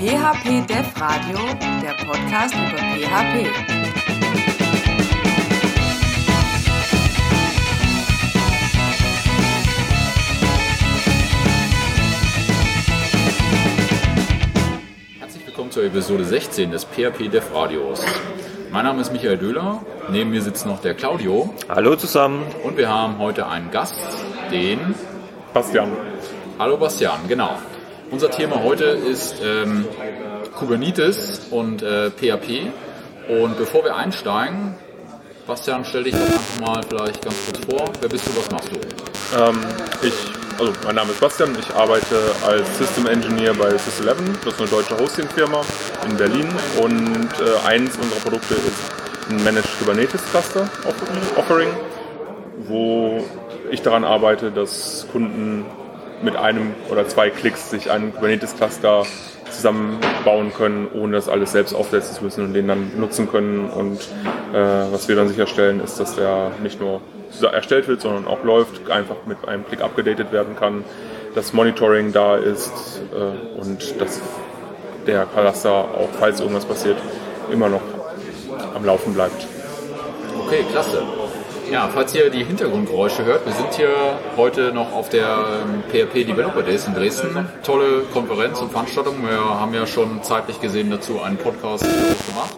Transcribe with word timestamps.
PHP 0.00 0.66
Dev 0.66 0.86
Radio, 0.98 1.36
der 1.82 1.92
Podcast 2.06 2.54
über 2.54 2.78
PHP. 2.78 3.46
Herzlich 15.18 15.46
willkommen 15.46 15.70
zur 15.70 15.84
Episode 15.84 16.24
16 16.24 16.70
des 16.70 16.86
PHP 16.86 17.28
Dev 17.30 17.44
Radios. 17.54 18.00
Mein 18.72 18.84
Name 18.86 19.02
ist 19.02 19.12
Michael 19.12 19.36
Döhler, 19.36 19.84
neben 20.08 20.30
mir 20.30 20.40
sitzt 20.40 20.64
noch 20.64 20.80
der 20.80 20.94
Claudio 20.94 21.52
Hallo 21.68 21.94
zusammen. 21.96 22.42
und 22.64 22.78
wir 22.78 22.88
haben 22.88 23.18
heute 23.18 23.46
einen 23.46 23.70
Gast, 23.70 24.00
den 24.50 24.94
Bastian. 25.52 25.92
Hallo 26.58 26.78
Bastian, 26.78 27.20
genau. 27.28 27.58
Unser 28.10 28.30
Thema 28.30 28.62
heute 28.64 28.84
ist 28.84 29.36
ähm, 29.40 29.86
Kubernetes 30.58 31.46
und 31.50 31.82
äh, 31.82 32.10
PHP. 32.10 32.66
Und 33.28 33.56
bevor 33.56 33.84
wir 33.84 33.94
einsteigen, 33.94 34.74
Bastian, 35.46 35.84
stell 35.84 36.04
dich 36.04 36.14
doch 36.14 36.20
einfach 36.20 36.60
mal 36.60 36.80
vielleicht 36.88 37.22
ganz 37.22 37.36
kurz 37.46 37.64
vor. 37.66 37.92
Wer 38.00 38.08
bist 38.08 38.26
du, 38.26 38.36
was 38.36 38.50
machst 38.50 38.70
du? 38.72 39.40
Ähm, 39.40 39.60
ich, 40.02 40.12
also 40.58 40.72
mein 40.84 40.96
Name 40.96 41.12
ist 41.12 41.20
Bastian, 41.20 41.56
ich 41.56 41.72
arbeite 41.74 42.16
als 42.44 42.78
System 42.78 43.06
Engineer 43.06 43.54
bei 43.54 43.68
Sys11, 43.68 44.16
das 44.44 44.54
ist 44.54 44.60
eine 44.60 44.70
deutsche 44.70 44.98
Hosting-Firma 44.98 45.60
in 46.08 46.16
Berlin 46.16 46.48
und 46.82 47.28
äh, 47.40 47.68
eins 47.68 47.96
unserer 47.96 48.20
Produkte 48.20 48.54
ist 48.54 49.30
ein 49.30 49.44
Managed 49.44 49.78
Kubernetes 49.78 50.20
Cluster 50.30 50.68
Offering, 51.36 51.68
wo 52.66 53.24
ich 53.70 53.82
daran 53.82 54.02
arbeite, 54.02 54.50
dass 54.50 55.06
Kunden 55.12 55.64
mit 56.22 56.36
einem 56.36 56.74
oder 56.90 57.06
zwei 57.08 57.30
Klicks 57.30 57.70
sich 57.70 57.90
einen 57.90 58.14
Kubernetes 58.14 58.56
Cluster 58.56 59.04
zusammenbauen 59.50 60.52
können, 60.54 60.88
ohne 60.92 61.16
das 61.16 61.28
alles 61.28 61.52
selbst 61.52 61.74
aufsetzen 61.74 62.14
zu 62.14 62.24
müssen 62.24 62.44
und 62.44 62.54
den 62.54 62.68
dann 62.68 62.98
nutzen 62.98 63.30
können. 63.30 63.68
Und 63.68 64.00
äh, 64.52 64.92
was 64.92 65.08
wir 65.08 65.16
dann 65.16 65.28
sicherstellen, 65.28 65.80
ist, 65.80 65.98
dass 65.98 66.16
der 66.16 66.52
nicht 66.62 66.80
nur 66.80 67.00
erstellt 67.52 67.88
wird, 67.88 68.00
sondern 68.00 68.26
auch 68.26 68.44
läuft, 68.44 68.90
einfach 68.90 69.16
mit 69.26 69.46
einem 69.48 69.66
Klick 69.66 69.82
abgedatet 69.82 70.32
werden 70.32 70.56
kann, 70.56 70.84
dass 71.34 71.52
Monitoring 71.52 72.12
da 72.12 72.36
ist 72.36 73.02
äh, 73.12 73.60
und 73.60 74.00
dass 74.00 74.20
der 75.06 75.26
Cluster 75.26 75.70
auch, 75.72 76.08
falls 76.18 76.40
irgendwas 76.40 76.64
passiert, 76.64 76.96
immer 77.50 77.68
noch 77.68 77.82
am 78.74 78.84
Laufen 78.84 79.14
bleibt. 79.14 79.46
Okay, 80.44 80.64
klasse. 80.70 81.02
Ja, 81.70 81.88
falls 81.88 82.12
ihr 82.16 82.30
die 82.30 82.42
Hintergrundgeräusche 82.42 83.24
hört, 83.24 83.46
wir 83.46 83.52
sind 83.52 83.72
hier 83.74 83.94
heute 84.36 84.72
noch 84.72 84.92
auf 84.92 85.08
der 85.08 85.62
ähm, 85.62 85.84
PHP 85.88 86.26
Developer 86.26 86.62
Days 86.62 86.84
in 86.86 86.94
Dresden. 86.94 87.46
Tolle 87.62 88.02
Konferenz 88.12 88.58
und 88.58 88.72
Veranstaltung. 88.72 89.22
Wir 89.22 89.38
haben 89.38 89.72
ja 89.72 89.86
schon 89.86 90.20
zeitlich 90.24 90.60
gesehen 90.60 90.90
dazu 90.90 91.22
einen 91.22 91.36
Podcast 91.36 91.84
gemacht. 91.84 92.56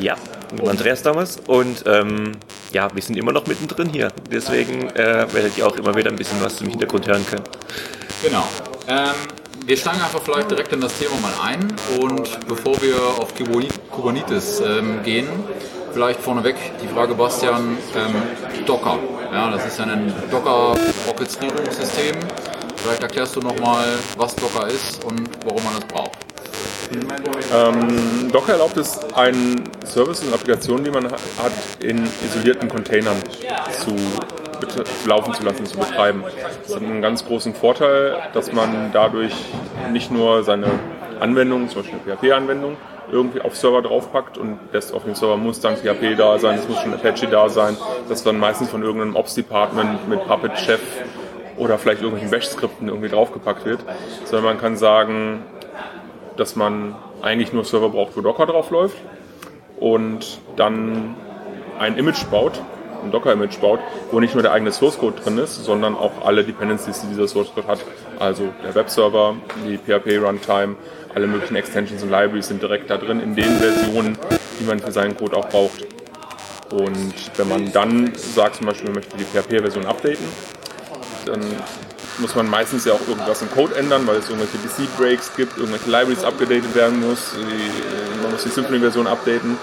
Ja, 0.00 0.16
mit 0.50 0.66
Andreas 0.66 1.02
damals. 1.02 1.36
Und 1.46 1.84
ähm, 1.86 2.32
ja, 2.72 2.88
wir 2.94 3.02
sind 3.02 3.18
immer 3.18 3.32
noch 3.32 3.46
mittendrin 3.46 3.90
hier. 3.90 4.10
Deswegen 4.32 4.88
äh, 4.90 5.26
werdet 5.30 5.58
ihr 5.58 5.66
auch 5.66 5.76
immer 5.76 5.94
wieder 5.94 6.10
ein 6.10 6.16
bisschen 6.16 6.42
was 6.42 6.58
im 6.62 6.68
Hintergrund 6.68 7.06
hören 7.06 7.26
können. 7.26 7.44
Genau. 8.22 8.44
Ähm, 8.88 9.14
wir 9.66 9.76
steigen 9.76 10.00
einfach 10.00 10.22
vielleicht 10.22 10.50
direkt 10.50 10.72
in 10.72 10.80
das 10.80 10.98
Thema 10.98 11.16
mal 11.20 11.34
ein 11.44 11.70
und 12.00 12.48
bevor 12.48 12.80
wir 12.80 12.96
auf 13.18 13.34
Kubernetes 13.90 14.60
ähm, 14.60 15.02
gehen, 15.02 15.28
vielleicht 15.98 16.20
vorneweg 16.20 16.54
die 16.80 16.86
Frage, 16.86 17.12
Bastian, 17.12 17.76
ähm, 17.96 18.22
Docker. 18.66 19.00
Ja, 19.32 19.50
das 19.50 19.66
ist 19.66 19.80
ja 19.80 19.84
ein 19.84 20.14
Docker-Orchestrierungssystem. 20.30 22.14
Vielleicht 22.76 23.02
erklärst 23.02 23.34
du 23.34 23.40
nochmal, 23.40 23.84
was 24.16 24.36
Docker 24.36 24.68
ist 24.68 25.04
und 25.04 25.28
warum 25.44 25.60
man 25.64 25.72
es 25.76 25.84
braucht. 25.86 26.18
Ähm, 27.52 28.30
Docker 28.30 28.52
erlaubt 28.52 28.76
es, 28.76 29.00
einen 29.14 29.64
Service 29.84 30.22
und 30.22 30.32
Applikationen, 30.32 30.84
die 30.84 30.90
man 30.92 31.10
hat, 31.10 31.52
in 31.80 32.08
isolierten 32.24 32.68
Containern 32.68 33.16
zu 33.80 33.96
laufen 35.04 35.34
zu 35.34 35.42
lassen, 35.42 35.66
zu 35.66 35.78
betreiben. 35.78 36.22
Das 36.62 36.76
hat 36.76 36.82
einen 36.84 37.02
ganz 37.02 37.24
großen 37.24 37.54
Vorteil, 37.54 38.18
dass 38.34 38.52
man 38.52 38.92
dadurch 38.92 39.34
nicht 39.90 40.12
nur 40.12 40.44
seine 40.44 40.70
Anwendung, 41.18 41.68
zum 41.68 41.82
Beispiel 41.82 41.98
eine 42.06 42.16
PHP-Anwendung, 42.16 42.76
irgendwie 43.10 43.40
auf 43.40 43.56
Server 43.56 43.82
draufpackt 43.82 44.38
und 44.38 44.58
das 44.72 44.92
auf 44.92 45.04
dem 45.04 45.14
Server 45.14 45.36
muss 45.36 45.60
dann 45.60 45.76
PHP 45.76 46.16
da 46.16 46.38
sein, 46.38 46.58
es 46.58 46.68
muss 46.68 46.80
schon 46.80 46.92
Apache 46.92 47.26
da 47.26 47.48
sein, 47.48 47.76
das 48.08 48.22
dann 48.22 48.38
meistens 48.38 48.68
von 48.68 48.82
irgendeinem 48.82 49.16
Ops-Department 49.16 50.08
mit 50.08 50.24
Puppet-Chef 50.26 50.80
oder 51.56 51.78
vielleicht 51.78 52.02
irgendwelchen 52.02 52.30
Bash-Skripten 52.30 52.88
irgendwie 52.88 53.08
draufgepackt 53.08 53.64
wird, 53.64 53.80
sondern 54.24 54.44
man 54.44 54.60
kann 54.60 54.76
sagen, 54.76 55.42
dass 56.36 56.56
man 56.56 56.94
eigentlich 57.22 57.52
nur 57.52 57.64
Server 57.64 57.88
braucht, 57.88 58.16
wo 58.16 58.20
Docker 58.20 58.46
drauf 58.46 58.70
läuft 58.70 58.96
und 59.80 60.40
dann 60.56 61.16
ein 61.78 61.96
Image 61.96 62.24
baut, 62.30 62.60
ein 63.02 63.10
Docker-Image 63.10 63.58
baut, 63.60 63.80
wo 64.10 64.20
nicht 64.20 64.34
nur 64.34 64.42
der 64.42 64.52
eigene 64.52 64.72
Source-Code 64.72 65.20
drin 65.22 65.38
ist, 65.38 65.64
sondern 65.64 65.96
auch 65.96 66.24
alle 66.24 66.44
Dependencies, 66.44 67.00
die 67.02 67.08
dieser 67.08 67.28
Source-Code 67.28 67.66
hat. 67.66 67.80
Also 68.18 68.48
der 68.64 68.74
Webserver, 68.74 69.36
die 69.66 69.78
PHP-Runtime, 69.78 70.76
alle 71.14 71.26
möglichen 71.26 71.56
Extensions 71.56 72.02
und 72.02 72.10
Libraries 72.10 72.48
sind 72.48 72.62
direkt 72.62 72.90
da 72.90 72.96
drin 72.96 73.20
in 73.20 73.34
den 73.34 73.56
Versionen, 73.56 74.18
die 74.60 74.64
man 74.64 74.78
für 74.78 74.92
seinen 74.92 75.16
Code 75.16 75.36
auch 75.36 75.48
braucht. 75.48 75.86
Und 76.70 77.14
wenn 77.36 77.48
man 77.48 77.72
dann 77.72 78.12
sagt, 78.14 78.56
zum 78.56 78.66
Beispiel, 78.66 78.86
man 78.86 78.96
möchte 78.96 79.16
die 79.16 79.24
PHP-Version 79.24 79.86
updaten, 79.86 80.24
dann 81.24 81.40
muss 82.18 82.34
man 82.34 82.50
meistens 82.50 82.84
ja 82.84 82.92
auch 82.92 83.08
irgendwas 83.08 83.42
im 83.42 83.50
Code 83.50 83.74
ändern, 83.76 84.06
weil 84.06 84.16
es 84.16 84.28
irgendwelche 84.28 84.58
DC-Breaks 84.58 85.34
gibt, 85.36 85.56
irgendwelche 85.56 85.88
Libraries 85.88 86.24
abgedatet 86.24 86.74
werden 86.74 87.00
muss, 87.00 87.34
man 88.22 88.32
muss 88.32 88.42
die 88.42 88.50
Symfony-Version 88.50 89.06
updaten 89.06 89.56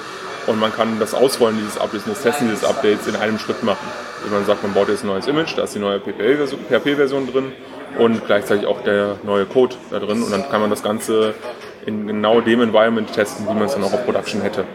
und 0.48 0.60
man 0.60 0.74
kann 0.74 1.00
das 1.00 1.14
Ausrollen 1.14 1.58
dieses 1.58 1.78
Updates, 1.78 2.06
das 2.06 2.22
Testen 2.22 2.50
dieses 2.50 2.64
Updates 2.64 3.08
in 3.08 3.16
einem 3.16 3.40
Schritt 3.40 3.64
machen. 3.64 3.88
Wenn 4.24 4.34
man 4.34 4.46
sagt, 4.46 4.64
man 4.64 4.74
baut 4.74 4.90
jetzt 4.90 5.04
ein 5.04 5.08
neues 5.08 5.28
Image, 5.28 5.58
da 5.58 5.64
ist 5.64 5.76
die 5.76 5.80
neue 5.80 6.00
PHP-Version 6.00 7.32
drin 7.32 7.52
und 7.98 8.26
gleichzeitig 8.26 8.66
auch 8.66 8.82
der 8.82 9.18
neue 9.24 9.46
Code 9.46 9.76
da 9.92 10.00
drin 10.00 10.24
und 10.24 10.32
dann 10.32 10.50
kann 10.50 10.62
man 10.62 10.70
das 10.70 10.84
Ganze 10.84 11.34
in 11.86 12.08
genau 12.08 12.42
dem 12.42 12.62
Environment 12.62 13.12
testen, 13.12 13.48
wie 13.48 13.54
man 13.54 13.64
es 13.64 13.74
dann 13.74 13.84
auch 13.84 13.94
auf 13.94 14.06
Production 14.06 14.42
hätte. 14.42 14.66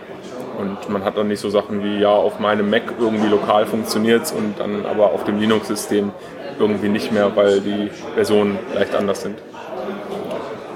Und 0.58 0.88
man 0.90 1.04
hat 1.04 1.16
dann 1.16 1.28
nicht 1.28 1.40
so 1.40 1.48
Sachen 1.48 1.82
wie, 1.82 1.98
ja, 1.98 2.10
auf 2.10 2.38
meinem 2.38 2.68
Mac 2.68 2.82
irgendwie 2.98 3.28
lokal 3.28 3.66
funktioniert 3.66 4.24
es 4.24 4.32
und 4.32 4.58
dann 4.58 4.84
aber 4.84 5.06
auf 5.12 5.24
dem 5.24 5.40
Linux-System 5.40 6.12
irgendwie 6.58 6.88
nicht 6.88 7.12
mehr, 7.12 7.34
weil 7.34 7.60
die 7.60 7.90
Versionen 8.14 8.58
leicht 8.74 8.94
anders 8.94 9.22
sind. 9.22 9.38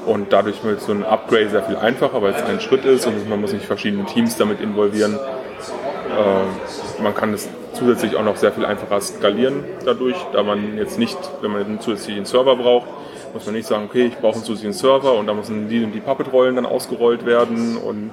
Und 0.06 0.32
dadurch 0.32 0.62
wird 0.64 0.80
so 0.80 0.92
ein 0.92 1.04
Upgrade 1.04 1.48
sehr 1.48 1.62
viel 1.62 1.76
einfacher, 1.76 2.20
weil 2.20 2.34
es 2.34 2.42
ein 2.42 2.60
Schritt 2.60 2.84
ist 2.84 3.06
und 3.06 3.28
man 3.28 3.40
muss 3.40 3.52
nicht 3.52 3.64
verschiedene 3.64 4.04
Teams 4.04 4.36
damit 4.36 4.60
involvieren. 4.60 5.14
Äh, 5.14 7.02
man 7.02 7.14
kann 7.14 7.32
es 7.32 7.48
zusätzlich 7.72 8.16
auch 8.16 8.22
noch 8.22 8.36
sehr 8.36 8.52
viel 8.52 8.64
einfacher 8.64 9.00
skalieren 9.00 9.64
dadurch, 9.84 10.16
da 10.32 10.42
man 10.42 10.78
jetzt 10.78 10.98
nicht, 10.98 11.18
wenn 11.40 11.50
man 11.50 11.64
einen 11.64 11.80
zusätzlichen 11.80 12.24
Server 12.24 12.56
braucht, 12.56 12.86
muss 13.32 13.46
man 13.46 13.54
nicht 13.54 13.66
sagen, 13.66 13.86
okay, 13.86 14.06
ich 14.06 14.16
brauche 14.18 14.36
einen 14.36 14.44
zusätzlichen 14.44 14.74
Server 14.74 15.14
und 15.14 15.26
da 15.26 15.34
müssen 15.34 15.68
die 15.68 15.82
und 15.82 15.92
die 15.92 16.00
Puppet-Rollen 16.00 16.56
dann 16.56 16.66
ausgerollt 16.66 17.26
werden 17.26 17.76
und 17.76 18.12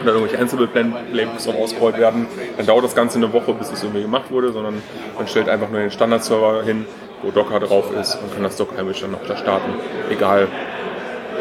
oder 0.00 0.12
irgendwelche 0.12 0.40
Ansible-Playbooks 0.40 1.48
auch 1.48 1.56
ausgerollt 1.56 1.98
werden. 1.98 2.28
Dann 2.56 2.66
dauert 2.66 2.84
das 2.84 2.94
Ganze 2.94 3.18
eine 3.18 3.32
Woche, 3.32 3.52
bis 3.52 3.72
es 3.72 3.82
irgendwie 3.82 4.02
gemacht 4.02 4.30
wurde, 4.30 4.52
sondern 4.52 4.80
man 5.16 5.26
stellt 5.26 5.48
einfach 5.48 5.70
nur 5.70 5.80
den 5.80 5.90
Standard-Server 5.90 6.62
hin, 6.62 6.86
wo 7.22 7.32
Docker 7.32 7.58
drauf 7.58 7.90
ist 8.00 8.14
und 8.14 8.32
kann 8.32 8.44
das 8.44 8.54
Docker-Image 8.54 9.02
dann 9.02 9.10
noch 9.10 9.26
da 9.26 9.36
starten, 9.36 9.72
egal 10.08 10.46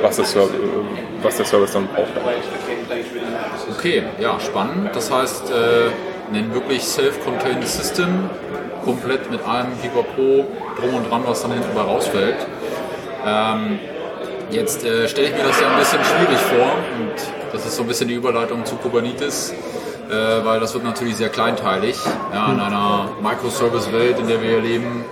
was, 0.01 0.17
das 0.17 0.35
was 1.21 1.37
der 1.37 1.45
Service 1.45 1.73
dann 1.73 1.87
braucht. 1.87 2.11
Okay, 3.77 4.03
ja, 4.19 4.39
spannend. 4.39 4.89
Das 4.93 5.11
heißt, 5.11 5.51
äh, 5.51 6.35
ein 6.35 6.53
wirklich 6.53 6.83
self-contained 6.83 7.67
System, 7.67 8.29
komplett 8.83 9.29
mit 9.31 9.45
allem 9.47 9.67
Pro 10.15 10.45
drum 10.79 10.95
und 10.95 11.09
dran, 11.09 11.23
was 11.25 11.41
dann 11.41 11.51
hinten 11.51 11.73
bei 11.73 11.81
rausfällt. 11.81 12.37
Ähm, 13.25 13.79
jetzt 14.51 14.85
äh, 14.85 15.07
stelle 15.07 15.27
ich 15.27 15.33
mir 15.33 15.43
das 15.43 15.59
ja 15.59 15.69
ein 15.69 15.79
bisschen 15.79 16.03
schwierig 16.03 16.37
vor 16.37 16.71
und 16.99 17.13
das 17.51 17.65
ist 17.65 17.75
so 17.75 17.83
ein 17.83 17.87
bisschen 17.87 18.07
die 18.07 18.13
Überleitung 18.13 18.65
zu 18.65 18.75
Kubernetes, 18.75 19.53
äh, 20.09 20.45
weil 20.45 20.59
das 20.59 20.73
wird 20.73 20.83
natürlich 20.83 21.15
sehr 21.15 21.29
kleinteilig. 21.29 21.97
Ja, 22.33 22.51
in 22.51 22.59
einer 22.59 23.09
Microservice-Welt, 23.21 24.19
in 24.19 24.27
der 24.27 24.41
wir 24.41 24.49
hier 24.49 24.61
leben, 24.61 25.05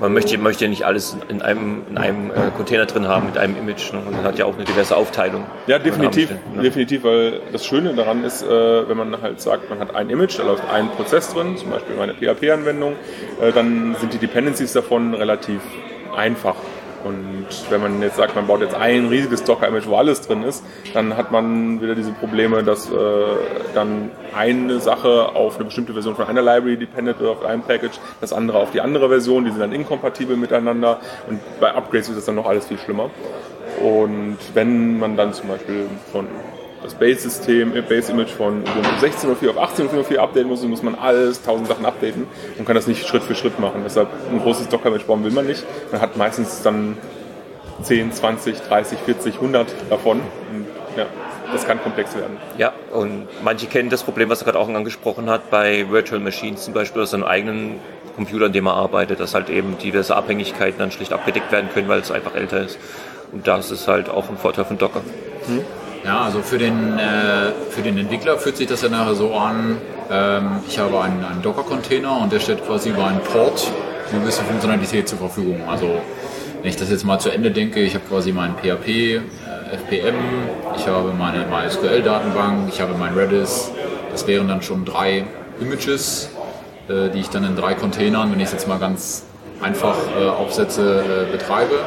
Man 0.00 0.12
möchte, 0.12 0.36
möchte 0.38 0.64
ja 0.64 0.70
nicht 0.70 0.84
alles 0.84 1.16
in 1.28 1.40
einem, 1.40 1.82
in 1.88 1.98
einem 1.98 2.30
äh, 2.30 2.50
Container 2.56 2.86
drin 2.86 3.06
haben 3.06 3.26
mit 3.26 3.38
einem 3.38 3.56
Image. 3.56 3.92
Ne? 3.92 4.00
Und 4.04 4.22
hat 4.24 4.38
ja 4.38 4.44
auch 4.44 4.54
eine 4.54 4.64
diverse 4.64 4.96
Aufteilung. 4.96 5.44
Ja, 5.66 5.78
man 5.78 5.84
definitiv, 5.84 6.30
haben 6.30 6.56
ne? 6.56 6.62
definitiv, 6.62 7.04
weil 7.04 7.40
das 7.52 7.64
Schöne 7.64 7.94
daran 7.94 8.24
ist, 8.24 8.42
äh, 8.42 8.88
wenn 8.88 8.96
man 8.96 9.22
halt 9.22 9.40
sagt, 9.40 9.70
man 9.70 9.78
hat 9.78 9.94
ein 9.94 10.10
Image, 10.10 10.38
da 10.38 10.42
läuft 10.42 10.64
ein 10.68 10.90
Prozess 10.90 11.32
drin, 11.32 11.56
zum 11.56 11.70
Beispiel 11.70 11.96
meine 11.96 12.14
PHP-Anwendung, 12.14 12.94
äh, 13.40 13.52
dann 13.52 13.94
sind 14.00 14.12
die 14.12 14.18
Dependencies 14.18 14.72
davon 14.72 15.14
relativ 15.14 15.60
einfach. 16.16 16.56
Und 17.04 17.46
wenn 17.68 17.82
man 17.82 18.00
jetzt 18.00 18.16
sagt, 18.16 18.34
man 18.34 18.46
baut 18.46 18.62
jetzt 18.62 18.74
ein 18.74 19.08
riesiges 19.08 19.44
Docker-Image, 19.44 19.86
wo 19.86 19.96
alles 19.96 20.22
drin 20.22 20.42
ist, 20.42 20.64
dann 20.94 21.16
hat 21.16 21.30
man 21.30 21.80
wieder 21.82 21.94
diese 21.94 22.12
Probleme, 22.12 22.62
dass 22.62 22.90
äh, 22.90 22.94
dann 23.74 24.10
eine 24.34 24.80
Sache 24.80 25.34
auf 25.34 25.56
eine 25.56 25.66
bestimmte 25.66 25.92
Version 25.92 26.16
von 26.16 26.26
einer 26.26 26.40
Library 26.40 26.78
dependet 26.78 27.20
oder 27.20 27.32
auf 27.32 27.44
einem 27.44 27.62
Package, 27.62 27.98
das 28.20 28.32
andere 28.32 28.58
auf 28.58 28.70
die 28.70 28.80
andere 28.80 29.08
Version, 29.08 29.44
die 29.44 29.50
sind 29.50 29.60
dann 29.60 29.72
inkompatibel 29.72 30.36
miteinander 30.36 31.00
und 31.28 31.40
bei 31.60 31.72
Upgrades 31.72 32.08
ist 32.08 32.16
das 32.16 32.24
dann 32.24 32.36
noch 32.36 32.46
alles 32.46 32.66
viel 32.66 32.78
schlimmer. 32.78 33.10
Und 33.82 34.38
wenn 34.54 34.98
man 34.98 35.16
dann 35.16 35.32
zum 35.34 35.48
Beispiel 35.48 35.86
von 36.10 36.26
das 36.84 36.94
Base-System, 36.94 37.74
äh, 37.74 37.80
Base-Image 37.80 38.30
von 38.30 38.62
Ubuntu 38.62 38.90
16.04 39.00 39.50
auf 39.50 39.58
18.04 39.58 40.18
updaten 40.18 40.48
muss, 40.48 40.60
dann 40.60 40.70
muss 40.70 40.82
man 40.82 40.94
alles, 40.94 41.42
tausend 41.42 41.66
Sachen 41.66 41.86
updaten 41.86 42.26
und 42.58 42.66
kann 42.66 42.76
das 42.76 42.86
nicht 42.86 43.06
Schritt 43.06 43.22
für 43.22 43.34
Schritt 43.34 43.58
machen. 43.58 43.80
Deshalb 43.84 44.08
ein 44.30 44.40
großes 44.40 44.68
Docker-Image 44.68 45.06
bauen 45.06 45.24
will 45.24 45.32
man 45.32 45.46
nicht. 45.46 45.64
Man 45.90 46.00
hat 46.00 46.16
meistens 46.16 46.62
dann 46.62 46.98
10, 47.82 48.12
20, 48.12 48.60
30, 48.60 48.98
40, 48.98 49.34
100 49.36 49.66
davon. 49.88 50.20
Und 50.20 50.66
ja, 50.96 51.06
das 51.52 51.66
kann 51.66 51.82
komplex 51.82 52.14
werden. 52.14 52.36
Ja, 52.58 52.72
und 52.92 53.28
manche 53.42 53.66
kennen 53.66 53.88
das 53.88 54.02
Problem, 54.02 54.28
was 54.28 54.42
er 54.42 54.44
gerade 54.44 54.58
auch 54.58 54.68
angesprochen 54.68 55.30
hat, 55.30 55.50
bei 55.50 55.90
Virtual 55.90 56.20
Machines 56.20 56.64
zum 56.64 56.74
Beispiel, 56.74 57.00
also 57.00 57.16
einem 57.16 57.24
eigenen 57.24 57.80
Computer, 58.14 58.46
an 58.46 58.52
dem 58.52 58.66
er 58.66 58.74
arbeitet, 58.74 59.20
dass 59.20 59.34
halt 59.34 59.48
eben 59.48 59.78
diverse 59.78 60.14
Abhängigkeiten 60.14 60.78
dann 60.78 60.90
schlicht 60.90 61.12
abgedeckt 61.12 61.50
werden 61.50 61.70
können, 61.72 61.88
weil 61.88 62.00
es 62.00 62.10
einfach 62.10 62.34
älter 62.34 62.60
ist. 62.60 62.78
Und 63.32 63.46
das 63.46 63.70
ist 63.70 63.88
halt 63.88 64.08
auch 64.08 64.28
ein 64.28 64.36
Vorteil 64.36 64.64
von 64.66 64.78
Docker. 64.78 65.00
Hm? 65.46 65.64
Ja, 66.04 66.20
also 66.20 66.42
für 66.42 66.58
den, 66.58 66.98
äh, 66.98 67.52
für 67.70 67.80
den 67.80 67.96
Entwickler 67.96 68.36
fühlt 68.36 68.58
sich 68.58 68.66
das 68.66 68.82
ja 68.82 68.90
nachher 68.90 69.14
so 69.14 69.34
an, 69.34 69.78
ähm, 70.10 70.60
ich 70.68 70.78
habe 70.78 71.00
einen, 71.00 71.24
einen 71.24 71.40
Docker-Container 71.40 72.20
und 72.20 72.30
der 72.30 72.40
stellt 72.40 72.64
quasi 72.66 72.90
über 72.90 73.06
einen 73.06 73.20
Port 73.20 73.72
eine 74.10 74.20
gewisse 74.20 74.42
Funktionalität 74.42 75.08
zur 75.08 75.16
Verfügung. 75.16 75.66
Also 75.66 76.02
wenn 76.60 76.68
ich 76.68 76.76
das 76.76 76.90
jetzt 76.90 77.04
mal 77.04 77.18
zu 77.18 77.30
Ende 77.30 77.50
denke, 77.50 77.80
ich 77.80 77.94
habe 77.94 78.04
quasi 78.06 78.32
meinen 78.32 78.54
PHP, 78.54 78.88
äh, 78.88 79.20
FPM, 79.72 80.14
ich 80.76 80.86
habe 80.86 81.12
meine 81.18 81.46
MySQL-Datenbank, 81.46 82.68
ich 82.68 82.82
habe 82.82 82.94
mein 82.98 83.14
Redis. 83.14 83.70
Das 84.12 84.26
wären 84.26 84.46
dann 84.46 84.60
schon 84.60 84.84
drei 84.84 85.24
Images, 85.58 86.28
äh, 86.88 87.08
die 87.08 87.20
ich 87.20 87.30
dann 87.30 87.44
in 87.44 87.56
drei 87.56 87.72
Containern, 87.72 88.30
wenn 88.30 88.40
ich 88.40 88.46
es 88.46 88.52
jetzt 88.52 88.68
mal 88.68 88.78
ganz 88.78 89.24
einfach 89.62 89.96
äh, 90.20 90.26
aufsetze, 90.26 91.26
äh, 91.28 91.32
betreibe 91.32 91.78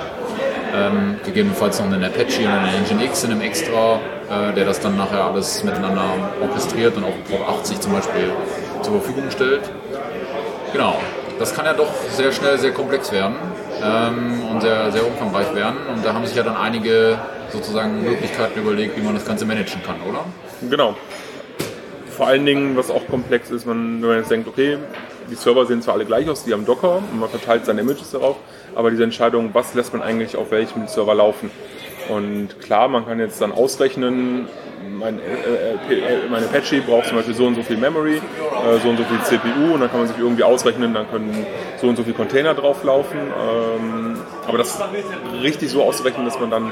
ähm, 0.77 1.15
gegebenenfalls 1.25 1.79
noch 1.79 1.87
einen 1.87 2.03
Apache 2.03 2.43
und 2.43 2.47
einen 2.47 2.85
Nginx 2.85 3.23
in 3.23 3.31
einem 3.31 3.41
Extra, 3.41 3.99
äh, 4.29 4.53
der 4.53 4.65
das 4.65 4.79
dann 4.79 4.97
nachher 4.97 5.23
alles 5.23 5.63
miteinander 5.63 6.03
orchestriert 6.41 6.95
und 6.97 7.03
auf 7.03 7.13
Port 7.29 7.59
80 7.61 7.79
zum 7.79 7.93
Beispiel 7.93 8.31
zur 8.81 9.01
Verfügung 9.01 9.29
stellt. 9.31 9.61
Genau, 10.73 10.99
das 11.39 11.53
kann 11.53 11.65
ja 11.65 11.73
doch 11.73 11.91
sehr 12.11 12.31
schnell 12.31 12.57
sehr 12.57 12.71
komplex 12.71 13.11
werden 13.11 13.35
ähm, 13.83 14.43
und 14.51 14.61
sehr, 14.61 14.91
sehr 14.91 15.05
umfangreich 15.05 15.53
werden. 15.55 15.77
Und 15.93 16.05
da 16.05 16.13
haben 16.13 16.25
sich 16.25 16.35
ja 16.35 16.43
dann 16.43 16.57
einige 16.57 17.17
sozusagen 17.51 18.03
Möglichkeiten 18.03 18.59
überlegt, 18.59 18.97
wie 18.97 19.01
man 19.01 19.13
das 19.13 19.25
Ganze 19.25 19.45
managen 19.45 19.81
kann, 19.83 19.95
oder? 20.07 20.25
Genau. 20.69 20.95
Vor 22.09 22.27
allen 22.27 22.45
Dingen, 22.45 22.75
was 22.75 22.89
auch 22.89 23.07
komplex 23.07 23.51
ist, 23.51 23.65
man, 23.65 24.01
wenn 24.01 24.09
man 24.09 24.17
jetzt 24.17 24.31
denkt, 24.31 24.47
okay, 24.47 24.77
die 25.29 25.35
Server 25.35 25.65
sehen 25.65 25.81
zwar 25.81 25.95
alle 25.95 26.05
gleich 26.05 26.29
aus, 26.29 26.43
die 26.43 26.53
haben 26.53 26.65
Docker 26.65 26.97
und 26.97 27.19
man 27.19 27.29
verteilt 27.29 27.65
seine 27.65 27.81
Images 27.81 28.11
darauf, 28.11 28.37
aber 28.75 28.91
diese 28.91 29.03
Entscheidung, 29.03 29.49
was 29.53 29.73
lässt 29.73 29.93
man 29.93 30.01
eigentlich 30.01 30.35
auf 30.35 30.51
welchem 30.51 30.87
Server 30.87 31.15
laufen. 31.15 31.51
Und 32.09 32.59
klar, 32.61 32.87
man 32.87 33.05
kann 33.05 33.19
jetzt 33.19 33.41
dann 33.41 33.51
ausrechnen, 33.51 34.47
mein, 34.97 35.19
äh, 35.19 35.73
äh, 35.93 36.29
mein 36.29 36.43
Apache 36.43 36.81
braucht 36.81 37.07
zum 37.07 37.17
Beispiel 37.17 37.35
so 37.35 37.45
und 37.45 37.55
so 37.55 37.63
viel 37.63 37.77
Memory, 37.77 38.15
äh, 38.17 38.79
so 38.81 38.89
und 38.89 38.97
so 38.97 39.03
viel 39.03 39.21
CPU 39.23 39.73
und 39.73 39.81
dann 39.81 39.89
kann 39.89 39.99
man 39.99 40.07
sich 40.07 40.17
irgendwie 40.17 40.43
ausrechnen, 40.43 40.93
dann 40.93 41.09
können 41.09 41.45
so 41.81 41.87
und 41.87 41.95
so 41.95 42.03
viele 42.03 42.15
Container 42.15 42.53
drauflaufen. 42.53 43.19
Ähm, 43.19 44.17
aber 44.47 44.57
das 44.57 44.79
richtig 45.41 45.69
so 45.69 45.83
auszurechnen, 45.83 46.25
dass 46.25 46.39
man 46.39 46.49
dann 46.49 46.71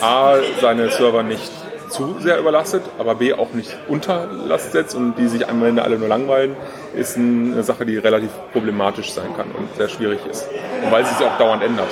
A, 0.00 0.36
seine 0.60 0.90
Server 0.90 1.22
nicht 1.22 1.50
zu 1.88 2.16
sehr 2.20 2.38
überlastet, 2.38 2.82
aber 2.98 3.14
B 3.14 3.32
auch 3.32 3.52
nicht 3.52 3.76
unter 3.88 4.26
Last 4.46 4.72
setzt 4.72 4.94
und 4.94 5.14
die 5.16 5.28
sich 5.28 5.48
am 5.48 5.64
Ende 5.64 5.82
alle 5.82 5.98
nur 5.98 6.08
langweilen, 6.08 6.56
ist 6.94 7.16
eine 7.16 7.62
Sache, 7.62 7.86
die 7.86 7.98
relativ 7.98 8.30
problematisch 8.52 9.12
sein 9.12 9.34
kann 9.36 9.50
und 9.52 9.74
sehr 9.76 9.88
schwierig 9.88 10.20
ist. 10.30 10.46
Und 10.82 10.90
weil 10.90 11.04
sie 11.04 11.14
sich 11.14 11.26
auch 11.26 11.38
dauernd 11.38 11.62
ändert. 11.62 11.88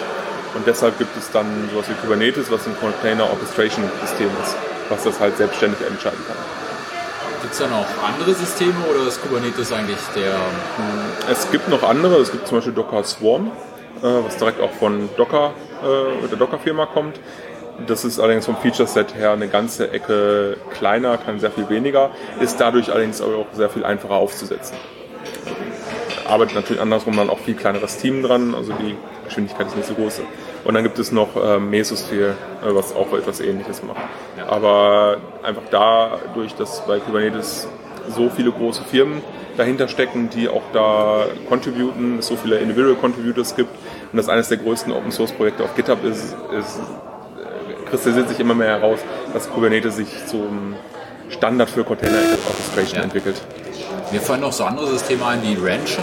Und 0.55 0.67
deshalb 0.67 0.99
gibt 0.99 1.17
es 1.17 1.31
dann 1.33 1.47
sowas 1.73 1.89
wie 1.89 1.95
Kubernetes, 1.95 2.51
was 2.51 2.67
ein 2.67 2.77
Container 2.79 3.25
Orchestration 3.25 3.85
System 4.01 4.31
ist, 4.43 4.57
was 4.89 5.03
das 5.03 5.19
halt 5.19 5.37
selbstständig 5.37 5.81
entscheiden 5.87 6.21
kann. 6.27 6.37
Gibt 7.43 7.53
es 7.53 7.59
da 7.59 7.67
noch 7.67 7.87
andere 8.03 8.33
Systeme 8.35 8.75
oder 8.89 9.07
ist 9.07 9.21
Kubernetes 9.21 9.73
eigentlich 9.73 9.99
der? 10.17 10.35
Es 11.31 11.51
gibt 11.51 11.69
noch 11.69 11.83
andere. 11.83 12.17
Es 12.17 12.31
gibt 12.33 12.47
zum 12.47 12.59
Beispiel 12.59 12.73
Docker 12.73 13.05
Swarm, 13.05 13.51
äh, 14.01 14.07
was 14.25 14.37
direkt 14.39 14.61
auch 14.61 14.71
von 14.71 15.11
Docker, 15.17 15.53
äh, 15.83 16.27
der 16.29 16.39
Docker-Firma 16.39 16.87
kommt. 16.87 17.21
Das 17.87 18.05
ist 18.05 18.21
allerdings 18.21 18.47
vom 18.47 18.57
Feature-Set 18.57 19.15
her 19.17 19.33
eine 19.33 19.49
ganze 19.49 19.91
Ecke 19.91 20.57
kleiner, 20.71 21.19
kann 21.19 21.41
sehr 21.41 21.51
viel 21.51 21.69
weniger, 21.69 22.11
ist 22.41 22.61
dadurch 22.61 22.91
allerdings 22.93 23.21
auch 23.21 23.47
sehr 23.53 23.69
viel 23.69 23.85
einfacher 23.85 24.15
aufzusetzen. 24.15 24.77
Arbeitet 26.27 26.55
natürlich 26.55 26.81
andersrum 26.81 27.17
dann 27.17 27.31
auch 27.31 27.39
viel 27.39 27.55
kleineres 27.55 27.99
Team 27.99 28.23
dran, 28.23 28.55
also 28.55 28.73
die 28.73 28.97
Geschwindigkeit 29.25 29.67
ist 29.67 29.77
nicht 29.77 29.89
so 29.89 29.95
groß. 29.95 30.21
Und 30.65 30.75
dann 30.75 30.83
gibt 30.83 30.99
es 30.99 31.13
noch 31.13 31.37
äh, 31.37 31.59
Mesosphere, 31.59 32.35
was 32.63 32.95
auch 32.95 33.13
etwas 33.13 33.41
ähnliches 33.41 33.83
macht. 33.83 34.01
Aber 34.49 35.19
einfach 35.43 35.63
dadurch, 35.71 36.55
dass 36.55 36.87
bei 36.87 37.01
Kubernetes 37.01 37.69
so 38.09 38.31
viele 38.31 38.53
große 38.53 38.83
Firmen 38.85 39.23
dahinter 39.57 39.89
stecken, 39.89 40.31
die 40.31 40.49
auch 40.49 40.63
da 40.73 41.27
contributen, 41.49 42.19
es 42.19 42.27
so 42.27 42.37
viele 42.37 42.59
Individual 42.59 42.95
Contributors 42.97 43.57
gibt 43.57 43.71
und 44.13 44.17
das 44.17 44.29
eines 44.29 44.49
der 44.49 44.59
größten 44.59 44.93
Open 44.93 45.13
Source 45.13 45.33
Projekte 45.33 45.65
auf 45.65 45.75
GitHub 45.75 46.05
ist, 46.05 46.37
ist 46.59 46.81
kristallisiert 47.95 48.29
sich 48.29 48.41
immer 48.41 48.55
mehr 48.55 48.81
heraus, 48.81 48.99
dass 49.33 49.49
Kubernetes 49.49 49.97
sich 49.97 50.09
zum 50.27 50.75
Standard 51.29 51.71
für 51.71 51.85
Container 51.85 52.19
Orchestration 52.49 52.99
ja. 52.99 53.05
entwickelt. 53.05 53.41
Mir 54.11 54.21
fallen 54.21 54.41
noch 54.41 54.53
so 54.53 54.65
andere 54.65 54.87
Systeme 54.89 55.25
ein 55.27 55.41
wie 55.43 55.55
Rancher. 55.55 56.03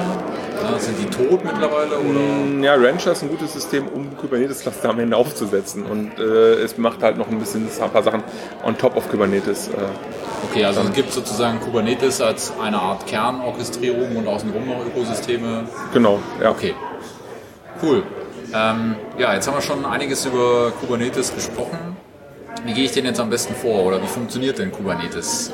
Ja, 0.64 0.80
sind 0.80 0.98
die 1.00 1.06
tot 1.06 1.44
mittlerweile? 1.44 1.98
Oder? 1.98 2.20
Mm, 2.20 2.64
ja, 2.64 2.76
Rancher 2.76 3.12
ist 3.12 3.24
ein 3.24 3.30
gutes 3.30 3.54
System, 3.54 3.88
um 3.88 4.16
Kubernetes-Cluster 4.16 4.90
am 4.90 5.00
Ende 5.00 5.18
aufzusetzen. 5.18 5.86
Und 5.86 6.18
äh, 6.18 6.54
es 6.62 6.78
macht 6.78 7.04
halt 7.04 7.18
noch 7.18 7.28
ein 7.28 7.40
bisschen 7.40 7.68
ein 7.68 7.90
paar 7.90 8.04
Sachen 8.04 8.24
on 8.64 8.78
top 8.78 8.96
of 8.96 9.10
Kubernetes. 9.10 9.68
Äh, 9.68 9.72
okay, 10.50 10.64
also 10.64 10.82
es 10.82 10.94
gibt 10.94 11.12
sozusagen 11.12 11.60
Kubernetes 11.60 12.22
als 12.22 12.54
eine 12.62 12.80
Art 12.80 13.06
Kernorchestrierung 13.06 14.16
und 14.16 14.28
außenrum 14.28 14.66
noch 14.66 14.86
Ökosysteme. 14.86 15.66
Genau, 15.94 16.20
ja. 16.42 16.52
Okay. 16.52 16.74
Cool. 17.82 18.04
Ähm, 18.54 18.96
ja, 19.18 19.34
jetzt 19.34 19.48
haben 19.48 19.56
wir 19.56 19.62
schon 19.62 19.86
einiges 19.86 20.26
über 20.26 20.72
Kubernetes 20.72 21.34
gesprochen. 21.34 21.96
Wie 22.66 22.74
gehe 22.74 22.86
ich 22.86 22.92
denn 22.92 23.06
jetzt 23.06 23.20
am 23.20 23.30
besten 23.30 23.56
vor 23.56 23.84
oder 23.84 24.02
wie 24.02 24.08
funktioniert 24.08 24.60
denn 24.60 24.72
Kubernetes? 24.72 25.54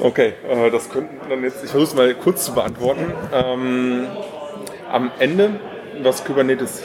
Okay, 0.00 0.34
äh, 0.48 0.70
das 0.70 0.90
könnten 0.90 1.16
dann 1.28 1.42
jetzt, 1.42 1.64
ich 1.64 1.70
versuche 1.70 1.90
es 1.90 1.94
mal 1.94 2.14
kurz 2.14 2.44
zu 2.44 2.54
beantworten. 2.54 3.12
Ähm, 3.32 4.06
am 4.90 5.10
Ende, 5.18 5.60
was 6.02 6.24
Kubernetes 6.24 6.82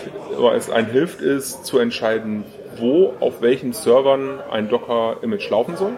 es 0.56 0.70
einen 0.70 0.90
hilft, 0.90 1.22
ist 1.22 1.66
zu 1.66 1.80
entscheiden, 1.80 2.44
wo, 2.78 3.14
auf 3.20 3.42
welchen 3.42 3.74
Servern 3.74 4.40
ein 4.52 4.70
Docker-Image 4.70 5.50
laufen 5.50 5.75
soll. 5.77 5.94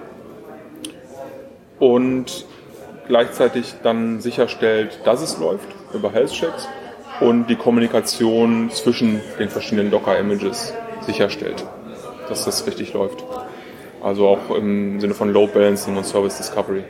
Und 1.80 2.46
gleichzeitig 3.08 3.76
dann 3.84 4.20
sicherstellt, 4.20 5.00
dass 5.06 5.22
es 5.22 5.40
läuft 5.40 5.68
über 5.94 6.12
Health 6.12 6.32
Checks 6.32 6.68
und 7.20 7.48
die 7.48 7.56
Kommunikation 7.56 8.70
zwischen 8.72 9.22
den 9.40 9.50
verschiedenen 9.50 9.92
Docker-Images 9.92 10.74
sicherstellt, 11.02 11.66
dass 12.30 12.46
das 12.46 12.66
richtig 12.68 12.94
läuft. 12.94 13.24
Also 14.02 14.28
auch 14.28 14.56
im 14.56 15.00
Sinne 15.00 15.14
von 15.14 15.32
Load 15.34 15.54
Balancing 15.54 15.98
und 15.98 16.06
Service 16.06 16.38
Discovery. 16.38 16.84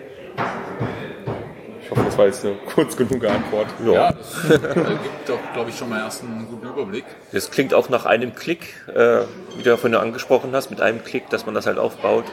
Ich 1.82 1.92
hoffe, 1.92 2.02
das 2.04 2.18
war 2.18 2.26
jetzt 2.26 2.46
eine 2.46 2.56
kurz 2.76 2.98
genug 2.98 3.26
Antwort. 3.26 3.68
Ja, 3.86 3.94
ja 3.94 4.12
das 4.12 4.52
äh, 4.52 4.60
gibt 4.60 5.30
doch, 5.30 5.40
glaube 5.54 5.70
ich, 5.70 5.78
schon 5.78 5.90
mal 5.90 6.00
erst 6.00 6.24
einen 6.24 6.46
guten 6.50 6.68
Überblick. 6.68 7.06
Das 7.32 7.50
klingt 7.50 7.74
auch 7.74 7.88
nach 7.88 8.06
einem 8.06 8.36
Klick, 8.36 8.74
äh, 8.94 9.22
wie 9.56 9.64
du 9.64 9.70
ja 9.70 9.78
vorhin 9.78 9.98
angesprochen 9.98 10.50
hast, 10.52 10.70
mit 10.70 10.82
einem 10.82 11.04
Klick, 11.04 11.30
dass 11.30 11.46
man 11.46 11.56
das 11.56 11.66
halt 11.66 11.78
aufbaut 11.78 12.26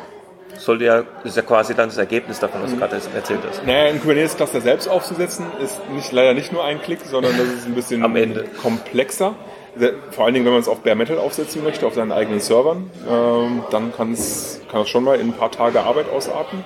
sollte 0.56 0.84
ja, 0.84 1.02
ist 1.25 1.37
ja 1.37 1.42
quasi 1.42 1.75
dann 1.75 1.88
das 1.88 1.99
Ergebnis 1.99 2.40
davon, 2.40 2.62
was 2.62 2.70
du 2.70 2.76
gerade 2.76 2.96
erzählt 3.14 3.40
hast. 3.49 3.64
Naja, 3.66 3.90
ein 3.90 4.00
Kubernetes-Cluster 4.00 4.61
selbst 4.61 4.88
aufzusetzen, 4.88 5.46
ist 5.62 5.80
nicht, 5.90 6.12
leider 6.12 6.34
nicht 6.34 6.52
nur 6.52 6.64
ein 6.64 6.80
Klick, 6.80 7.00
sondern 7.04 7.37
das 7.37 7.46
ist 7.49 7.66
ein 7.66 7.75
bisschen 7.75 8.04
Am 8.04 8.16
Ende. 8.16 8.44
komplexer. 8.62 9.34
Vor 10.12 10.25
allen 10.25 10.34
Dingen, 10.34 10.46
wenn 10.46 10.52
man 10.52 10.62
es 10.62 10.68
auf 10.68 10.80
Bare 10.80 10.94
Metal 10.94 11.18
aufsetzen 11.18 11.64
möchte, 11.64 11.87
auf 11.87 11.94
seinen 11.94 12.12
eigenen 12.12 12.38
Servern, 12.38 12.90
ähm, 13.11 13.64
dann 13.70 13.92
kann 13.92 14.12
es 14.12 14.61
schon 14.87 15.02
mal 15.02 15.18
in 15.18 15.30
ein 15.30 15.32
paar 15.32 15.50
Tage 15.50 15.80
Arbeit 15.80 16.06
ausarten. 16.11 16.64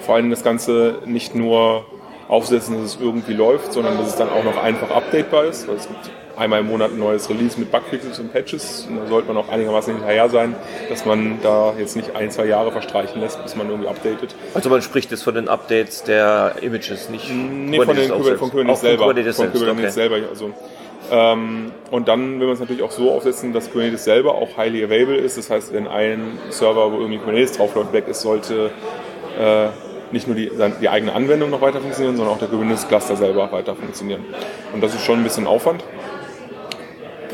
Vor 0.00 0.16
allem 0.16 0.28
das 0.28 0.44
Ganze 0.44 0.98
nicht 1.06 1.34
nur 1.34 1.86
aufsetzen, 2.28 2.76
dass 2.82 2.96
es 2.96 3.00
irgendwie 3.00 3.32
läuft, 3.32 3.72
sondern 3.72 3.96
dass 3.96 4.08
es 4.08 4.16
dann 4.16 4.28
auch 4.28 4.44
noch 4.44 4.62
einfach 4.62 4.90
updatebar 4.90 5.44
ist. 5.44 5.68
Also 5.68 5.74
es 5.74 5.88
gibt 5.88 6.10
einmal 6.36 6.60
im 6.60 6.66
Monat 6.66 6.92
ein 6.92 6.98
neues 6.98 7.28
Release 7.28 7.58
mit 7.58 7.70
Bugfixes 7.70 8.18
und 8.18 8.32
Patches. 8.32 8.86
Und 8.88 8.98
da 8.98 9.06
sollte 9.06 9.28
man 9.28 9.36
auch 9.36 9.48
einigermaßen 9.48 9.94
hinterher 9.94 10.28
sein, 10.28 10.54
dass 10.88 11.04
man 11.04 11.38
da 11.42 11.74
jetzt 11.78 11.96
nicht 11.96 12.14
ein, 12.16 12.30
zwei 12.30 12.46
Jahre 12.46 12.72
verstreichen 12.72 13.20
lässt, 13.20 13.42
bis 13.42 13.56
man 13.56 13.68
irgendwie 13.68 13.88
updatet. 13.88 14.34
Also 14.54 14.70
man 14.70 14.82
spricht 14.82 15.10
jetzt 15.10 15.22
von 15.22 15.34
den 15.34 15.48
Updates 15.48 16.02
der 16.02 16.56
Images, 16.60 17.08
nicht 17.08 17.30
nee, 17.30 17.80
von, 17.80 17.96
den, 17.96 18.08
von 18.08 18.50
Kubernetes 18.50 18.80
selber. 18.80 19.04
Kubernetes 19.04 19.36
von 19.36 19.52
Kubernetes 19.52 19.96
okay. 19.96 20.08
selber. 20.08 20.16
Also 20.28 20.52
Ähm, 21.10 21.72
und 21.90 22.08
dann 22.08 22.40
will 22.40 22.46
man 22.46 22.54
es 22.54 22.60
natürlich 22.60 22.82
auch 22.82 22.90
so 22.90 23.12
aufsetzen, 23.12 23.52
dass 23.52 23.70
Kubernetes 23.70 24.04
selber 24.04 24.34
auch 24.34 24.56
highly 24.56 24.82
available 24.82 25.16
ist. 25.16 25.36
Das 25.36 25.50
heißt, 25.50 25.72
wenn 25.72 25.86
ein 25.86 26.38
Server, 26.50 26.90
wo 26.92 26.96
irgendwie 26.96 27.18
Kubernetes 27.18 27.52
draufläuft, 27.52 27.92
weg 27.92 28.08
ist, 28.08 28.22
sollte 28.22 28.70
äh, 29.38 29.68
nicht 30.12 30.26
nur 30.26 30.36
die, 30.36 30.50
die, 30.80 30.88
eigene 30.88 31.12
Anwendung 31.12 31.50
noch 31.50 31.60
weiter 31.60 31.80
funktionieren, 31.80 32.16
sondern 32.16 32.34
auch 32.34 32.38
der 32.38 32.48
Kubernetes-Cluster 32.48 33.16
selber 33.16 33.50
weiter 33.52 33.74
funktionieren. 33.74 34.24
Und 34.72 34.82
das 34.82 34.94
ist 34.94 35.04
schon 35.04 35.18
ein 35.18 35.24
bisschen 35.24 35.46
Aufwand. 35.46 35.84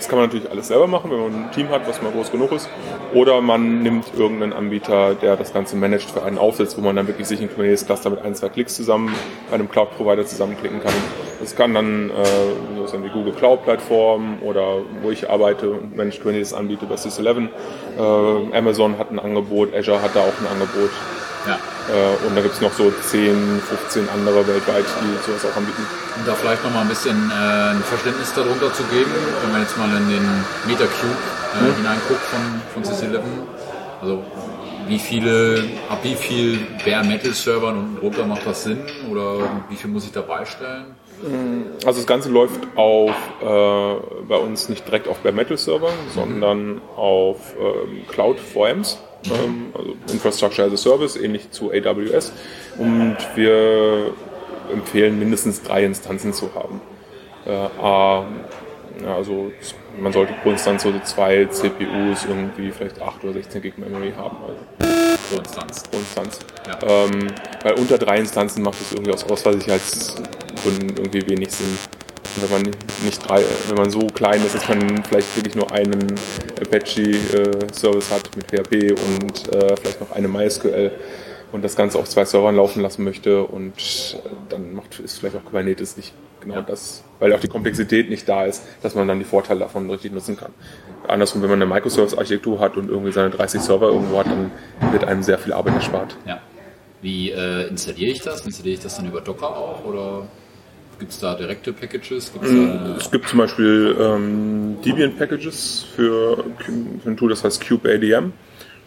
Das 0.00 0.09
kann 0.09 0.19
man 0.19 0.28
natürlich 0.28 0.50
alles 0.50 0.69
selber 0.69 0.87
machen, 0.87 1.11
wenn 1.11 1.21
man 1.21 1.35
ein 1.35 1.52
Team 1.52 1.69
hat, 1.69 1.87
was 1.87 2.00
mal 2.00 2.11
groß 2.11 2.33
genug 2.33 2.52
ist. 2.52 2.71
Oder 3.12 3.42
man 3.42 3.83
nimmt 3.83 4.07
irgendeinen 4.16 4.54
Anbieter, 4.54 5.14
der 5.14 5.37
das 5.37 5.52
Ganze 5.52 5.76
managt, 5.76 6.11
für 6.11 6.23
einen 6.23 6.38
aufsetzt, 6.38 6.78
wo 6.78 6.80
man 6.80 6.97
dann 6.97 7.07
wirklich 7.07 7.28
sich 7.28 7.38
ein 7.38 7.50
Kubernetes-Cluster 7.50 8.09
mit 8.09 8.23
ein, 8.23 8.35
zwei 8.35 8.49
Klicks 8.49 8.76
zusammen 8.76 9.14
bei 9.50 9.57
einem 9.57 9.71
Cloud-Provider 9.71 10.25
zusammenklicken 10.25 10.80
kann. 10.80 10.95
Das 11.38 11.54
kann 11.54 11.75
dann, 11.75 12.09
äh, 12.09 12.83
ist 12.83 12.95
die 12.95 13.11
Google 13.11 13.35
Cloud-Plattform 13.35 14.38
oder 14.40 14.78
wo 15.02 15.11
ich 15.11 15.28
arbeite 15.28 15.69
und 15.69 15.95
Managed 15.95 16.21
Kubernetes 16.21 16.54
anbiete 16.54 16.87
bei 16.87 16.95
Sys11. 16.95 17.49
Äh, 17.99 18.57
Amazon 18.57 18.97
hat 18.97 19.11
ein 19.11 19.19
Angebot, 19.19 19.75
Azure 19.75 20.00
hat 20.00 20.16
da 20.16 20.21
auch 20.21 20.40
ein 20.40 20.47
Angebot. 20.50 20.90
Ja. 21.47 21.59
Äh, 21.88 22.26
und 22.26 22.37
da 22.37 22.42
gibt 22.42 22.54
es 22.54 22.61
noch 22.61 22.73
so 22.73 22.90
10, 22.90 23.61
15 23.61 24.09
andere 24.09 24.47
weltweit, 24.47 24.85
die 24.85 25.26
sowas 25.26 25.44
auch 25.47 25.56
anbieten. 25.56 25.87
Und 26.16 26.28
da 26.28 26.35
vielleicht 26.35 26.62
nochmal 26.64 26.82
ein 26.82 26.88
bisschen 26.88 27.30
äh, 27.30 27.70
ein 27.75 27.82
Verständnis 27.82 28.32
darunter 28.35 28.73
zu 28.73 28.82
geben, 28.85 29.11
wenn 29.42 29.52
man 29.52 29.62
jetzt 29.62 29.76
mal 29.78 29.88
in 29.88 30.09
den 30.09 30.26
Metacube 30.66 31.16
äh, 31.54 31.62
mhm. 31.62 31.76
hineinguckt 31.76 32.23
von, 32.23 32.62
von 32.75 32.82
CC11. 32.85 33.23
Also 34.02 34.23
wie 34.87 34.99
viele, 34.99 35.64
ab 35.88 36.00
wie 36.02 36.14
viel 36.14 36.59
Bare 36.85 37.04
Metal 37.04 37.32
Servern 37.32 37.78
unten 37.78 38.00
drunter 38.00 38.26
macht 38.26 38.47
das 38.47 38.64
Sinn 38.64 38.80
oder 39.11 39.49
wie 39.68 39.76
viel 39.76 39.90
muss 39.90 40.04
ich 40.04 40.12
dabei 40.12 40.44
stellen? 40.44 40.97
Mm, 41.23 41.87
also 41.87 42.00
das 42.00 42.06
Ganze 42.06 42.28
läuft 42.30 42.61
auf 42.76 43.14
äh, 43.40 44.25
bei 44.28 44.37
uns 44.37 44.68
nicht 44.68 44.87
direkt 44.87 45.06
auf 45.06 45.18
Bare 45.18 45.35
Metal 45.35 45.56
Servern, 45.56 45.92
mhm. 45.92 46.11
sondern 46.12 46.80
auf 46.97 47.54
ähm, 47.59 48.06
Cloud 48.09 48.40
VMs 48.40 48.99
ähm, 49.27 49.73
also 49.77 49.97
Infrastructure 50.12 50.67
as 50.67 50.73
a 50.73 50.77
Service, 50.77 51.17
ähnlich 51.17 51.50
zu 51.50 51.71
AWS. 51.73 52.33
Und 52.79 53.17
wir 53.35 54.12
empfehlen 54.73 55.19
mindestens 55.19 55.62
drei 55.62 55.85
Instanzen 55.85 56.33
zu 56.33 56.55
haben. 56.55 56.81
Äh, 57.47 57.83
A, 57.83 58.27
ja, 59.03 59.15
also 59.15 59.50
man 59.99 60.12
sollte 60.12 60.33
pro 60.43 60.50
Instanz 60.50 60.83
so 60.83 60.93
zwei 61.05 61.47
CPUs, 61.47 62.25
irgendwie 62.29 62.71
vielleicht 62.71 63.00
8 63.00 63.25
oder 63.25 63.33
16 63.35 63.62
Gig 63.62 63.79
Memory 63.79 64.12
haben. 64.17 64.37
Also. 64.43 64.97
Pro 65.31 65.39
Instanz. 65.39 65.83
Pro 65.85 65.99
Instanz. 65.99 66.39
Ja. 66.67 66.79
Ähm, 66.83 67.29
weil 67.62 67.75
unter 67.75 67.99
drei 67.99 68.19
Instanzen 68.19 68.62
macht 68.62 68.81
es 68.81 68.93
irgendwie 68.93 69.12
aus 69.12 69.25
Ausfallsicherheitsgründen 69.25 70.97
irgendwie 70.97 71.29
wenig 71.29 71.50
Sinn 71.53 71.79
wenn 72.37 72.50
man 72.50 72.70
nicht 73.04 73.28
drei, 73.28 73.42
wenn 73.68 73.76
man 73.76 73.90
so 73.90 74.06
klein 74.08 74.44
ist, 74.44 74.54
dass 74.54 74.68
man 74.68 75.02
vielleicht 75.04 75.37
wirklich 75.37 75.54
nur 75.54 75.70
einen 75.72 76.14
Apache-Service 76.60 78.10
hat 78.10 78.30
mit 78.37 78.46
PHP 78.46 78.92
und 78.92 79.52
äh, 79.54 79.76
vielleicht 79.76 80.00
noch 80.00 80.12
eine 80.12 80.28
MySQL 80.28 80.92
und 81.52 81.64
das 81.64 81.76
Ganze 81.76 81.99
auf 81.99 82.08
zwei 82.08 82.25
Servern 82.25 82.56
laufen 82.56 82.82
lassen 82.82 83.04
möchte 83.04 83.44
und 83.44 84.18
dann 84.49 84.75
macht 84.75 85.00
ist 85.00 85.18
vielleicht 85.18 85.37
auch 85.37 85.44
Kubernetes 85.44 85.96
nicht 85.96 86.12
genau 86.40 86.56
ja. 86.56 86.62
das, 86.62 87.04
weil 87.18 87.32
auch 87.32 87.40
die 87.40 87.49
Komplexität 87.49 88.08
nicht 88.08 88.28
da 88.28 88.44
ist, 88.44 88.62
dass 88.82 88.94
man 88.94 89.06
dann 89.08 89.18
die 89.18 89.25
Vorteile 89.25 89.60
davon 89.60 89.90
richtig 89.90 90.12
nutzen 90.12 90.37
kann. 90.37 90.52
Andersrum, 91.06 91.42
wenn 91.42 91.50
man 91.50 91.62
eine 91.62 91.72
Microservice-Architektur 91.72 92.60
hat 92.60 92.76
und 92.76 92.88
irgendwie 92.88 93.12
seine 93.12 93.30
30 93.30 93.60
Server 93.60 93.88
irgendwo 93.88 94.18
hat, 94.18 94.26
dann 94.26 94.50
wird 94.92 95.04
einem 95.04 95.22
sehr 95.22 95.38
viel 95.38 95.52
Arbeit 95.52 95.75
erspart. 95.75 96.16
Ja. 96.26 96.40
Wie 97.02 97.30
äh, 97.30 97.68
installiere 97.68 98.10
ich 98.12 98.22
das? 98.22 98.44
Installiere 98.44 98.75
ich 98.75 98.80
das 98.80 98.96
dann 98.96 99.06
über 99.06 99.20
Docker 99.20 99.56
auch 99.56 99.84
oder? 99.84 100.26
Gibt 101.00 101.12
es 101.12 101.19
da 101.19 101.35
direkte 101.35 101.73
Packages? 101.73 102.33
Gibt's 102.33 102.50
da 102.50 102.97
es 102.99 103.11
gibt 103.11 103.26
zum 103.26 103.38
Beispiel 103.38 103.97
ähm, 103.99 104.76
Debian-Packages 104.85 105.87
für, 105.97 106.45
für 107.02 107.11
ein 107.11 107.16
Tool, 107.16 107.30
das 107.30 107.42
heißt 107.42 107.66
CubeADM. 107.66 108.33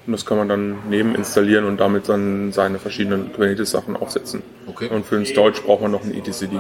Und 0.06 0.12
das 0.12 0.26
kann 0.26 0.38
man 0.38 0.48
dann 0.48 0.78
neben 0.90 1.16
installieren 1.16 1.66
und 1.66 1.80
damit 1.80 2.10
dann 2.10 2.52
seine 2.52 2.78
verschiedenen 2.78 3.32
Kubernetes-Sachen 3.34 3.96
aufsetzen. 3.96 4.44
Okay. 4.68 4.90
Und 4.90 5.06
für 5.06 5.16
den 5.16 5.26
Storage 5.26 5.62
braucht 5.64 5.82
man 5.82 5.92
noch 5.92 6.04
ein 6.04 6.14
etcd. 6.14 6.52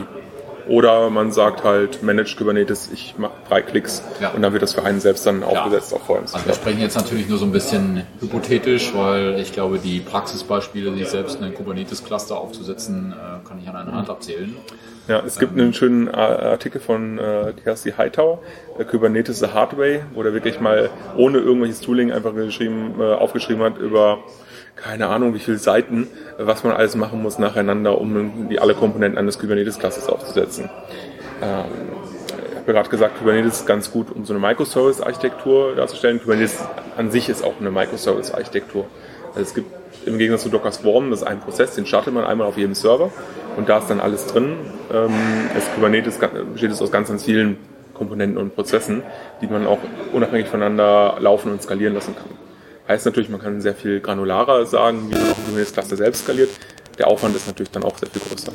Oder 0.68 1.10
man 1.10 1.32
sagt 1.32 1.64
halt, 1.64 2.02
Managed 2.02 2.38
Kubernetes, 2.38 2.90
ich 2.92 3.16
mache 3.18 3.34
drei 3.50 3.62
Klicks 3.62 4.02
ja. 4.22 4.30
und 4.30 4.42
dann 4.42 4.54
wird 4.54 4.64
das 4.64 4.74
für 4.74 4.84
einen 4.84 5.02
selbst 5.02 5.26
dann 5.26 5.44
aufgesetzt 5.44 5.92
ja. 5.92 5.98
auf 5.98 6.06
VMs. 6.06 6.34
Also 6.34 6.48
wir 6.48 6.54
sprechen 6.54 6.80
jetzt 6.80 6.96
natürlich 6.96 7.28
nur 7.28 7.38
so 7.38 7.46
ein 7.46 7.52
bisschen 7.52 8.04
hypothetisch, 8.22 8.94
weil 8.96 9.40
ich 9.40 9.52
glaube, 9.52 9.78
die 9.78 10.00
Praxisbeispiele, 10.00 10.96
sich 10.96 11.10
selbst 11.10 11.42
einen 11.42 11.54
Kubernetes-Cluster 11.54 12.38
aufzusetzen, 12.38 13.12
äh, 13.12 13.48
kann 13.48 13.60
ich 13.62 13.68
an 13.68 13.76
einer 13.76 13.92
Hand 13.92 14.10
abzählen. 14.10 14.56
Ja, 15.08 15.22
es 15.26 15.38
gibt 15.38 15.60
einen 15.60 15.74
schönen 15.74 16.08
Artikel 16.08 16.80
von 16.80 17.20
äh, 17.20 17.54
Kersti 17.62 17.92
Hightower, 17.92 18.40
äh, 18.80 18.86
Kubernetes 18.86 19.40
the 19.40 19.48
Hard 19.48 19.78
Way, 19.78 20.02
wo 20.14 20.24
der 20.24 20.34
wirklich 20.34 20.62
mal 20.62 20.90
ohne 21.18 21.40
irgendwelches 21.40 21.82
Tooling 21.82 22.14
einfach 22.14 22.34
geschrieben, 22.34 22.96
äh, 23.00 23.04
aufgeschrieben 23.04 23.64
hat 23.64 23.78
über 23.80 24.20
keine 24.78 25.08
Ahnung 25.08 25.34
wie 25.34 25.40
viele 25.40 25.58
Seiten, 25.58 26.08
was 26.38 26.64
man 26.64 26.74
alles 26.74 26.96
machen 26.96 27.22
muss 27.22 27.38
nacheinander, 27.38 28.00
um 28.00 28.48
die 28.50 28.60
alle 28.60 28.76
Komponenten 28.76 29.20
eines 29.20 29.40
Kubernetes-Clusses 29.40 30.08
aufzusetzen. 30.08 30.70
Ähm, 31.42 31.66
ich 32.52 32.58
habe 32.60 32.68
ja 32.68 32.74
gerade 32.74 32.90
gesagt, 32.90 33.20
Kubernetes 33.20 33.60
ist 33.60 33.68
ganz 33.68 33.92
gut, 33.92 34.10
um 34.10 34.24
so 34.24 34.34
eine 34.34 34.40
Microservice-Architektur 34.40 35.76
darzustellen. 35.76 36.22
Kubernetes 36.22 36.64
an 36.96 37.12
sich 37.12 37.28
ist 37.28 37.44
auch 37.44 37.56
eine 37.60 37.72
Microservice-Architektur. 37.72 38.86
Also 39.32 39.42
es 39.42 39.54
gibt 39.54 39.83
im 40.06 40.18
Gegensatz 40.18 40.44
zu 40.44 40.50
Docker 40.50 40.72
Swarm, 40.72 41.10
das 41.12 41.22
ist 41.22 41.28
ein 41.28 41.40
Prozess, 41.40 41.76
den 41.76 41.86
startet 41.86 42.14
man 42.14 42.24
einmal 42.24 42.48
auf 42.48 42.58
jedem 42.58 42.76
Server 42.76 43.12
und 43.58 43.70
da 43.70 43.80
ist 43.80 43.90
dann 43.90 44.00
alles 44.00 44.28
drin. 44.28 44.56
Ähm, 44.92 45.12
es 45.58 45.72
Kubernetes 45.76 46.20
besteht 46.52 46.72
es 46.72 46.82
aus 46.82 46.92
ganz, 46.92 47.10
ganz 47.10 47.24
vielen 47.24 47.58
Komponenten 47.94 48.38
und 48.38 48.56
Prozessen, 48.56 49.04
die 49.42 49.48
man 49.48 49.68
auch 49.68 49.80
unabhängig 50.12 50.48
voneinander 50.48 51.18
laufen 51.20 51.52
und 51.52 51.62
skalieren 51.62 51.94
lassen 51.94 52.16
kann. 52.16 52.38
Heißt 52.88 53.06
natürlich, 53.06 53.30
man 53.30 53.40
kann 53.40 53.62
sehr 53.62 53.76
viel 53.76 54.02
granularer 54.02 54.66
sagen, 54.66 55.10
wie 55.10 55.14
man 55.14 55.24
auch 55.24 55.38
ein 55.38 55.46
Kubernetes-Cluster 55.46 55.96
selbst 55.96 56.24
skaliert. 56.24 56.50
Der 56.98 57.08
Aufwand 57.08 57.36
ist 57.36 57.48
natürlich 57.48 57.72
dann 57.72 57.84
auch 57.84 57.98
sehr 57.98 58.10
viel 58.10 58.22
größer. 58.22 58.52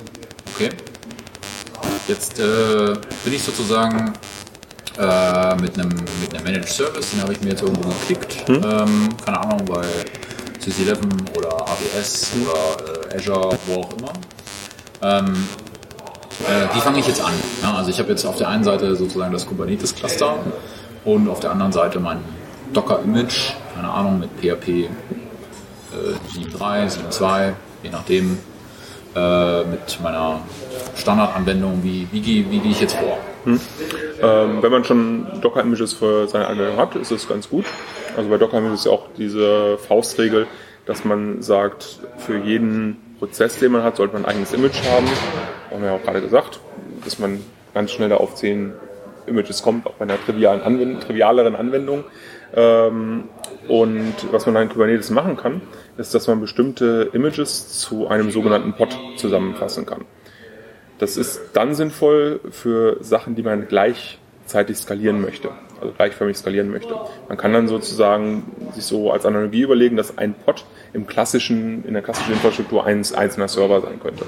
Okay. 0.55 0.69
Jetzt 2.09 2.39
äh, 2.39 2.95
bin 3.25 3.35
ich 3.35 3.43
sozusagen 3.43 4.13
äh, 4.99 5.55
mit 5.57 5.79
einem 5.79 5.91
mit 6.21 6.35
einem 6.35 6.45
Managed 6.45 6.69
Service, 6.69 7.11
den 7.11 7.23
habe 7.23 7.33
ich 7.33 7.41
mir 7.41 7.51
jetzt 7.51 7.63
irgendwo 7.63 7.89
geklickt. 7.89 8.49
Hm? 8.49 8.57
Ähm, 8.57 9.09
keine 9.25 9.41
Ahnung, 9.41 9.65
bei 9.67 9.85
CC11 10.69 11.37
oder 11.37 11.55
AWS 11.63 12.31
oder 12.43 13.13
äh, 13.13 13.17
Azure, 13.17 13.59
wo 13.67 13.81
auch 13.81 13.91
immer. 13.99 14.13
Ähm, 15.03 15.49
äh, 16.47 16.75
wie 16.75 16.81
fange 16.81 16.99
ich 16.99 17.07
jetzt 17.07 17.23
an? 17.23 17.33
Ja, 17.63 17.75
also 17.75 17.91
ich 17.91 17.99
habe 17.99 18.11
jetzt 18.11 18.25
auf 18.25 18.37
der 18.37 18.49
einen 18.49 18.65
Seite 18.65 18.95
sozusagen 18.97 19.33
das 19.33 19.47
Kubernetes-Cluster 19.47 20.37
und 21.05 21.29
auf 21.29 21.41
der 21.41 21.53
anderen 21.53 21.73
Seite 21.73 22.01
mein 22.01 22.21
Docker-Image, 22.73 23.53
keine 23.75 23.91
Ahnung, 23.91 24.21
mit 24.21 24.31
PHP 24.41 24.69
äh, 24.69 24.89
7.3, 26.37 26.99
7.2, 27.11 27.53
je 27.83 27.91
nachdem, 27.91 28.39
äh, 29.19 29.65
mit 29.65 30.01
meiner 30.03 30.41
Standardanwendung, 30.95 31.83
wie, 31.83 32.07
wie, 32.13 32.25
wie, 32.25 32.51
wie 32.51 32.59
gehe 32.61 32.71
ich 32.71 32.81
jetzt 32.81 32.97
vor? 32.97 33.19
Hm. 33.45 33.61
Ähm, 34.23 34.63
wenn 34.63 34.71
man 34.71 34.85
schon 34.85 35.27
Docker-Images 35.41 35.95
für 35.95 36.29
seine 36.29 36.47
Anwendung 36.47 36.77
hat, 36.77 36.95
ist 36.97 37.11
das 37.11 37.29
ganz 37.29 37.49
gut. 37.49 37.65
Also 38.17 38.29
bei 38.31 38.39
Docker-Images 38.39 38.81
ist 38.81 38.87
ja 38.87 38.93
auch 38.93 39.07
diese 39.17 39.79
Faustregel, 39.79 40.47
dass 40.87 41.05
man 41.05 41.43
sagt, 41.43 42.01
für 42.19 42.39
jeden 42.39 42.97
Prozess, 43.19 43.59
den 43.59 43.73
man 43.73 43.83
hat, 43.83 43.97
sollte 43.97 44.15
man 44.15 44.25
ein 44.25 44.31
eigenes 44.31 44.53
Image 44.53 44.81
haben. 44.91 45.07
Haben 45.71 45.83
wir 45.83 45.91
ja 45.91 45.97
auch 45.97 46.03
gerade 46.03 46.21
gesagt, 46.21 46.61
dass 47.05 47.19
man 47.19 47.41
ganz 47.75 47.91
schnell 47.91 48.09
da 48.09 48.17
auf 48.17 48.35
zehn 48.35 48.73
Images 49.29 49.63
kommt, 49.63 49.87
auch 49.87 49.95
bei 49.95 50.05
einer 50.05 50.21
trivialen 50.25 50.63
Anwendung, 50.63 51.01
trivialeren 51.01 51.57
Anwendung. 51.57 52.05
Ähm, 52.55 53.25
und 53.69 54.15
was 54.31 54.47
man 54.47 54.57
in 54.57 54.69
Kubernetes 54.69 55.11
machen 55.11 55.37
kann, 55.37 55.61
ist, 55.99 56.15
dass 56.15 56.27
man 56.27 56.41
bestimmte 56.41 57.11
Images 57.13 57.79
zu 57.81 58.09
einem 58.09 58.31
sogenannten 58.31 58.73
Pod 58.73 58.97
zusammenfassen 59.17 59.85
kann. 59.85 60.05
Das 60.99 61.17
ist 61.17 61.41
dann 61.53 61.75
sinnvoll 61.75 62.41
für 62.51 62.97
Sachen, 63.01 63.37
die 63.37 63.43
man 63.43 63.69
gleichzeitig 63.69 64.79
skalieren 64.79 65.21
möchte, 65.21 65.51
also 65.81 65.93
gleichförmig 65.95 66.37
skalieren 66.37 66.71
möchte. 66.71 66.95
Man 67.29 67.37
kann 67.37 67.53
dann 67.53 67.69
sozusagen 67.69 68.45
sich 68.73 68.85
so 68.85 69.13
als 69.13 69.25
Analogie 69.25 69.63
überlegen, 69.63 69.97
dass 69.97 70.19
ein 70.19 70.35
Pod 70.35 70.65
im 70.93 71.07
klassischen, 71.07 71.85
in 71.85 71.93
der 71.93 72.03
klassischen 72.03 72.33
Infrastruktur 72.33 72.85
ein 72.85 73.05
einzelner 73.15 73.49
Server 73.49 73.81
sein 73.81 74.01
könnte. 74.01 74.25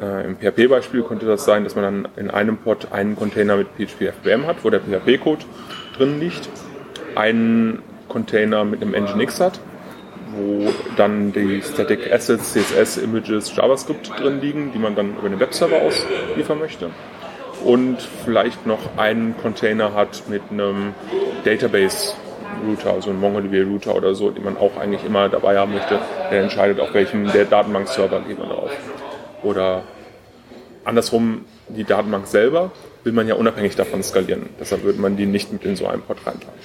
Äh, 0.00 0.26
Im 0.26 0.36
PHP-Beispiel 0.36 1.02
könnte 1.02 1.26
das 1.26 1.44
sein, 1.44 1.64
dass 1.64 1.74
man 1.74 1.84
dann 1.84 2.08
in 2.16 2.30
einem 2.30 2.56
Pod 2.58 2.88
einen 2.92 3.16
Container 3.16 3.56
mit 3.56 3.68
PHP 3.76 4.12
FBM 4.12 4.46
hat, 4.46 4.64
wo 4.64 4.70
der 4.70 4.80
PHP-Code 4.80 5.44
drin 5.96 6.20
liegt, 6.20 6.48
einen 7.14 7.82
Container 8.08 8.64
mit 8.64 8.82
einem 8.82 8.92
Nginx 8.92 9.40
hat, 9.40 9.60
wo 10.34 10.70
dann 10.96 11.32
die 11.32 11.62
Static 11.62 12.12
Assets, 12.12 12.52
CSS, 12.52 12.98
Images, 12.98 13.54
JavaScript 13.54 14.12
drin 14.18 14.40
liegen, 14.40 14.72
die 14.72 14.78
man 14.78 14.94
dann 14.94 15.16
über 15.16 15.28
den 15.28 15.40
Webserver 15.40 15.76
ausliefern 15.82 16.58
möchte. 16.58 16.90
Und 17.64 17.98
vielleicht 18.24 18.66
noch 18.66 18.96
einen 18.96 19.36
Container 19.36 19.94
hat 19.94 20.24
mit 20.28 20.42
einem 20.50 20.94
Database 21.44 22.14
Router, 22.66 22.94
also 22.94 23.10
ein 23.10 23.20
MongoDB 23.20 23.62
Router 23.62 23.94
oder 23.94 24.14
so, 24.14 24.30
den 24.30 24.44
man 24.44 24.56
auch 24.56 24.76
eigentlich 24.78 25.04
immer 25.04 25.28
dabei 25.28 25.58
haben 25.58 25.72
möchte, 25.72 25.98
der 26.30 26.42
entscheidet, 26.42 26.80
auf 26.80 26.92
welchem 26.94 27.30
der 27.32 27.44
Datenbank-Server 27.44 28.20
geht 28.20 28.38
man 28.38 28.48
drauf. 28.48 28.70
Oder 29.42 29.82
andersrum, 30.84 31.44
die 31.68 31.84
Datenbank 31.84 32.26
selber 32.26 32.70
will 33.04 33.12
man 33.12 33.26
ja 33.26 33.34
unabhängig 33.34 33.76
davon 33.76 34.02
skalieren. 34.02 34.48
Deshalb 34.60 34.84
würde 34.84 35.00
man 35.00 35.16
die 35.16 35.26
nicht 35.26 35.52
mit 35.52 35.64
in 35.64 35.76
so 35.76 35.86
einen 35.86 36.02
Pod 36.02 36.18
reinpacken. 36.24 36.60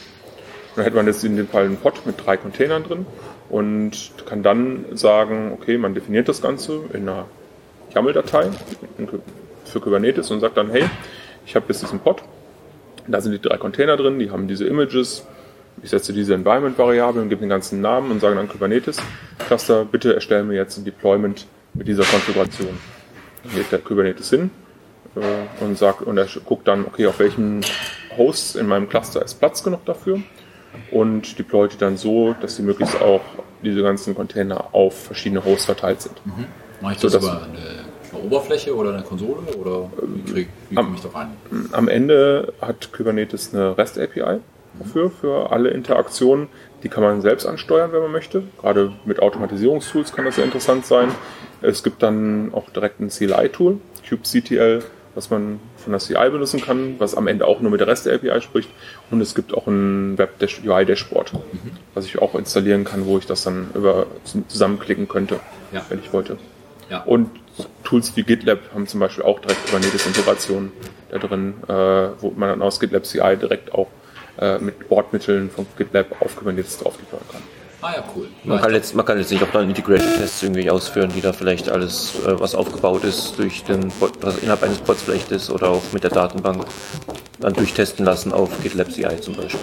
Dann 0.75 0.84
hätte 0.84 0.96
man 0.96 1.07
jetzt 1.07 1.24
in 1.24 1.36
dem 1.36 1.48
Fall 1.48 1.65
einen 1.65 1.77
Pod 1.77 2.05
mit 2.05 2.24
drei 2.24 2.38
Containern 2.38 2.84
drin 2.84 3.05
und 3.50 4.13
kann 4.27 4.43
dann 4.43 4.86
sagen, 4.93 5.51
okay, 5.53 5.77
man 5.77 5.96
definiert 5.96 6.29
das 6.29 6.41
Ganze 6.41 6.81
in 6.93 7.10
einer 7.10 7.25
YAML-Datei 7.96 8.50
für 9.65 9.79
Kubernetes 9.79 10.29
und 10.29 10.39
sagt 10.39 10.57
dann, 10.57 10.69
hey, 10.69 10.86
ich 11.46 11.55
habe 11.55 11.65
jetzt 11.69 11.81
diesen 11.81 12.00
Pod, 12.00 12.22
da 13.07 13.22
sind 13.22 13.31
die 13.31 13.41
drei 13.41 13.57
Container 13.57 13.98
drin, 13.98 14.19
die 14.19 14.29
haben 14.29 14.48
diese 14.48 14.67
Images, 14.67 15.25
ich 15.81 15.89
setze 15.89 16.13
diese 16.13 16.36
Environment-Variablen, 16.36 17.29
gebe 17.29 17.41
den 17.41 17.50
ganzen 17.50 17.81
Namen 17.81 18.12
und 18.12 18.19
sage 18.19 18.36
dann 18.36 18.48
Kubernetes 18.48 19.00
Cluster, 19.48 19.86
bitte 19.86 20.13
erstelle 20.13 20.43
mir 20.43 20.55
jetzt 20.55 20.77
ein 20.77 20.86
Deployment 20.86 21.48
mit 21.77 21.88
dieser 21.88 22.03
Konfiguration. 22.03 22.77
Dann 23.43 23.55
geht 23.55 23.72
der 23.72 23.79
Kubernetes 23.79 24.29
hin 24.29 24.50
äh, 25.15 25.63
und 25.63 25.77
sagt, 25.77 26.01
und 26.01 26.17
er 26.17 26.27
guckt 26.46 26.67
dann, 26.67 26.86
okay, 26.86 27.07
auf 27.07 27.19
welchen 27.19 27.62
Hosts 28.17 28.55
in 28.55 28.67
meinem 28.67 28.89
Cluster 28.89 29.24
ist 29.24 29.36
Platz 29.36 29.63
genug 29.63 29.86
dafür 29.86 30.19
und 30.91 31.38
deployt 31.38 31.74
die 31.74 31.77
dann 31.77 31.98
so, 31.98 32.36
dass 32.41 32.55
sie 32.55 32.63
möglichst 32.63 33.00
auch 33.01 33.22
diese 33.63 33.81
ganzen 33.81 34.15
Container 34.15 34.74
auf 34.74 35.05
verschiedene 35.05 35.43
Hosts 35.43 35.65
verteilt 35.65 36.01
sind. 36.01 36.25
Mhm. 36.25 36.46
Mache 36.81 36.93
ich 36.93 37.00
das 37.00 37.13
so, 37.13 37.19
über 37.19 37.41
eine, 37.43 37.57
eine, 38.13 38.24
Oberfläche 38.24 38.75
oder 38.75 38.93
eine 38.93 39.03
Konsole 39.03 39.41
oder 39.57 39.89
wie, 40.01 40.31
krieg, 40.31 40.50
wie 40.69 40.75
komme 40.75 40.96
ich 40.96 41.01
da 41.01 41.10
rein? 41.10 41.29
Am 41.72 41.88
Ende 41.88 42.53
hat 42.62 42.91
Kubernetes 42.93 43.53
eine 43.53 43.77
REST-API 43.77 44.39
dafür, 44.79 45.10
für 45.10 45.51
alle 45.51 45.69
Interaktionen. 45.69 46.48
Die 46.84 46.89
kann 46.89 47.03
man 47.03 47.22
selbst 47.22 47.46
ansteuern, 47.46 47.91
wenn 47.91 48.01
man 48.01 48.12
möchte. 48.12 48.43
Gerade 48.62 48.93
mit 49.05 49.22
Automatisierungstools 49.22 50.13
kann 50.13 50.25
das 50.25 50.36
sehr 50.36 50.46
interessant 50.46 50.86
sein. 50.86 51.10
Es 51.61 51.83
gibt 51.83 52.03
dann 52.03 52.53
auch 52.53 52.69
direkt 52.69 52.99
ein 52.99 53.09
CLI-Tool, 53.09 53.79
kubectl, 54.07 54.83
was 55.15 55.31
man 55.31 55.59
von 55.77 55.93
der 55.93 55.99
CI 55.99 56.29
benutzen 56.29 56.61
kann, 56.61 56.95
was 56.99 57.15
am 57.15 57.27
Ende 57.27 57.47
auch 57.47 57.59
nur 57.59 57.71
mit 57.71 57.79
der 57.79 57.87
Rest 57.87 58.05
der 58.05 58.13
API 58.13 58.39
spricht. 58.39 58.69
Und 59.09 59.19
es 59.19 59.33
gibt 59.33 59.53
auch 59.53 59.65
ein 59.65 60.15
Web-UI-Dashboard, 60.17 61.33
mhm. 61.33 61.71
was 61.95 62.05
ich 62.05 62.19
auch 62.19 62.35
installieren 62.35 62.83
kann, 62.83 63.07
wo 63.07 63.17
ich 63.17 63.25
das 63.25 63.43
dann 63.43 63.71
über 63.73 64.05
zusammenklicken 64.47 65.07
könnte, 65.07 65.39
ja. 65.71 65.83
wenn 65.89 65.99
ich 65.99 66.13
wollte. 66.13 66.37
Ja. 66.89 67.01
Und 67.01 67.31
Tools 67.83 68.15
wie 68.15 68.23
GitLab 68.23 68.59
haben 68.73 68.85
zum 68.85 68.99
Beispiel 68.99 69.23
auch 69.23 69.39
direkt 69.39 69.65
Kubernetes-Integration 69.65 70.71
da 71.09 71.17
drin, 71.17 71.55
äh, 71.67 71.73
wo 72.21 72.31
man 72.35 72.49
dann 72.49 72.61
aus 72.61 72.79
GitLab 72.79 73.05
CI 73.05 73.37
direkt 73.41 73.73
auch 73.73 73.87
äh, 74.39 74.59
mit 74.59 74.87
Bordmitteln 74.87 75.49
von 75.49 75.65
GitLab 75.77 76.21
auf 76.21 76.35
Kubernetes 76.35 76.77
drauf 76.77 76.95
deployen 76.97 77.27
kann. 77.31 77.41
Ah 77.79 77.93
ja, 77.96 78.03
cool. 78.15 78.27
Man 78.43 78.60
kann, 78.60 78.74
jetzt, 78.74 78.96
man 78.96 79.05
kann 79.05 79.19
jetzt 79.19 79.31
nicht 79.31 79.43
auch 79.43 79.51
dann 79.51 79.69
Integration-Tests 79.69 80.41
irgendwie 80.41 80.67
ausführen, 80.69 81.12
die 81.15 81.22
da 81.22 81.31
vielleicht 81.31 81.69
alles, 81.69 82.15
äh, 82.25 82.39
was 82.39 82.55
aufgebaut 82.55 83.03
ist, 83.03 83.38
durch 83.38 83.63
den 83.65 83.91
was 84.22 84.39
innerhalb 84.39 84.63
eines 84.63 84.79
Pods 84.79 85.03
vielleicht 85.03 85.31
ist 85.31 85.51
oder 85.51 85.69
auch 85.69 85.84
mit 85.93 86.03
der 86.03 86.10
Datenbank 86.10 86.65
dann 87.39 87.53
durchtesten 87.53 88.03
lassen 88.03 88.34
auf 88.34 88.50
GitLab 88.63 88.91
CI 88.91 89.22
zum 89.22 89.36
Beispiel. 89.36 89.60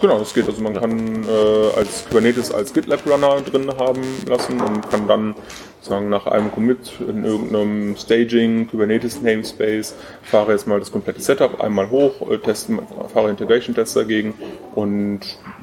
Genau, 0.00 0.20
das 0.20 0.32
geht. 0.32 0.46
Also 0.46 0.62
man 0.62 0.74
kann 0.74 1.24
äh, 1.24 1.76
als 1.76 2.04
Kubernetes 2.08 2.52
als 2.52 2.72
GitLab 2.72 3.04
Runner 3.04 3.40
drin 3.40 3.68
haben 3.76 4.02
lassen 4.28 4.60
und 4.60 4.88
kann 4.88 5.08
dann 5.08 5.34
sagen 5.80 6.08
nach 6.08 6.26
einem 6.26 6.52
Commit 6.52 6.92
in 7.00 7.24
irgendeinem 7.24 7.96
Staging 7.96 8.68
Kubernetes 8.68 9.22
Namespace 9.22 9.94
fahre 10.22 10.52
jetzt 10.52 10.68
mal 10.68 10.78
das 10.78 10.92
komplette 10.92 11.20
Setup 11.20 11.60
einmal 11.60 11.90
hoch, 11.90 12.30
äh, 12.30 12.38
testen, 12.38 12.80
fahre 13.12 13.30
Integration 13.30 13.74
Tests 13.74 13.94
dagegen 13.94 14.34
und 14.76 15.20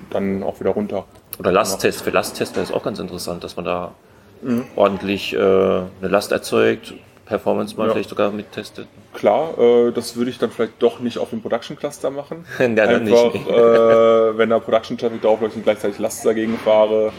dann 0.10 0.44
auch 0.44 0.60
wieder 0.60 0.72
runter. 0.72 1.06
Oder 1.40 1.52
Lasttest. 1.52 2.02
Für 2.02 2.12
Lasttest 2.12 2.56
wäre 2.56 2.66
es 2.66 2.72
auch 2.72 2.84
ganz 2.84 3.00
interessant, 3.00 3.44
dass 3.44 3.56
man 3.56 3.66
da 3.66 3.94
mhm. 4.42 4.66
ordentlich 4.76 5.34
äh, 5.34 5.38
eine 5.38 5.88
Last 6.02 6.32
erzeugt, 6.32 6.94
Performance 7.26 7.76
mal 7.78 7.88
ja. 7.88 7.94
vielleicht 7.94 8.10
sogar 8.10 8.32
mittestet. 8.32 8.88
Klar, 9.14 9.58
äh, 9.58 9.92
das 9.92 10.16
würde 10.16 10.30
ich 10.30 10.38
dann 10.38 10.52
vielleicht 10.52 10.74
doch 10.80 11.00
nicht 11.00 11.18
auf 11.18 11.30
dem 11.30 11.42
Production 11.42 11.78
Cluster 11.78 12.12
machen. 12.12 12.46
ja, 12.60 12.66
Einfach, 12.66 13.34
nicht. 13.34 13.48
äh, 13.48 14.38
wenn 14.38 14.50
da 14.50 14.60
Production 14.60 14.98
Traffic 14.98 15.22
draufläuft 15.22 15.56
und 15.56 15.64
gleichzeitig 15.64 16.00
Last 16.00 16.26
dagegen 16.26 16.58
fahre, 16.58 17.12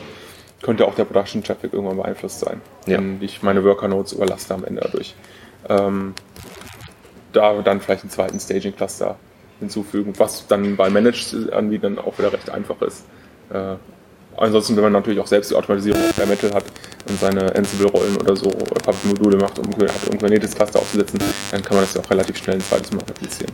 könnte 0.62 0.87
auch 0.87 0.94
der 0.94 1.04
Production 1.04 1.42
Traffic 1.42 1.73
irgendwann 1.73 1.97
beeinflusst 1.97 2.40
sein. 2.40 2.61
Ja. 2.87 2.99
Wenn 2.99 3.21
ich 3.23 3.42
meine 3.42 3.64
Worker 3.64 3.88
Nodes 3.88 4.12
überlaste 4.12 4.54
am 4.54 4.64
Ende 4.64 4.83
dadurch. 4.83 5.14
Ähm, 5.68 6.14
da 7.33 7.61
dann 7.62 7.80
vielleicht 7.80 8.02
einen 8.02 8.11
zweiten 8.11 8.38
Staging 8.38 8.76
Cluster 8.76 9.16
hinzufügen, 9.61 10.12
was 10.18 10.47
dann 10.47 10.76
bei 10.76 10.90
Managed 10.90 11.52
Anbietern 11.52 11.99
auch 11.99 12.18
wieder 12.18 12.33
recht 12.33 12.50
einfach 12.50 12.80
ist. 12.83 13.04
Äh, 13.50 13.76
Ansonsten, 14.37 14.76
wenn 14.76 14.85
man 14.85 14.93
natürlich 14.93 15.21
auch 15.21 15.26
selbst 15.26 15.50
die 15.50 15.55
Automatisierung 15.55 16.00
auf 16.03 16.26
Metal 16.26 16.53
hat 16.53 16.64
und 17.09 17.21
seine 17.21 17.55
Ansible-Rollen 17.55 18.17
oder 18.17 18.35
so 18.37 18.49
Puppet-Module 18.50 19.37
macht, 19.37 19.58
um 19.58 19.67
ein 19.67 19.89
Kubernetes-Cluster 20.11 20.78
aufzusetzen, 20.78 21.21
dann 21.50 21.63
kann 21.63 21.76
man 21.76 21.85
das 21.85 21.95
ja 21.95 22.00
auch 22.00 22.11
relativ 22.11 22.37
schnell 22.39 22.56
ein 22.56 22.63
zweites 22.63 22.91
Mal 22.93 23.04
replizieren. 23.04 23.52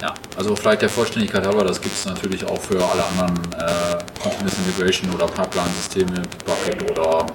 Ja, 0.00 0.14
also 0.36 0.56
vielleicht 0.56 0.82
der 0.82 0.88
Vollständigkeit 0.88 1.46
halber, 1.46 1.64
das 1.64 1.80
gibt 1.80 1.94
es 1.94 2.06
natürlich 2.06 2.44
auch 2.44 2.60
für 2.60 2.74
alle 2.84 3.04
anderen 3.04 3.36
äh, 3.54 3.98
Continuous 4.20 4.54
Integration 4.66 5.14
oder 5.14 5.26
Pipeline-Systeme, 5.26 6.22
Bucket 6.44 6.90
oder 6.90 7.26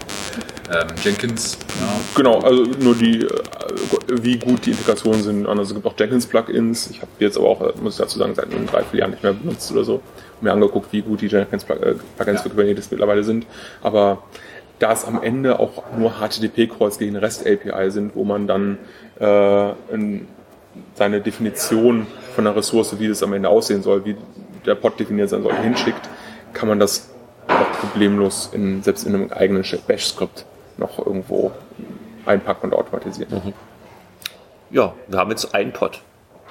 ähm, 0.72 0.88
Jenkins. 1.02 1.58
Ja. 1.80 1.88
Genau, 2.16 2.40
also 2.40 2.64
nur 2.80 2.96
die, 2.96 3.24
äh, 3.24 3.30
wie 4.10 4.38
gut 4.38 4.66
die 4.66 4.72
Integrationen 4.72 5.24
sind. 5.24 5.48
Also 5.48 5.62
es 5.62 5.74
gibt 5.74 5.86
auch 5.86 5.94
Jenkins-Plugins. 5.98 6.90
Ich 6.92 7.02
habe 7.02 7.12
jetzt 7.20 7.38
aber 7.38 7.48
auch, 7.48 7.62
äh, 7.62 7.74
muss 7.82 7.94
ich 7.94 8.00
dazu 8.00 8.20
sagen, 8.20 8.36
seit 8.36 8.48
drei, 8.72 8.84
vier 8.84 9.02
Jahren 9.02 9.12
nicht 9.12 9.24
mehr 9.24 9.34
benutzt 9.34 9.72
oder 9.72 9.84
so. 9.84 10.02
Mir 10.42 10.52
angeguckt, 10.52 10.92
wie 10.92 11.02
gut 11.02 11.22
die 11.22 11.28
Jenkins-Plugins 11.28 12.02
ja. 12.20 12.38
für 12.38 12.50
Kubernetes 12.50 12.92
mittlerweile 12.92 13.24
sind. 13.24 13.46
Aber 13.82 14.24
da 14.80 14.92
es 14.92 15.06
am 15.06 15.24
Ende 15.24 15.60
auch 15.60 15.84
nur 15.98 16.12
HTTP-Calls 16.20 17.00
gegen 17.00 17.16
REST-API 17.16 17.90
sind, 17.90 18.16
wo 18.16 18.24
man 18.24 18.46
dann 18.48 18.78
äh, 19.20 19.72
in 19.92 20.28
seine 20.96 21.22
Definition 21.22 22.06
von 22.36 22.44
der 22.44 22.56
Ressource, 22.56 23.00
wie 23.00 23.08
das 23.08 23.24
am 23.24 23.34
Ende 23.34 23.50
aussehen 23.50 23.82
soll, 23.82 24.06
wie 24.06 24.16
der 24.66 24.76
Pod 24.76 25.00
definiert 25.00 25.30
sein 25.30 25.42
soll, 25.42 25.54
hinschickt, 25.54 26.10
kann 26.54 26.68
man 26.68 26.80
das 26.80 27.10
auch 27.48 27.80
problemlos 27.80 28.50
in, 28.52 28.84
selbst 28.84 29.08
in 29.08 29.16
einem 29.16 29.32
eigenen 29.32 29.64
Bash-Skript 29.88 30.46
noch 30.78 30.98
irgendwo 31.00 31.52
einpacken 32.26 32.72
und 32.72 32.74
automatisieren. 32.74 33.34
Mhm. 33.34 33.54
Ja, 34.70 34.94
wir 35.08 35.20
haben 35.20 35.30
jetzt 35.32 35.54
einen 35.54 35.72
Pod 35.72 36.02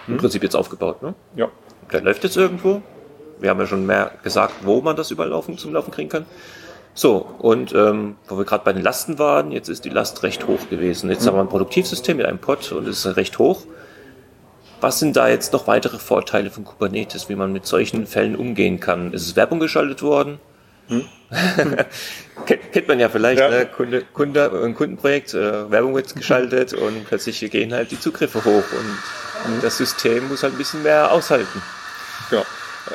im 0.06 0.14
mhm. 0.14 0.18
Prinzip 0.18 0.42
jetzt 0.42 0.56
aufgebaut. 0.56 1.02
Ne? 1.02 1.14
Ja. 1.34 1.48
Der 1.92 2.00
läuft 2.00 2.24
jetzt 2.24 2.36
irgendwo. 2.36 2.82
Wir 3.38 3.50
haben 3.50 3.60
ja 3.60 3.66
schon 3.66 3.84
mehr 3.86 4.12
gesagt, 4.22 4.54
wo 4.62 4.80
man 4.80 4.96
das 4.96 5.10
überall 5.10 5.28
laufen, 5.28 5.58
zum 5.58 5.72
Laufen 5.72 5.90
kriegen 5.90 6.08
kann. 6.08 6.26
So, 6.94 7.26
und 7.38 7.74
ähm, 7.74 8.16
wo 8.26 8.38
wir 8.38 8.46
gerade 8.46 8.64
bei 8.64 8.72
den 8.72 8.82
Lasten 8.82 9.18
waren, 9.18 9.52
jetzt 9.52 9.68
ist 9.68 9.84
die 9.84 9.90
Last 9.90 10.22
recht 10.22 10.46
hoch 10.46 10.70
gewesen. 10.70 11.10
Jetzt 11.10 11.24
mhm. 11.24 11.28
haben 11.28 11.36
wir 11.36 11.40
ein 11.42 11.48
Produktivsystem 11.48 12.16
mit 12.16 12.24
einem 12.24 12.38
Pod 12.38 12.72
und 12.72 12.88
es 12.88 13.04
ist 13.04 13.16
recht 13.16 13.38
hoch. 13.38 13.62
Was 14.80 14.98
sind 14.98 15.16
da 15.16 15.28
jetzt 15.28 15.52
noch 15.52 15.66
weitere 15.66 15.98
Vorteile 15.98 16.50
von 16.50 16.64
Kubernetes, 16.64 17.28
wie 17.28 17.34
man 17.34 17.52
mit 17.52 17.66
solchen 17.66 18.06
Fällen 18.06 18.36
umgehen 18.36 18.80
kann? 18.80 19.12
Ist 19.12 19.26
es 19.26 19.36
Werbung 19.36 19.60
geschaltet 19.60 20.02
worden? 20.02 20.38
Hm? 20.88 21.04
Kennt 22.46 22.88
man 22.88 23.00
ja 23.00 23.08
vielleicht, 23.08 23.40
ja. 23.40 23.48
Ne? 23.48 23.66
Kunde, 23.66 24.02
Kunde, 24.12 24.62
ein 24.64 24.74
Kundenprojekt, 24.74 25.34
äh, 25.34 25.70
Werbung 25.70 25.94
wird 25.94 26.14
geschaltet 26.14 26.72
und 26.72 27.06
plötzlich 27.06 27.40
gehen 27.50 27.72
halt 27.72 27.90
die 27.90 27.98
Zugriffe 27.98 28.44
hoch 28.44 28.64
und, 28.72 29.52
und 29.52 29.64
das 29.64 29.78
System 29.78 30.28
muss 30.28 30.42
halt 30.42 30.54
ein 30.54 30.58
bisschen 30.58 30.82
mehr 30.82 31.10
aushalten. 31.10 31.62
Ja, 32.30 32.44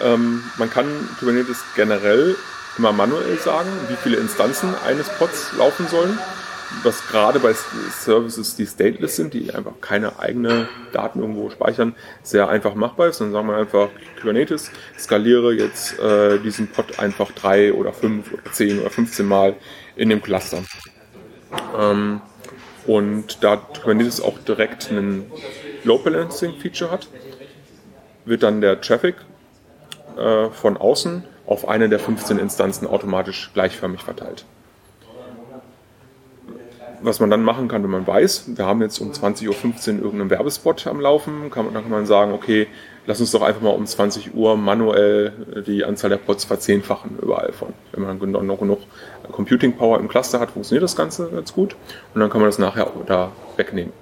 ähm, 0.01 0.43
man 0.58 0.69
kann 0.69 0.86
Kubernetes 1.19 1.58
generell 1.75 2.36
immer 2.77 2.93
manuell 2.93 3.38
sagen, 3.38 3.69
wie 3.89 3.97
viele 4.01 4.17
Instanzen 4.17 4.73
eines 4.86 5.10
Pods 5.10 5.51
laufen 5.58 5.88
sollen 5.89 6.17
was 6.84 7.07
gerade 7.07 7.39
bei 7.39 7.53
Services, 7.53 8.55
die 8.55 8.65
stateless 8.65 9.15
sind, 9.15 9.34
die 9.34 9.53
einfach 9.53 9.73
keine 9.81 10.19
eigene 10.19 10.67
Daten 10.91 11.19
irgendwo 11.19 11.49
speichern, 11.49 11.95
sehr 12.23 12.49
einfach 12.49 12.75
machbar 12.75 13.07
ist. 13.07 13.21
Dann 13.21 13.31
sagen 13.31 13.47
wir 13.47 13.55
einfach 13.55 13.89
Kubernetes, 14.19 14.71
skaliere 14.97 15.53
jetzt 15.53 15.99
äh, 15.99 16.39
diesen 16.39 16.67
Pod 16.67 16.99
einfach 16.99 17.31
drei 17.31 17.73
oder 17.73 17.93
fünf 17.93 18.31
oder 18.34 18.51
zehn 18.51 18.79
oder 18.79 18.89
15 18.89 19.25
Mal 19.25 19.55
in 19.95 20.10
dem 20.10 20.21
Cluster. 20.21 20.63
Ähm, 21.77 22.21
und 22.88 23.43
da 23.43 23.57
Kubernetes 23.57 24.21
auch 24.21 24.39
direkt 24.39 24.89
einen 24.89 25.31
Load 25.84 26.03
Balancing 26.03 26.55
Feature 26.60 26.91
hat, 26.91 27.07
wird 28.25 28.43
dann 28.43 28.62
der 28.62 28.81
Traffic 28.81 29.15
äh, 30.17 30.49
von 30.49 30.77
außen 30.77 31.23
auf 31.45 31.67
eine 31.67 31.89
der 31.89 31.99
15 31.99 32.39
Instanzen 32.39 32.88
automatisch 32.88 33.51
gleichförmig 33.53 34.01
verteilt 34.01 34.45
was 37.03 37.19
man 37.19 37.29
dann 37.29 37.43
machen 37.43 37.67
kann, 37.67 37.83
wenn 37.83 37.89
man 37.89 38.05
weiß, 38.05 38.55
wir 38.55 38.65
haben 38.65 38.81
jetzt 38.81 38.99
um 38.99 39.11
20.15 39.11 39.47
Uhr 39.47 40.03
irgendeinen 40.03 40.29
Werbespot 40.29 40.85
am 40.87 40.99
Laufen, 40.99 41.49
kann, 41.49 41.73
dann 41.73 41.83
kann 41.83 41.91
man 41.91 42.05
sagen, 42.05 42.33
okay, 42.33 42.67
lass 43.05 43.19
uns 43.19 43.31
doch 43.31 43.41
einfach 43.41 43.61
mal 43.61 43.69
um 43.69 43.85
20 43.85 44.35
Uhr 44.35 44.57
manuell 44.57 45.63
die 45.67 45.83
Anzahl 45.83 46.09
der 46.09 46.17
Pods 46.17 46.45
verzehnfachen 46.45 47.17
überall 47.21 47.51
von. 47.53 47.73
Wenn 47.91 48.03
man 48.03 48.45
noch 48.45 48.59
genug 48.59 48.79
Computing 49.31 49.73
Power 49.73 49.99
im 49.99 50.07
Cluster 50.07 50.39
hat, 50.39 50.51
funktioniert 50.51 50.83
das 50.83 50.95
Ganze 50.95 51.29
ganz 51.29 51.53
gut 51.53 51.75
und 52.13 52.21
dann 52.21 52.29
kann 52.29 52.41
man 52.41 52.49
das 52.49 52.59
nachher 52.59 52.87
auch 52.87 53.05
da 53.05 53.31
wegnehmen. 53.57 53.93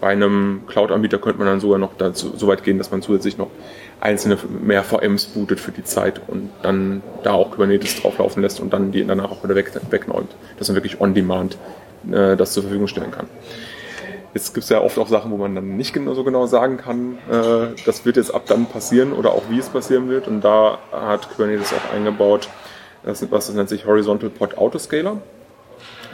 Bei 0.00 0.10
einem 0.10 0.62
Cloud-Anbieter 0.66 1.18
könnte 1.18 1.38
man 1.38 1.46
dann 1.46 1.60
sogar 1.60 1.78
noch 1.78 1.96
dazu, 1.96 2.34
so 2.36 2.46
weit 2.46 2.62
gehen, 2.62 2.76
dass 2.76 2.90
man 2.90 3.00
zusätzlich 3.00 3.38
noch 3.38 3.48
einzelne 4.00 4.36
mehr 4.62 4.82
VMs 4.82 5.26
bootet 5.26 5.60
für 5.60 5.72
die 5.72 5.84
Zeit 5.84 6.20
und 6.26 6.50
dann 6.62 7.02
da 7.22 7.32
auch 7.32 7.52
Kubernetes 7.52 8.02
drauflaufen 8.02 8.42
lässt 8.42 8.60
und 8.60 8.72
dann 8.72 8.92
die 8.92 9.06
danach 9.06 9.30
auch 9.30 9.44
wieder 9.44 9.54
weg, 9.54 9.72
wegnäumt. 9.88 10.34
Das 10.58 10.68
ist 10.68 10.74
wirklich 10.74 11.00
on-demand 11.00 11.56
äh, 12.12 12.36
das 12.36 12.52
zur 12.52 12.62
Verfügung 12.62 12.88
stellen 12.88 13.10
kann. 13.10 13.26
Jetzt 14.34 14.52
gibt 14.52 14.64
es 14.64 14.70
ja 14.70 14.80
oft 14.80 14.98
auch 14.98 15.06
Sachen, 15.06 15.30
wo 15.30 15.36
man 15.36 15.54
dann 15.54 15.76
nicht 15.76 15.94
so 15.94 16.24
genau 16.24 16.46
sagen 16.46 16.76
kann, 16.76 17.18
äh, 17.30 17.80
das 17.86 18.04
wird 18.04 18.16
jetzt 18.16 18.34
ab 18.34 18.42
dann 18.46 18.66
passieren 18.66 19.12
oder 19.12 19.30
auch 19.30 19.44
wie 19.48 19.60
es 19.60 19.68
passieren 19.68 20.08
wird. 20.08 20.26
Und 20.26 20.40
da 20.40 20.78
hat 20.90 21.30
Kubernetes 21.30 21.72
auch 21.72 21.94
eingebaut, 21.94 22.48
das, 23.04 23.22
was 23.30 23.46
das 23.46 23.54
nennt 23.54 23.68
sich 23.68 23.86
Horizontal 23.86 24.30
Pod 24.30 24.58
Autoscaler. 24.58 25.18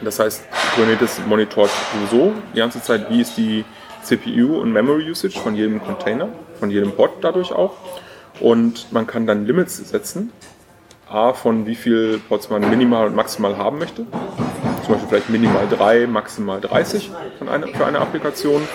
Das 0.05 0.19
heißt, 0.19 0.43
Kubernetes 0.75 1.21
monitort 1.27 1.71
sowieso 1.95 2.33
die 2.55 2.59
ganze 2.59 2.83
Zeit, 2.83 3.11
wie 3.11 3.23
ist 3.23 3.39
die 3.39 3.65
CPU 4.03 4.61
und 4.61 4.73
Memory 4.73 5.11
Usage 5.11 5.39
von 5.39 5.55
jedem 5.55 5.83
Container, 5.83 6.29
von 6.59 6.71
jedem 6.71 6.93
Pod 6.93 7.11
dadurch 7.23 7.53
auch. 7.53 7.75
Und 8.41 8.93
man 8.93 9.07
kann 9.07 9.27
dann 9.27 9.47
Limits 9.47 9.77
setzen, 9.77 10.33
A, 11.09 11.33
von 11.33 11.67
wie 11.67 11.75
viel 11.75 12.21
Pods 12.29 12.51
man 12.51 12.69
minimal 12.69 13.07
und 13.07 13.17
maximal 13.17 13.57
haben 13.57 13.79
möchte. 13.79 14.07
Zum 14.91 14.99
Beispiel 14.99 15.09
vielleicht 15.09 15.31
minimal 15.31 15.69
3, 15.69 16.09
maximal 16.09 16.61
30 16.61 17.13
von 17.39 17.49
einer, 17.49 17.69
für 17.69 17.87
eine 17.87 18.01
Applikation. 18.01 18.67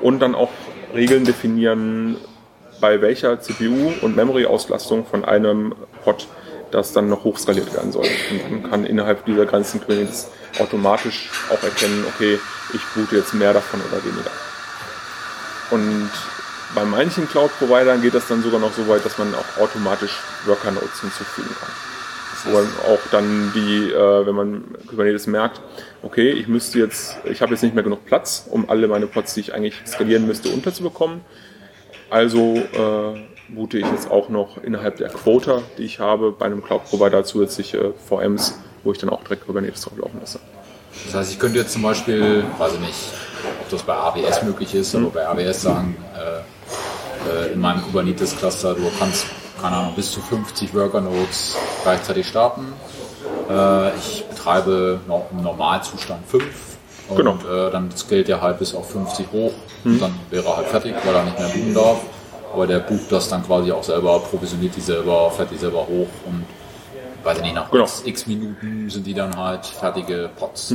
Und 0.00 0.20
dann 0.20 0.36
auch 0.36 0.50
Regeln 0.94 1.24
definieren, 1.24 2.16
bei 2.80 3.00
welcher 3.00 3.40
CPU 3.40 3.92
und 4.00 4.14
Memory-Auslastung 4.14 5.04
von 5.04 5.24
einem 5.24 5.74
Pod 6.04 6.28
das 6.70 6.92
dann 6.92 7.08
noch 7.08 7.24
hochskaliert 7.24 7.74
werden 7.74 7.90
soll. 7.90 8.06
Und 8.30 8.50
man 8.62 8.70
kann 8.70 8.86
innerhalb 8.86 9.24
dieser 9.24 9.46
Grenzen 9.46 9.80
Kubernetes 9.80 10.30
automatisch 10.60 11.28
auch 11.50 11.62
erkennen, 11.64 12.04
okay, 12.08 12.38
ich 12.72 12.80
boote 12.94 13.16
jetzt 13.16 13.34
mehr 13.34 13.52
davon 13.52 13.80
oder 13.80 14.04
weniger. 14.04 14.30
Und 15.72 16.10
bei 16.74 16.84
manchen 16.84 17.28
Cloud-Providern 17.28 18.00
geht 18.00 18.14
das 18.14 18.28
dann 18.28 18.42
sogar 18.42 18.60
noch 18.60 18.72
so 18.72 18.86
weit, 18.86 19.04
dass 19.04 19.18
man 19.18 19.34
auch 19.34 19.60
automatisch 19.60 20.20
Worker-Nodes 20.46 21.00
hinzufügen 21.00 21.54
kann. 21.60 21.93
Wo 22.44 22.58
auch 22.58 23.00
dann 23.10 23.52
die, 23.54 23.90
äh, 23.90 24.26
wenn 24.26 24.34
man 24.34 24.64
Kubernetes 24.86 25.26
merkt, 25.26 25.60
okay, 26.02 26.30
ich 26.30 26.46
müsste 26.46 26.78
jetzt, 26.78 27.16
ich 27.24 27.40
habe 27.40 27.52
jetzt 27.52 27.62
nicht 27.62 27.74
mehr 27.74 27.84
genug 27.84 28.04
Platz, 28.04 28.46
um 28.50 28.68
alle 28.68 28.86
meine 28.86 29.06
Pods, 29.06 29.34
die 29.34 29.40
ich 29.40 29.54
eigentlich 29.54 29.74
skalieren 29.86 30.26
müsste, 30.26 30.50
unterzubekommen. 30.50 31.22
Also 32.10 32.56
äh, 32.56 33.20
boote 33.48 33.78
ich 33.78 33.86
jetzt 33.86 34.10
auch 34.10 34.28
noch 34.28 34.62
innerhalb 34.62 34.96
der 34.96 35.08
Quota, 35.08 35.62
die 35.78 35.84
ich 35.84 36.00
habe, 36.00 36.32
bei 36.32 36.46
einem 36.46 36.62
Cloud-Provider 36.62 37.24
zusätzliche 37.24 37.94
VMs, 38.08 38.58
wo 38.82 38.92
ich 38.92 38.98
dann 38.98 39.10
auch 39.10 39.22
direkt 39.22 39.46
Kubernetes 39.46 39.82
drauf 39.82 39.98
laufen 39.98 40.18
lasse. 40.20 40.40
Das 41.06 41.14
heißt, 41.14 41.32
ich 41.32 41.38
könnte 41.38 41.58
jetzt 41.58 41.72
zum 41.72 41.82
Beispiel, 41.82 42.44
weiß 42.58 42.74
ich 42.74 42.80
nicht, 42.80 42.98
ob 43.60 43.68
das 43.70 43.82
bei 43.82 43.94
AWS 43.94 44.42
möglich 44.42 44.74
ist, 44.74 44.94
aber 44.94 45.10
bei 45.10 45.26
AWS 45.26 45.62
sagen, 45.62 45.96
äh, 46.14 47.48
äh, 47.48 47.52
in 47.52 47.60
meinem 47.60 47.82
Kubernetes-Cluster, 47.82 48.74
du 48.74 48.90
kannst, 48.98 49.26
keine 49.64 49.76
Ahnung, 49.76 49.94
bis 49.96 50.12
zu 50.12 50.20
50 50.20 50.74
Worker-Nodes 50.74 51.56
gleichzeitig 51.84 52.28
starten. 52.28 52.74
Äh, 53.48 53.96
ich 53.96 54.26
betreibe 54.28 55.00
noch 55.08 55.24
im 55.32 55.42
Normalzustand 55.42 56.26
5 56.28 56.44
und 57.08 57.16
Genau. 57.16 57.36
äh, 57.50 57.70
dann 57.70 57.90
scaled 57.96 58.28
er 58.28 58.42
halt 58.42 58.58
bis 58.58 58.74
auf 58.74 58.90
50 58.90 59.26
hoch 59.32 59.52
und 59.84 60.00
dann 60.02 60.14
wäre 60.30 60.44
er 60.46 60.56
halt 60.58 60.66
fertig, 60.66 60.94
weil 61.02 61.14
er 61.14 61.24
nicht 61.24 61.38
mehr 61.38 61.48
booten 61.48 61.74
darf. 61.74 61.96
Aber 62.52 62.66
der 62.66 62.80
bucht 62.80 63.10
das 63.10 63.28
dann 63.30 63.44
quasi 63.44 63.72
auch 63.72 63.82
selber, 63.82 64.20
provisioniert 64.20 64.76
die 64.76 64.80
selber, 64.82 65.30
fährt 65.30 65.50
die 65.50 65.56
selber 65.56 65.80
hoch 65.80 66.08
und 66.26 66.44
weiß 67.24 67.38
ich 67.38 67.44
nicht, 67.44 67.54
nach 67.54 67.70
Genau. 67.70 67.86
x, 68.04 68.26
Minuten 68.26 68.90
sind 68.90 69.06
die 69.06 69.14
dann 69.14 69.36
halt 69.36 69.66
fertige 69.66 70.30
Pots. 70.36 70.74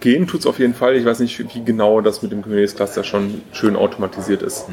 Gehen 0.00 0.26
tut's 0.26 0.46
auf 0.46 0.58
jeden 0.58 0.74
Fall. 0.74 0.96
Ich 0.96 1.04
weiß 1.04 1.20
nicht, 1.20 1.38
wie 1.54 1.64
genau 1.64 2.00
das 2.00 2.22
mit 2.22 2.32
dem 2.32 2.42
Kubernetes 2.42 2.74
Cluster 2.76 3.04
schon 3.04 3.42
schön 3.52 3.76
automatisiert 3.76 4.42
ist. 4.42 4.66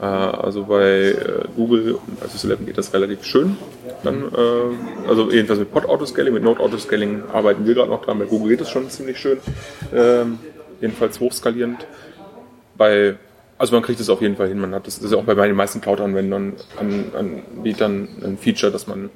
Äh, 0.00 0.04
also 0.04 0.64
bei 0.64 0.84
äh, 1.10 1.44
Google 1.56 1.94
und 2.06 2.20
bei 2.20 2.26
SysLab 2.28 2.64
geht 2.64 2.78
das 2.78 2.92
relativ 2.94 3.24
schön. 3.24 3.56
Dann, 4.04 4.24
äh, 4.32 5.08
also 5.08 5.30
jedenfalls 5.30 5.58
mit 5.58 5.72
Pod 5.72 5.86
Autoscaling, 5.86 6.32
mit 6.32 6.42
Node 6.44 6.60
Autoscaling 6.60 7.24
arbeiten 7.32 7.66
wir 7.66 7.74
gerade 7.74 7.90
noch 7.90 8.04
dran. 8.04 8.18
Bei 8.18 8.26
Google 8.26 8.50
geht 8.50 8.60
es 8.60 8.70
schon 8.70 8.88
ziemlich 8.90 9.18
schön. 9.18 9.38
Ähm, 9.94 10.38
jedenfalls 10.80 11.18
hochskalierend. 11.20 11.86
Bei 12.76 13.16
also 13.58 13.74
man 13.74 13.82
kriegt 13.82 14.00
es 14.00 14.08
auf 14.08 14.20
jeden 14.22 14.36
Fall 14.36 14.48
hin. 14.48 14.58
Man 14.60 14.74
hat 14.74 14.86
das, 14.86 14.96
das 14.96 15.04
ist 15.06 15.12
ja 15.12 15.18
auch 15.18 15.24
bei 15.24 15.34
den 15.46 15.56
meisten 15.56 15.80
Cloud-Anwendern, 15.80 16.54
an, 16.78 17.12
Anbietern 17.16 18.08
ein 18.24 18.38
Feature, 18.38 18.70
dass 18.72 18.86
man 18.86 19.10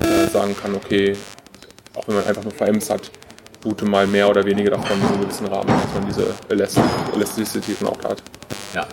äh, 0.00 0.28
sagen 0.30 0.56
kann, 0.60 0.74
okay, 0.74 1.16
auch 1.94 2.06
wenn 2.08 2.14
man 2.16 2.26
einfach 2.26 2.42
nur 2.44 2.52
VMs 2.52 2.90
hat, 2.90 3.10
boote 3.60 3.84
mal 3.84 4.06
mehr 4.06 4.28
oder 4.30 4.44
weniger 4.44 4.70
davon 4.70 4.98
in 5.00 5.06
einem 5.06 5.20
gewissen 5.22 5.46
Rahmen, 5.46 5.66
dass 5.68 5.94
man 5.94 6.06
diese 6.08 6.26
Elastic- 6.48 6.84
Elasticity 7.14 7.76
dann 7.80 7.88
auch 7.88 8.04
hat. 8.04 8.22
Ja. 8.74 8.86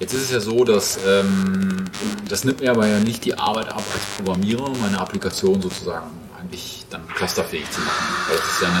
Jetzt 0.00 0.12
ist 0.12 0.22
es 0.24 0.30
ja 0.32 0.40
so, 0.40 0.64
dass 0.64 0.98
ähm, 1.06 1.84
das 2.28 2.44
nimmt 2.44 2.60
mir 2.60 2.70
aber 2.70 2.86
ja 2.86 2.98
nicht 2.98 3.24
die 3.24 3.36
Arbeit 3.38 3.68
ab 3.68 3.82
als 3.92 4.04
Programmierer, 4.16 4.70
meine 4.80 4.98
Applikation 5.00 5.62
sozusagen 5.62 6.06
eigentlich 6.38 6.84
dann 6.90 7.06
clusterfähig 7.16 7.68
zu 7.70 7.80
machen. 7.80 8.04
Weil 8.28 8.38
es 8.38 8.44
ist 8.54 8.62
ja 8.62 8.68
ein, 8.68 8.74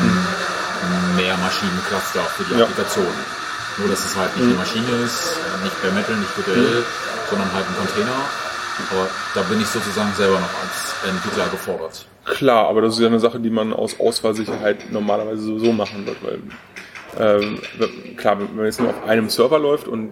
ein 0.82 1.16
Mehrmaschinen-Cluster 1.16 2.20
für 2.36 2.44
die 2.44 2.58
Ja. 2.58 2.64
Applikation. 2.64 3.06
Nur, 3.78 3.88
dass 3.88 4.04
es 4.04 4.16
halt 4.16 4.36
nicht 4.36 4.46
eine 4.46 4.54
Maschine 4.54 4.86
ist, 5.04 5.36
nicht 5.62 5.82
bare 5.82 5.92
metal, 5.92 6.16
nicht 6.16 6.36
virtuell, 6.36 6.84
sondern 7.28 7.52
halt 7.52 7.66
ein 7.66 7.76
Container. 7.76 8.18
Aber 8.90 9.08
da 9.34 9.42
bin 9.42 9.60
ich 9.60 9.66
sozusagen 9.66 10.12
selber 10.14 10.38
noch 10.40 10.54
als 10.62 10.94
Entwickler 11.08 11.48
gefordert. 11.48 12.06
Klar, 12.24 12.68
aber 12.68 12.82
das 12.82 12.94
ist 12.94 13.00
ja 13.00 13.06
eine 13.06 13.20
Sache, 13.20 13.38
die 13.40 13.50
man 13.50 13.72
aus 13.72 14.00
Ausfallsicherheit 14.00 14.90
normalerweise 14.92 15.42
sowieso 15.42 15.72
machen 15.72 16.06
wird, 16.06 16.16
weil 16.22 16.38
ähm, 17.18 17.58
klar, 18.16 18.38
wenn 18.40 18.56
man 18.56 18.64
jetzt 18.64 18.80
nur 18.80 18.90
auf 18.90 19.04
einem 19.06 19.28
Server 19.28 19.58
läuft 19.58 19.86
und 19.86 20.10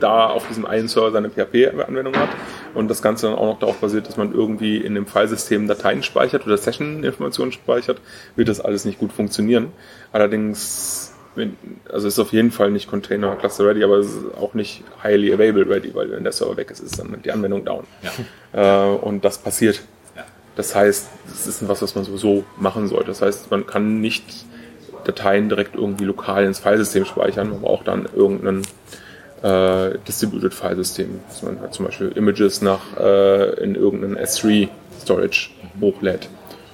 da 0.00 0.26
auf 0.26 0.48
diesem 0.48 0.66
einen 0.66 0.88
Server 0.88 1.12
seine 1.12 1.30
PHP-Anwendung 1.30 2.16
hat 2.16 2.30
und 2.74 2.88
das 2.88 3.02
Ganze 3.02 3.28
dann 3.28 3.36
auch 3.36 3.46
noch 3.46 3.58
darauf 3.58 3.76
basiert, 3.76 4.08
dass 4.08 4.16
man 4.16 4.32
irgendwie 4.32 4.78
in 4.78 4.94
dem 4.94 5.06
Filesystem 5.06 5.68
Dateien 5.68 6.02
speichert 6.02 6.46
oder 6.46 6.56
Session-Informationen 6.56 7.52
speichert, 7.52 8.00
wird 8.36 8.48
das 8.48 8.60
alles 8.60 8.84
nicht 8.84 8.98
gut 8.98 9.12
funktionieren. 9.12 9.72
Allerdings, 10.12 11.09
wenn, 11.40 11.56
also 11.90 12.08
ist 12.08 12.18
auf 12.18 12.32
jeden 12.32 12.50
Fall 12.50 12.70
nicht 12.70 12.88
Container 12.88 13.34
Cluster 13.36 13.66
ready, 13.66 13.82
aber 13.82 13.98
es 13.98 14.06
ist 14.06 14.24
auch 14.40 14.54
nicht 14.54 14.82
highly 15.02 15.32
available 15.32 15.68
ready, 15.68 15.94
weil 15.94 16.10
wenn 16.10 16.22
der 16.22 16.32
Server 16.32 16.56
weg 16.56 16.70
ist, 16.70 16.80
ist 16.80 16.98
dann 16.98 17.20
die 17.24 17.32
Anwendung 17.32 17.64
down. 17.64 17.84
Ja. 18.02 18.10
Äh, 18.52 18.96
und 18.96 19.24
das 19.24 19.38
passiert. 19.38 19.82
Ja. 20.16 20.24
Das 20.56 20.74
heißt, 20.74 21.08
es 21.28 21.46
ist 21.46 21.68
was, 21.68 21.82
was 21.82 21.94
man 21.94 22.04
sowieso 22.04 22.44
machen 22.56 22.88
sollte. 22.88 23.06
Das 23.06 23.22
heißt, 23.22 23.50
man 23.50 23.66
kann 23.66 24.00
nicht 24.00 24.24
Dateien 25.04 25.48
direkt 25.48 25.74
irgendwie 25.74 26.04
lokal 26.04 26.44
ins 26.44 26.58
Filesystem 26.58 27.04
speichern, 27.04 27.50
man 27.50 27.60
braucht 27.60 27.88
dann 27.88 28.08
irgendein 28.14 28.62
äh, 29.42 29.98
Distributed 30.06 30.52
Filesystem, 30.54 31.20
dass 31.28 31.42
man 31.42 31.60
halt 31.60 31.74
zum 31.74 31.86
Beispiel 31.86 32.08
Images 32.14 32.60
nach 32.62 32.96
äh, 32.98 33.62
in 33.62 33.74
irgendeinen 33.74 34.18
S3 34.18 34.68
Storage 35.00 35.50
hochlädt 35.80 36.28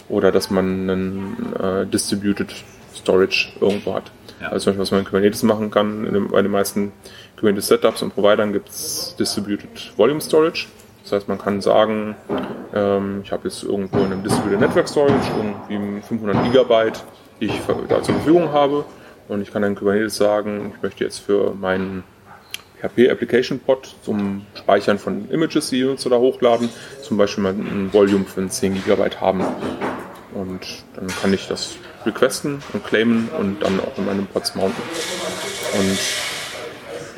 oder 0.08 0.32
dass 0.32 0.50
man 0.50 0.90
einen 0.90 1.54
äh, 1.60 1.86
Distributed 1.86 2.48
Storage 2.94 3.48
irgendwo 3.60 3.94
hat. 3.94 4.10
Ja. 4.46 4.52
Also 4.52 4.64
zum 4.64 4.72
Beispiel, 4.72 4.82
was 4.82 4.90
man 4.92 5.00
in 5.00 5.06
Kubernetes 5.06 5.42
machen 5.42 5.70
kann, 5.70 6.04
dem, 6.04 6.28
bei 6.28 6.42
den 6.42 6.50
meisten 6.50 6.92
Kubernetes 7.36 7.68
Setups 7.68 8.02
und 8.02 8.14
Providern 8.14 8.52
gibt 8.52 8.68
es 8.68 9.14
Distributed 9.18 9.92
Volume 9.96 10.20
Storage. 10.20 10.66
Das 11.02 11.12
heißt, 11.12 11.28
man 11.28 11.38
kann 11.38 11.60
sagen, 11.60 12.16
ähm, 12.74 13.20
ich 13.24 13.32
habe 13.32 13.48
jetzt 13.48 13.62
irgendwo 13.62 13.98
in 13.98 14.06
einem 14.06 14.22
Distributed 14.22 14.60
Network 14.60 14.88
Storage 14.88 15.30
irgendwie 15.68 16.02
500 16.02 16.44
Gigabyte, 16.44 17.04
die 17.40 17.46
ich 17.46 17.60
da 17.88 18.02
zur 18.02 18.14
Verfügung 18.14 18.52
habe. 18.52 18.84
Und 19.28 19.42
ich 19.42 19.52
kann 19.52 19.62
dann 19.62 19.74
Kubernetes 19.74 20.16
sagen, 20.16 20.72
ich 20.76 20.82
möchte 20.82 21.04
jetzt 21.04 21.18
für 21.18 21.54
meinen 21.54 22.04
PHP 22.80 23.10
Application 23.10 23.58
Pod 23.58 23.94
zum 24.02 24.46
Speichern 24.54 24.98
von 24.98 25.28
Images, 25.30 25.70
die 25.70 25.82
Nutzer 25.82 26.10
da 26.10 26.18
hochladen, 26.18 26.68
zum 27.02 27.16
Beispiel 27.16 27.42
mal 27.42 27.52
ein 27.52 27.90
Volume 27.92 28.24
von 28.24 28.50
10 28.50 28.74
Gigabyte 28.74 29.20
haben. 29.20 29.44
Und 30.34 30.84
dann 30.94 31.06
kann 31.08 31.32
ich 31.32 31.48
das 31.48 31.76
requesten 32.06 32.62
und 32.72 32.86
claimen 32.86 33.28
und 33.38 33.62
dann 33.62 33.80
auch 33.80 33.96
in 33.98 34.06
meinem 34.06 34.26
Pods 34.26 34.54
mounten. 34.54 34.80
Und 35.78 35.98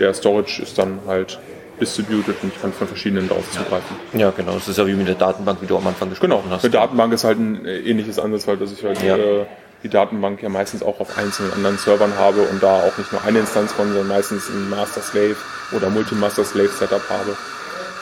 der 0.01 0.15
Storage 0.15 0.63
ist 0.63 0.79
dann 0.79 1.01
halt 1.07 1.39
distributed 1.81 2.35
und 2.43 2.53
ich 2.55 2.61
kann 2.61 2.73
von 2.73 2.89
verschiedenen 2.89 3.29
darauf 3.29 3.49
zugreifen. 3.53 3.97
Ja, 4.15 4.31
genau. 4.31 4.55
Das 4.55 4.67
ist 4.69 4.79
ja 4.79 4.87
wie 4.87 4.95
mit 4.95 5.07
der 5.07 5.15
Datenbank, 5.15 5.61
wie 5.63 5.67
du 5.67 5.77
am 5.77 5.87
Anfang 5.87 6.09
gesprochen 6.11 6.31
Genau, 6.33 6.43
hast. 6.51 6.65
eine 6.65 6.73
Datenbank 6.73 7.13
ist 7.13 7.23
halt 7.25 7.39
ein 7.39 7.65
äh, 7.65 7.79
ähnliches 7.81 8.19
Ansatz, 8.19 8.47
weil 8.49 8.57
dass 8.57 8.73
ich 8.73 8.83
halt 8.85 9.01
Ja. 9.03 9.17
äh, 9.17 9.47
die 9.85 9.89
Datenbank 9.89 10.43
ja 10.43 10.49
meistens 10.49 10.83
auch 10.83 10.99
auf 10.99 11.17
einzelnen 11.17 11.53
anderen 11.53 11.79
Servern 11.79 12.13
habe 12.19 12.43
und 12.43 12.61
da 12.61 12.81
auch 12.81 12.99
nicht 12.99 13.13
nur 13.13 13.23
eine 13.23 13.39
Instanz 13.39 13.73
von, 13.73 13.87
sondern 13.89 14.09
meistens 14.09 14.49
ein 14.49 14.69
Master-Slave 14.71 15.37
oder 15.71 15.89
Multi-Master-Slave-Setup 15.91 17.09
habe. 17.09 17.37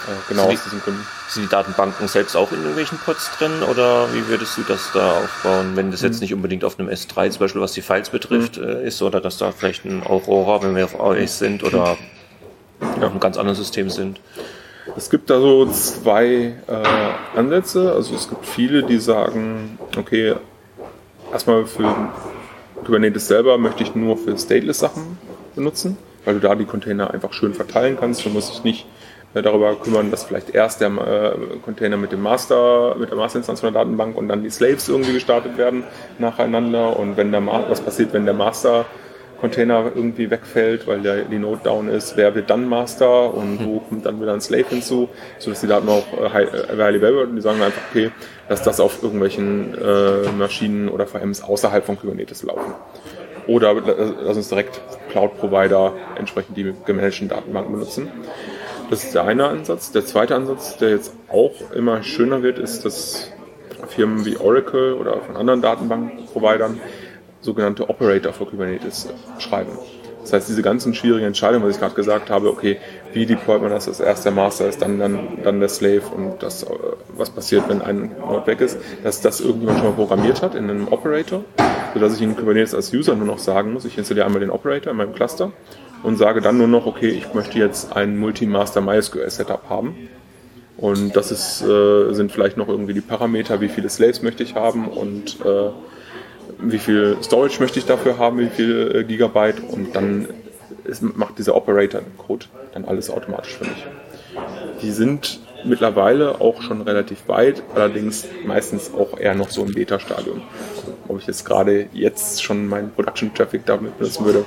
Äh, 0.06 0.28
genau 0.28 0.44
So 0.44 0.48
aus 0.50 0.82
Gründen. 0.84 1.06
Sind 1.28 1.44
die 1.44 1.48
Datenbanken 1.48 2.06
selbst 2.08 2.36
auch 2.36 2.52
in 2.52 2.58
irgendwelchen 2.58 2.98
Pods 2.98 3.30
drin 3.38 3.62
oder 3.68 4.12
wie 4.14 4.28
würdest 4.28 4.56
du 4.56 4.62
das 4.62 4.90
da 4.92 5.18
aufbauen, 5.18 5.72
wenn 5.74 5.90
das 5.90 6.02
jetzt 6.02 6.20
nicht 6.20 6.32
unbedingt 6.32 6.64
auf 6.64 6.78
einem 6.78 6.88
S3 6.88 7.30
zum 7.30 7.40
Beispiel, 7.40 7.60
was 7.60 7.72
die 7.72 7.82
Files 7.82 8.10
betrifft, 8.10 8.58
äh, 8.58 8.86
ist 8.86 9.02
oder 9.02 9.20
dass 9.20 9.38
da 9.38 9.52
vielleicht 9.52 9.84
ein 9.84 10.02
Aurora, 10.06 10.62
wenn 10.62 10.76
wir 10.76 10.84
auf 10.84 10.98
AWS 10.98 11.38
sind 11.38 11.64
oder 11.64 11.96
auf 12.80 13.10
einem 13.10 13.20
ganz 13.20 13.36
anderen 13.36 13.56
System 13.56 13.90
sind? 13.90 14.20
Es 14.96 15.10
gibt 15.10 15.30
da 15.30 15.40
so 15.40 15.66
zwei 15.66 16.54
äh, 16.68 17.36
Ansätze. 17.38 17.92
Also 17.92 18.14
es 18.14 18.28
gibt 18.28 18.46
viele, 18.46 18.84
die 18.84 18.98
sagen, 18.98 19.78
okay, 19.96 20.36
erstmal 21.32 21.66
für 21.66 21.92
Kubernetes 22.84 23.26
selber 23.26 23.58
möchte 23.58 23.82
ich 23.82 23.94
nur 23.96 24.16
für 24.16 24.38
Stateless-Sachen 24.38 25.18
benutzen, 25.56 25.96
weil 26.24 26.34
du 26.34 26.40
da 26.40 26.54
die 26.54 26.66
Container 26.66 27.12
einfach 27.12 27.32
schön 27.32 27.52
verteilen 27.52 27.96
kannst. 27.98 28.24
Du 28.24 28.30
musst 28.30 28.52
dich 28.52 28.64
nicht 28.64 28.86
darüber 29.34 29.74
kümmern, 29.76 30.10
dass 30.10 30.24
vielleicht 30.24 30.54
erst 30.54 30.80
der 30.80 30.88
äh, 30.88 31.58
Container 31.64 31.96
mit 31.96 32.12
dem 32.12 32.22
Master, 32.22 32.96
mit 32.98 33.10
der 33.10 33.16
Masterinstanz 33.16 33.60
von 33.60 33.72
der 33.72 33.82
Datenbank 33.82 34.16
und 34.16 34.28
dann 34.28 34.42
die 34.42 34.50
Slaves 34.50 34.88
irgendwie 34.88 35.12
gestartet 35.12 35.58
werden 35.58 35.84
nacheinander. 36.18 36.98
Und 36.98 37.16
wenn 37.16 37.32
der 37.32 37.40
Ma 37.40 37.64
was 37.68 37.80
passiert, 37.80 38.12
wenn 38.12 38.24
der 38.24 38.34
Master 38.34 38.86
Container 39.40 39.90
irgendwie 39.94 40.30
wegfällt, 40.30 40.86
weil 40.86 41.00
der, 41.00 41.24
die 41.24 41.38
Node 41.38 41.60
down 41.62 41.88
ist, 41.88 42.16
wer 42.16 42.34
wird 42.34 42.50
dann 42.50 42.68
Master 42.68 43.34
und 43.34 43.64
wo 43.66 43.80
kommt 43.80 44.06
dann 44.06 44.20
wieder 44.20 44.32
ein 44.32 44.40
Slave 44.40 44.64
hinzu, 44.68 45.08
sodass 45.38 45.60
die 45.60 45.66
Daten 45.66 45.88
auch 45.88 46.06
äh, 46.18 46.30
high- 46.30 46.54
äh, 46.54 46.72
available 46.72 47.16
werden. 47.16 47.36
Die 47.36 47.42
sagen 47.42 47.60
einfach, 47.62 47.82
okay, 47.90 48.10
dass 48.48 48.62
das 48.62 48.80
auf 48.80 49.02
irgendwelchen 49.02 49.74
äh, 49.74 50.30
Maschinen 50.32 50.88
oder 50.88 51.06
VMs 51.06 51.42
außerhalb 51.42 51.84
von 51.84 51.98
Kubernetes 51.98 52.42
laufen. 52.42 52.74
Oder 53.46 53.72
äh, 53.72 54.12
lass 54.22 54.36
uns 54.36 54.48
direkt 54.48 54.80
Cloud-Provider 55.10 55.92
entsprechend 56.18 56.56
die 56.56 56.72
gemanagten 56.84 57.28
Datenbanken 57.28 57.72
benutzen. 57.72 58.10
Das 58.88 59.02
ist 59.02 59.14
der 59.14 59.24
eine 59.24 59.48
Ansatz. 59.48 59.90
Der 59.90 60.06
zweite 60.06 60.36
Ansatz, 60.36 60.76
der 60.76 60.90
jetzt 60.90 61.12
auch 61.28 61.72
immer 61.74 62.04
schöner 62.04 62.42
wird, 62.42 62.58
ist, 62.58 62.84
dass 62.84 63.32
Firmen 63.88 64.24
wie 64.24 64.36
Oracle 64.36 64.94
oder 64.94 65.20
von 65.22 65.36
anderen 65.36 65.60
Datenbankprovidern 65.60 66.80
sogenannte 67.40 67.88
Operator 67.88 68.32
für 68.32 68.46
Kubernetes 68.46 69.08
schreiben. 69.38 69.72
Das 70.22 70.32
heißt, 70.32 70.48
diese 70.48 70.62
ganzen 70.62 70.94
schwierigen 70.94 71.26
Entscheidungen, 71.26 71.64
was 71.64 71.74
ich 71.74 71.80
gerade 71.80 71.94
gesagt 71.94 72.30
habe, 72.30 72.48
okay, 72.50 72.78
wie 73.12 73.26
deployt 73.26 73.62
man 73.62 73.70
das, 73.70 73.84
dass 73.84 74.00
erst 74.00 74.24
der 74.24 74.32
Master 74.32 74.68
ist, 74.68 74.82
dann, 74.82 74.98
dann, 74.98 75.38
dann 75.44 75.60
der 75.60 75.68
Slave 75.68 76.02
und 76.16 76.42
das, 76.42 76.64
äh, 76.64 76.66
was 77.16 77.30
passiert, 77.30 77.68
wenn 77.68 77.80
ein 77.80 78.10
Node 78.18 78.46
weg 78.48 78.60
ist, 78.60 78.76
dass 79.04 79.20
das 79.20 79.40
irgendjemand 79.40 79.78
schon 79.78 79.88
mal 79.88 79.94
programmiert 79.94 80.42
hat 80.42 80.56
in 80.56 80.68
einem 80.68 80.88
Operator, 80.88 81.44
sodass 81.94 82.16
ich 82.16 82.22
in 82.22 82.36
Kubernetes 82.36 82.74
als 82.74 82.92
User 82.92 83.14
nur 83.14 83.26
noch 83.26 83.38
sagen 83.38 83.72
muss, 83.72 83.84
ich 83.84 83.96
installiere 83.98 84.26
einmal 84.26 84.40
den 84.40 84.50
Operator 84.50 84.90
in 84.90 84.96
meinem 84.96 85.14
Cluster 85.14 85.52
und 86.06 86.18
sage 86.18 86.40
dann 86.40 86.56
nur 86.56 86.68
noch, 86.68 86.86
okay, 86.86 87.08
ich 87.08 87.34
möchte 87.34 87.58
jetzt 87.58 87.96
ein 87.96 88.16
Multi-Master 88.16 88.80
MySQL 88.80 89.28
Setup 89.28 89.68
haben. 89.68 90.08
Und 90.76 91.16
das 91.16 91.32
ist, 91.32 91.62
äh, 91.62 92.12
sind 92.12 92.30
vielleicht 92.30 92.56
noch 92.56 92.68
irgendwie 92.68 92.94
die 92.94 93.00
Parameter, 93.00 93.60
wie 93.60 93.68
viele 93.68 93.88
Slaves 93.88 94.22
möchte 94.22 94.44
ich 94.44 94.54
haben 94.54 94.86
und 94.86 95.40
äh, 95.44 95.70
wie 96.60 96.78
viel 96.78 97.16
Storage 97.22 97.60
möchte 97.60 97.80
ich 97.80 97.86
dafür 97.86 98.18
haben, 98.18 98.38
wie 98.38 98.50
viel 98.50 98.92
äh, 98.94 99.02
Gigabyte 99.02 99.60
und 99.68 99.96
dann 99.96 100.28
ist, 100.84 101.02
macht 101.02 101.38
dieser 101.38 101.56
Operator 101.56 102.00
im 102.00 102.16
Code 102.16 102.46
dann 102.72 102.84
alles 102.84 103.10
automatisch 103.10 103.56
für 103.56 103.64
mich. 103.64 103.84
Die 104.82 104.92
sind 104.92 105.40
mittlerweile 105.64 106.40
auch 106.40 106.62
schon 106.62 106.82
relativ 106.82 107.26
weit, 107.26 107.64
allerdings 107.74 108.28
meistens 108.46 108.92
auch 108.94 109.18
eher 109.18 109.34
noch 109.34 109.50
so 109.50 109.64
im 109.64 109.72
Beta-Stadium. 109.72 110.42
Ob 111.08 111.18
ich 111.18 111.26
jetzt 111.26 111.44
gerade 111.44 111.88
jetzt 111.92 112.44
schon 112.44 112.68
meinen 112.68 112.92
Production-Traffic 112.92 113.66
damit 113.66 113.98
benutzen 113.98 114.24
würde, 114.24 114.44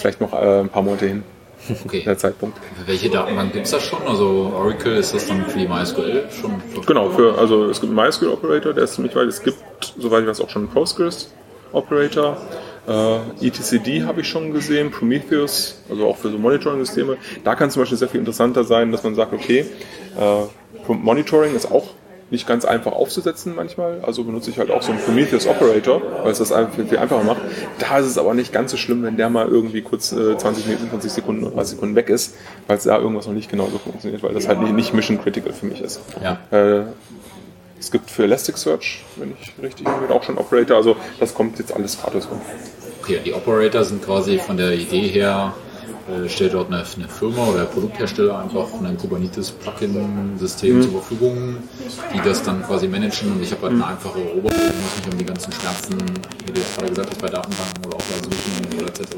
vielleicht 0.00 0.20
noch 0.20 0.32
äh, 0.32 0.60
ein 0.60 0.68
paar 0.68 0.82
Monate 0.82 1.06
hin, 1.06 1.22
Okay. 1.84 2.02
der 2.04 2.16
Zeitpunkt. 2.18 2.58
Welche 2.86 3.10
Datenbank 3.10 3.52
gibt 3.52 3.66
es 3.66 3.72
da 3.72 3.80
schon? 3.80 4.00
Also 4.06 4.52
Oracle, 4.56 4.96
ist 4.96 5.14
das 5.14 5.26
dann 5.26 5.44
für 5.46 5.58
die 5.58 5.68
MySQL 5.68 6.24
schon? 6.40 6.62
Genau, 6.86 7.10
für, 7.10 7.38
also 7.38 7.66
es 7.66 7.80
gibt 7.80 7.96
einen 7.96 8.04
MySQL 8.06 8.28
Operator, 8.28 8.72
der 8.72 8.84
ist 8.84 8.94
ziemlich 8.94 9.14
weit. 9.14 9.28
Es 9.28 9.42
gibt, 9.42 9.58
soweit 9.98 10.22
ich 10.22 10.28
weiß, 10.28 10.40
auch 10.40 10.48
schon 10.50 10.62
einen 10.62 10.72
Postgres 10.72 11.32
Operator. 11.72 12.36
Äh, 12.88 13.46
etcd 13.46 14.04
habe 14.04 14.22
ich 14.22 14.28
schon 14.28 14.52
gesehen, 14.52 14.90
Prometheus, 14.90 15.80
also 15.90 16.06
auch 16.06 16.16
für 16.16 16.30
so 16.30 16.38
Monitoring-Systeme. 16.38 17.18
Da 17.44 17.54
kann 17.54 17.68
es 17.68 17.74
zum 17.74 17.82
Beispiel 17.82 17.98
sehr 17.98 18.08
viel 18.08 18.20
interessanter 18.20 18.64
sein, 18.64 18.90
dass 18.90 19.02
man 19.04 19.14
sagt, 19.14 19.32
okay, 19.32 19.66
äh, 20.18 20.92
Monitoring 20.92 21.54
ist 21.54 21.70
auch 21.70 21.88
nicht 22.30 22.46
ganz 22.46 22.64
einfach 22.64 22.92
aufzusetzen 22.92 23.54
manchmal. 23.54 24.00
Also 24.02 24.24
benutze 24.24 24.50
ich 24.50 24.58
halt 24.58 24.70
auch 24.70 24.82
so 24.82 24.92
einen 24.92 25.00
Prometheus 25.00 25.46
Operator, 25.46 26.00
weil 26.22 26.32
es 26.32 26.38
das 26.38 26.52
einfach 26.52 26.74
viel, 26.74 26.86
viel 26.86 26.98
einfacher 26.98 27.24
macht. 27.24 27.40
Da 27.78 27.98
ist 27.98 28.06
es 28.06 28.18
aber 28.18 28.34
nicht 28.34 28.52
ganz 28.52 28.70
so 28.70 28.76
schlimm, 28.76 29.02
wenn 29.02 29.16
der 29.16 29.30
mal 29.30 29.48
irgendwie 29.48 29.82
kurz 29.82 30.12
äh, 30.12 30.36
20 30.36 30.66
Minuten, 30.66 30.88
20 30.88 31.12
Sekunden 31.12 31.44
oder 31.44 31.56
30 31.56 31.72
Sekunden 31.72 31.96
weg 31.96 32.08
ist, 32.08 32.34
weil 32.66 32.78
es 32.78 32.84
da 32.84 32.98
irgendwas 32.98 33.26
noch 33.26 33.34
nicht 33.34 33.50
genau 33.50 33.68
so 33.70 33.78
funktioniert, 33.78 34.22
weil 34.22 34.34
das 34.34 34.48
halt 34.48 34.60
nicht, 34.62 34.74
nicht 34.74 34.94
mission 34.94 35.20
critical 35.20 35.52
für 35.52 35.66
mich 35.66 35.80
ist. 35.80 36.00
Ja. 36.22 36.38
Äh, 36.50 36.84
es 37.80 37.90
gibt 37.90 38.10
für 38.10 38.24
Elasticsearch, 38.24 39.04
wenn 39.16 39.32
ich 39.40 39.52
richtig 39.62 39.86
habe, 39.86 40.12
auch 40.14 40.22
schon 40.22 40.36
Operator. 40.36 40.76
Also 40.76 40.96
das 41.18 41.34
kommt 41.34 41.58
jetzt 41.58 41.72
alles 41.74 42.00
gratis 42.00 42.28
rum. 42.30 42.40
Okay, 43.02 43.20
die 43.24 43.32
Operator 43.32 43.82
sind 43.84 44.04
quasi 44.04 44.38
von 44.38 44.58
der 44.58 44.74
Idee 44.74 45.08
her, 45.08 45.54
äh, 46.08 46.28
stellt 46.28 46.54
dort 46.54 46.68
eine, 46.68 46.84
eine 46.96 47.08
Firma 47.08 47.46
oder 47.46 47.64
Produkthersteller 47.64 48.38
einfach 48.38 48.68
ein 48.82 48.96
Kubernetes-Plugin-System 48.96 50.82
zur 50.82 50.92
Verfügung, 50.92 51.56
die 52.14 52.20
das 52.20 52.42
dann 52.42 52.62
quasi 52.62 52.88
managen 52.88 53.32
und 53.32 53.42
ich 53.42 53.52
habe 53.52 53.62
halt 53.62 53.72
eine 53.72 53.86
einfache 53.86 54.18
Oberfläche, 54.36 54.72
muss 54.74 54.96
mich 55.04 55.12
um 55.12 55.18
die 55.18 55.24
ganzen 55.24 55.52
Schmerzen, 55.52 55.98
wie 56.46 56.52
du 56.52 56.60
jetzt 56.60 56.76
gerade 56.76 56.88
gesagt 56.90 57.10
hast, 57.10 57.20
bei 57.20 57.28
Datenbanken 57.28 57.86
oder 57.86 57.96
auch 57.96 58.02
bei 58.02 58.16
Suchen 58.22 58.78
oder 58.78 58.88
etc., 58.88 59.16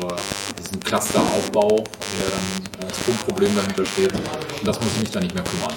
diesen 0.58 0.80
Clusteraufbau, 0.80 1.76
der 1.76 2.30
dann 2.30 2.86
als 2.88 3.04
Grundproblem 3.04 3.54
dahinter 3.54 3.86
steht, 3.86 4.12
und 4.12 4.22
das 4.64 4.80
muss 4.80 4.90
ich 4.94 5.00
mich 5.00 5.10
dann 5.10 5.22
nicht 5.22 5.34
mehr 5.34 5.44
kümmern. 5.44 5.72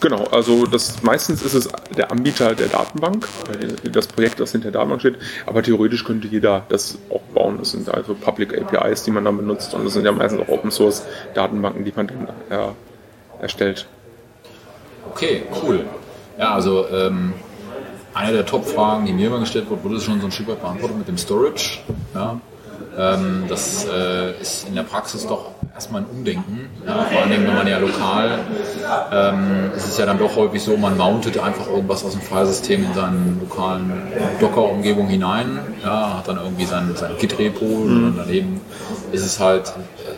Genau, 0.00 0.24
also 0.30 0.64
das 0.64 1.02
meistens 1.02 1.42
ist 1.42 1.54
es 1.54 1.68
der 1.96 2.12
Anbieter 2.12 2.54
der 2.54 2.68
Datenbank, 2.68 3.26
äh, 3.50 3.90
das 3.90 4.06
Projekt, 4.06 4.38
das 4.38 4.52
hinter 4.52 4.70
der 4.70 4.80
Datenbank 4.80 5.00
steht, 5.00 5.16
aber 5.44 5.62
theoretisch 5.62 6.04
könnte 6.04 6.28
jeder 6.28 6.64
das 6.68 6.98
auch 7.10 7.22
bauen. 7.34 7.58
Das 7.58 7.72
sind 7.72 7.88
also 7.88 8.14
Public 8.14 8.56
APIs, 8.56 9.02
die 9.02 9.10
man 9.10 9.24
dann 9.24 9.36
benutzt 9.36 9.74
und 9.74 9.84
das 9.84 9.94
sind 9.94 10.04
ja 10.04 10.12
meistens 10.12 10.42
auch 10.42 10.48
Open 10.48 10.70
Source 10.70 11.04
Datenbanken, 11.34 11.84
die 11.84 11.92
man 11.96 12.06
dann 12.06 12.28
ja, 12.48 12.74
erstellt. 13.40 13.86
Okay, 15.10 15.42
cool. 15.62 15.84
Ja, 16.38 16.54
also 16.54 16.86
ähm, 16.88 17.32
eine 18.14 18.32
der 18.32 18.46
Top-Fragen, 18.46 19.06
die 19.06 19.12
mir 19.12 19.26
immer 19.26 19.40
gestellt 19.40 19.68
wurde, 19.68 19.82
wurde 19.82 20.00
schon 20.00 20.20
so 20.20 20.26
ein 20.26 20.32
Stück 20.32 20.48
weit 20.48 20.60
beantwortet 20.60 20.98
mit 20.98 21.08
dem 21.08 21.18
Storage. 21.18 21.80
Ja? 22.14 22.40
Ähm, 22.96 23.44
das 23.48 23.86
äh, 23.86 24.40
ist 24.40 24.68
in 24.68 24.76
der 24.76 24.84
Praxis 24.84 25.26
doch 25.26 25.50
erstmal 25.78 26.02
ein 26.02 26.08
Umdenken. 26.08 26.68
Ja? 26.84 27.04
Vor 27.04 27.20
allen 27.20 27.30
Dingen, 27.30 27.46
wenn 27.46 27.54
man 27.54 27.68
ja 27.68 27.78
lokal, 27.78 28.40
ähm, 29.12 29.70
es 29.76 29.86
ist 29.86 29.98
ja 29.98 30.06
dann 30.06 30.18
doch 30.18 30.34
häufig 30.34 30.60
so, 30.60 30.76
man 30.76 30.96
mountet 30.96 31.38
einfach 31.38 31.68
irgendwas 31.68 32.04
aus 32.04 32.12
dem 32.12 32.20
Filesystem 32.20 32.84
in 32.84 32.94
seinen 32.94 33.40
lokalen 33.40 33.92
Docker-Umgebung 34.40 35.06
hinein, 35.06 35.60
ja? 35.84 36.18
hat 36.18 36.26
dann 36.26 36.38
irgendwie 36.38 36.64
sein, 36.64 36.90
sein 36.96 37.12
Git-Repo 37.20 37.64
und 37.64 38.16
daneben 38.16 38.60
ist 39.12 39.24
es 39.24 39.38
halt 39.38 39.72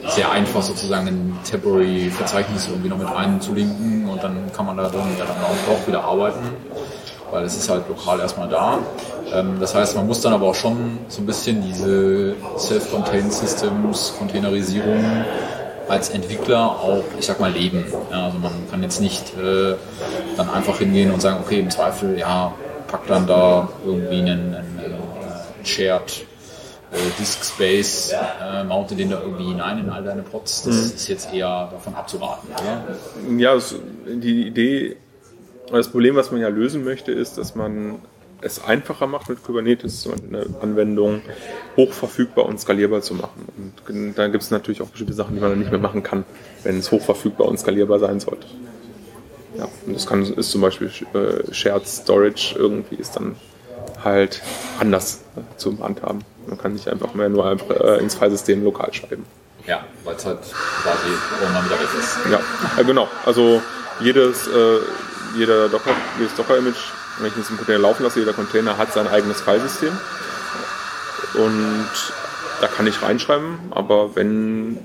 sehr 0.08 0.30
einfach 0.32 0.62
sozusagen 0.62 1.08
ein 1.08 1.38
Temporary-Verzeichnis 1.44 2.68
irgendwie 2.68 2.88
noch 2.88 2.98
mit 2.98 3.08
einzulinken 3.08 4.08
und 4.08 4.24
dann 4.24 4.50
kann 4.56 4.64
man 4.64 4.78
da 4.78 4.84
dann 4.84 5.02
auch 5.02 5.86
wieder 5.86 6.04
arbeiten, 6.04 6.40
weil 7.30 7.44
es 7.44 7.56
ist 7.56 7.68
halt 7.68 7.88
lokal 7.88 8.20
erstmal 8.20 8.48
da. 8.48 8.78
Ähm, 9.32 9.58
das 9.60 9.74
heißt, 9.74 9.96
man 9.96 10.06
muss 10.06 10.20
dann 10.20 10.32
aber 10.32 10.46
auch 10.46 10.54
schon 10.54 10.98
so 11.08 11.20
ein 11.20 11.26
bisschen 11.26 11.62
diese 11.62 12.34
Self-Contained 12.58 13.32
Systems, 13.32 14.14
Containerisierung 14.18 15.04
als 15.88 16.10
Entwickler 16.10 16.70
auch, 16.70 17.02
ich 17.18 17.26
sag 17.26 17.40
mal, 17.40 17.50
leben. 17.50 17.84
Ja, 18.10 18.26
also 18.26 18.38
man 18.38 18.52
kann 18.70 18.82
jetzt 18.82 19.00
nicht 19.00 19.36
äh, 19.36 19.74
dann 20.36 20.48
einfach 20.50 20.78
hingehen 20.78 21.10
und 21.10 21.20
sagen, 21.20 21.38
okay, 21.44 21.58
im 21.60 21.70
Zweifel, 21.70 22.18
ja, 22.18 22.52
pack 22.86 23.06
dann 23.08 23.26
da 23.26 23.68
irgendwie 23.84 24.18
einen, 24.18 24.54
einen, 24.54 24.78
einen 24.78 25.64
Shared 25.64 26.24
äh, 26.92 26.96
Disk 27.18 27.44
Space, 27.44 28.12
äh, 28.12 28.64
mounte 28.64 28.94
den 28.94 29.10
da 29.10 29.20
irgendwie 29.20 29.46
hinein 29.46 29.78
in 29.78 29.90
all 29.90 30.02
deine 30.02 30.22
Pods. 30.22 30.64
Das 30.64 30.76
ist 30.76 31.08
jetzt 31.08 31.32
eher 31.32 31.68
davon 31.70 31.94
abzuraten, 31.94 32.48
oder? 32.52 33.38
Ja, 33.38 33.58
die 34.06 34.46
Idee, 34.48 34.96
das 35.78 35.88
Problem, 35.88 36.16
was 36.16 36.30
man 36.30 36.40
ja 36.40 36.48
lösen 36.48 36.84
möchte, 36.84 37.12
ist, 37.12 37.38
dass 37.38 37.54
man 37.54 38.00
es 38.42 38.64
einfacher 38.64 39.06
macht 39.06 39.28
mit 39.28 39.42
Kubernetes, 39.42 40.08
eine 40.28 40.46
Anwendung 40.62 41.20
hochverfügbar 41.76 42.46
und 42.46 42.58
skalierbar 42.58 43.02
zu 43.02 43.14
machen. 43.14 43.72
Und 43.86 44.18
da 44.18 44.28
gibt 44.28 44.42
es 44.42 44.50
natürlich 44.50 44.80
auch 44.80 44.88
bestimmte 44.88 45.12
Sachen, 45.12 45.34
die 45.34 45.40
man 45.40 45.50
dann 45.50 45.58
nicht 45.58 45.70
mehr 45.70 45.80
machen 45.80 46.02
kann, 46.02 46.24
wenn 46.62 46.78
es 46.78 46.90
hochverfügbar 46.90 47.48
und 47.48 47.58
skalierbar 47.58 47.98
sein 47.98 48.20
sollte. 48.20 48.46
Ja, 49.58 49.68
und 49.86 49.94
das 49.94 50.06
kann, 50.06 50.24
ist 50.24 50.50
zum 50.50 50.60
Beispiel 50.60 50.90
äh, 51.12 51.52
Shared 51.52 51.86
Storage 51.86 52.54
irgendwie 52.56 52.94
ist 52.94 53.16
dann 53.16 53.36
halt 54.02 54.40
anders 54.78 55.22
äh, 55.36 55.40
zu 55.56 55.76
handhaben. 55.82 56.24
Man 56.46 56.56
kann 56.56 56.72
nicht 56.72 56.88
einfach 56.88 57.14
mehr 57.14 57.28
nur 57.28 57.46
einfach 57.46 57.68
äh, 57.70 57.98
ins 57.98 58.14
Filesystem 58.14 58.64
lokal 58.64 58.92
schreiben. 58.94 59.26
Ja, 59.66 59.84
weil 60.04 60.16
es 60.16 60.24
halt 60.24 60.38
quasi 60.82 61.08
wieder 61.08 61.80
weg 61.80 61.88
ist. 61.98 62.18
Ja, 62.30 62.40
ja 62.76 62.82
genau. 62.82 63.08
Also 63.26 63.60
jedes, 64.00 64.46
äh, 64.48 64.78
jeder 65.36 65.68
Docker, 65.68 65.90
jedes 66.18 66.34
Docker-Image, 66.34 66.76
wenn 67.18 67.28
ich 67.28 67.36
es 67.36 67.50
im 67.50 67.56
Container 67.56 67.78
laufen 67.80 68.02
lasse, 68.02 68.18
jeder 68.20 68.32
Container 68.32 68.76
hat 68.78 68.92
sein 68.92 69.06
eigenes 69.08 69.40
Filesystem. 69.40 69.92
Und 71.34 71.88
da 72.60 72.66
kann 72.66 72.86
ich 72.86 73.00
reinschreiben, 73.02 73.58
aber 73.70 74.16
wenn 74.16 74.78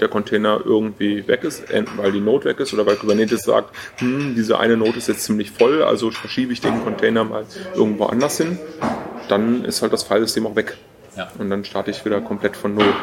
der 0.00 0.08
Container 0.08 0.60
irgendwie 0.64 1.26
weg 1.26 1.42
ist, 1.42 1.70
ent- 1.70 1.88
weil 1.98 2.12
die 2.12 2.20
Node 2.20 2.44
weg 2.44 2.60
ist 2.60 2.72
oder 2.72 2.86
weil 2.86 2.94
Kubernetes 2.96 3.42
sagt, 3.42 3.74
hm, 3.96 4.34
diese 4.36 4.58
eine 4.60 4.76
Node 4.76 4.96
ist 4.98 5.08
jetzt 5.08 5.24
ziemlich 5.24 5.50
voll, 5.50 5.82
also 5.82 6.10
verschiebe 6.12 6.52
ich 6.52 6.60
den 6.60 6.84
Container 6.84 7.24
mal 7.24 7.44
irgendwo 7.74 8.06
anders 8.06 8.36
hin, 8.36 8.58
dann 9.28 9.64
ist 9.64 9.82
halt 9.82 9.92
das 9.92 10.04
Filesystem 10.04 10.46
auch 10.46 10.54
weg. 10.54 10.76
Ja. 11.16 11.28
Und 11.38 11.50
dann 11.50 11.64
starte 11.64 11.90
ich 11.90 12.04
wieder 12.04 12.20
komplett 12.20 12.56
von 12.56 12.74
Null. 12.76 12.94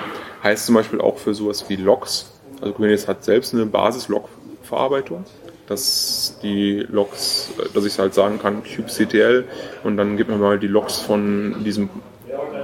Heißt 0.42 0.68
zum 0.68 0.76
Beispiel 0.76 1.02
auch 1.02 1.18
für 1.18 1.34
sowas 1.34 1.66
wie 1.68 1.76
Logs. 1.76 2.32
Also 2.62 2.72
Kubernetes 2.74 3.10
hat 3.10 3.26
selbst 3.26 3.54
eine 3.54 3.66
Basis-Log-Verarbeitung, 3.66 5.26
dass 5.68 6.38
die 6.44 6.86
Logs, 6.90 7.50
dass 7.74 7.86
ich 7.86 7.98
halt 7.98 8.14
sagen 8.14 8.40
kann, 8.40 8.64
kubectl 8.64 9.46
und 9.84 9.98
dann 9.98 10.18
gibt 10.18 10.30
mir 10.30 10.38
mal 10.38 10.60
die 10.60 10.68
Logs 10.68 11.00
von 11.00 11.64
diesem 11.64 11.90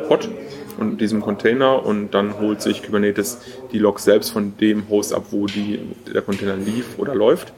Pod 0.08 0.30
und 0.78 1.00
diesem 1.00 1.22
Container 1.22 1.86
und 1.86 2.12
dann 2.12 2.40
holt 2.40 2.62
sich 2.62 2.84
Kubernetes 2.84 3.40
die 3.72 3.80
Logs 3.80 4.04
selbst 4.04 4.32
von 4.32 4.58
dem 4.58 4.90
Host 4.90 5.14
ab, 5.14 5.26
wo 5.32 5.46
die, 5.46 5.80
der 6.14 6.22
Container 6.22 6.56
lief 6.56 6.98
oder 6.98 7.16
läuft. 7.16 7.54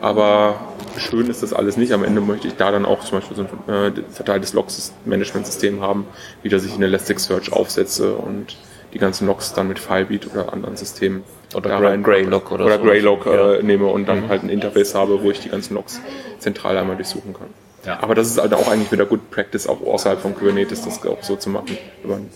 Aber 0.00 0.60
schön 0.98 1.28
ist 1.28 1.42
das 1.42 1.52
alles 1.52 1.76
nicht. 1.76 1.92
Am 1.92 2.04
Ende 2.04 2.20
möchte 2.20 2.48
ich 2.48 2.54
da 2.54 2.70
dann 2.70 2.84
auch 2.84 3.02
zum 3.04 3.18
Beispiel 3.18 3.36
so 3.36 3.44
ein 3.44 3.74
äh, 3.74 3.92
verteiltes 4.10 4.52
Log-Management-System 4.52 5.80
haben, 5.80 6.06
wie 6.42 6.48
das 6.48 6.64
ich 6.64 6.76
in 6.76 6.82
Elasticsearch 6.82 7.52
aufsetze 7.52 8.14
und 8.14 8.56
die 8.92 8.98
ganzen 8.98 9.26
Logs 9.26 9.54
dann 9.54 9.68
mit 9.68 9.78
Filebeat 9.78 10.26
oder 10.32 10.52
anderen 10.52 10.76
Systemen 10.76 11.22
Oder 11.56 11.70
da 11.70 11.78
Grey- 11.78 11.86
rein- 11.88 12.02
Greylog 12.02 12.52
oder 12.52 12.66
oder 12.66 12.76
so. 12.78 12.84
Greylog 12.84 13.26
äh, 13.26 13.56
Ja. 13.56 13.62
nehme 13.62 13.86
und 13.86 14.06
dann 14.08 14.28
halt 14.28 14.42
ein 14.42 14.48
Interface 14.50 14.94
habe, 14.94 15.22
wo 15.22 15.30
ich 15.30 15.40
die 15.40 15.48
ganzen 15.48 15.74
Logs 15.74 16.00
zentral 16.38 16.76
einmal 16.76 16.96
durchsuchen 16.96 17.32
kann. 17.34 17.48
Ja. 17.84 17.98
Aber 18.02 18.14
das 18.14 18.28
ist 18.28 18.38
halt 18.40 18.52
auch 18.54 18.68
eigentlich 18.68 18.90
wieder 18.92 19.06
Good 19.06 19.30
Practice, 19.30 19.66
auch 19.68 19.80
außerhalb 19.80 20.20
von 20.20 20.34
Kubernetes, 20.34 20.84
das 20.84 21.04
auch 21.06 21.22
so 21.22 21.36
zu 21.36 21.50
machen, 21.50 21.78
wenn 22.02 22.10
man 22.10 22.28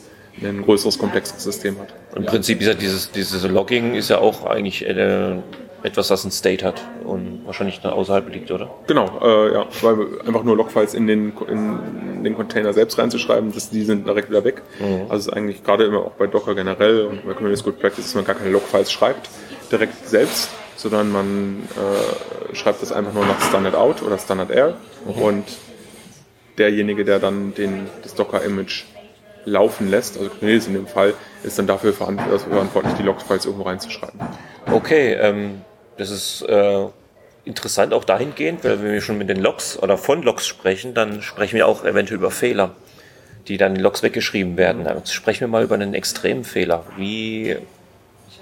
ein 0.43 0.63
größeres, 0.63 0.99
komplexes 0.99 1.43
System 1.43 1.77
hat. 1.81 1.89
Im 2.17 2.25
Prinzip 2.25 2.61
ist 2.61 2.67
ja 2.69 2.75
dieses, 2.75 3.11
dieses 3.11 3.47
Logging 3.47 3.95
ist 3.95 4.09
ja 4.11 4.19
auch 4.19 4.47
eigentlich 4.47 4.87
äh, 4.87 5.37
etwas, 5.83 6.09
das 6.09 6.25
ein 6.25 6.31
State 6.31 6.65
hat 6.65 6.83
und 7.05 7.43
wahrscheinlich 7.47 7.81
dann 7.81 7.93
außerhalb 7.93 8.29
liegt, 8.33 8.51
oder? 8.51 8.71
Genau, 8.87 9.07
äh, 9.23 9.55
ja, 9.55 9.67
weil 9.83 10.21
einfach 10.27 10.43
nur 10.43 10.57
Logfiles 10.57 10.95
in 10.95 11.07
den, 11.07 11.33
in 11.49 12.25
den 12.25 12.35
Container 12.35 12.73
selbst 12.73 12.99
reinzuschreiben, 12.99 13.53
das, 13.53 13.71
die 13.71 13.83
sind 13.83 14.07
direkt 14.07 14.31
wieder 14.31 14.45
weg. 14.45 14.63
Also 15.09 15.15
es 15.15 15.27
ist 15.27 15.33
eigentlich 15.33 15.65
gerade 15.65 15.85
immer 15.85 16.01
auch 16.01 16.13
bei 16.13 16.27
Docker 16.27 16.55
generell 16.55 17.07
und 17.07 17.27
bei 17.27 17.33
Kubernetes 17.33 17.65
Good 17.65 17.81
Practice, 17.81 18.05
dass 18.05 18.15
man 18.15 18.25
gar 18.25 18.35
keine 18.35 18.51
Logfiles 18.51 18.93
schreibt, 18.93 19.31
direkt 19.73 20.09
selbst, 20.09 20.51
sondern 20.77 21.11
man 21.11 21.63
äh, 21.77 22.55
schreibt 22.55 22.83
das 22.83 22.93
einfach 22.93 23.13
nur 23.13 23.25
nach 23.25 23.41
Standard 23.41 23.75
Out 23.75 24.03
oder 24.03 24.19
Standard 24.19 24.51
Air 24.51 24.77
und 25.07 25.45
derjenige, 26.59 27.05
der 27.05 27.19
dann 27.19 27.55
den, 27.55 27.87
das 28.03 28.15
Docker-Image 28.15 28.85
laufen 29.47 29.91
lässt, 29.91 30.19
also 30.19 30.29
Kubernetes 30.31 30.67
in 30.67 30.75
dem 30.75 30.87
Fall, 30.87 31.15
ist 31.43 31.59
dann 31.59 31.67
dafür 31.67 31.95
also 31.99 32.39
verantwortlich, 32.51 32.95
die 32.95 33.03
Logfiles 33.03 33.47
irgendwo 33.47 33.65
reinzuschreiben. 33.65 34.21
Okay, 34.71 35.15
ähm, 35.15 35.63
das 36.01 36.11
ist 36.11 36.43
äh, 36.49 36.87
interessant 37.45 37.93
auch 37.93 38.05
dahingehend, 38.05 38.65
weil 38.65 38.83
wenn 38.83 38.93
wir 38.93 39.03
schon 39.03 39.19
mit 39.19 39.29
den 39.29 39.41
Logs 39.41 39.79
oder 39.79 39.99
von 39.99 40.23
Logs 40.23 40.47
sprechen, 40.47 40.95
dann 40.95 41.21
sprechen 41.21 41.57
wir 41.57 41.67
auch 41.67 41.85
eventuell 41.85 42.19
über 42.19 42.31
Fehler, 42.31 42.75
die 43.49 43.59
dann 43.59 43.77
in 43.77 43.83
Logs 43.83 44.03
weggeschrieben 44.03 44.57
werden. 44.57 44.85
Dann 44.85 45.05
sprechen 45.05 45.41
wir 45.41 45.49
mal 45.49 45.63
über 45.63 45.75
einen 45.75 45.93
extremen 45.93 46.45
Fehler. 46.45 46.87
Wie, 46.97 47.55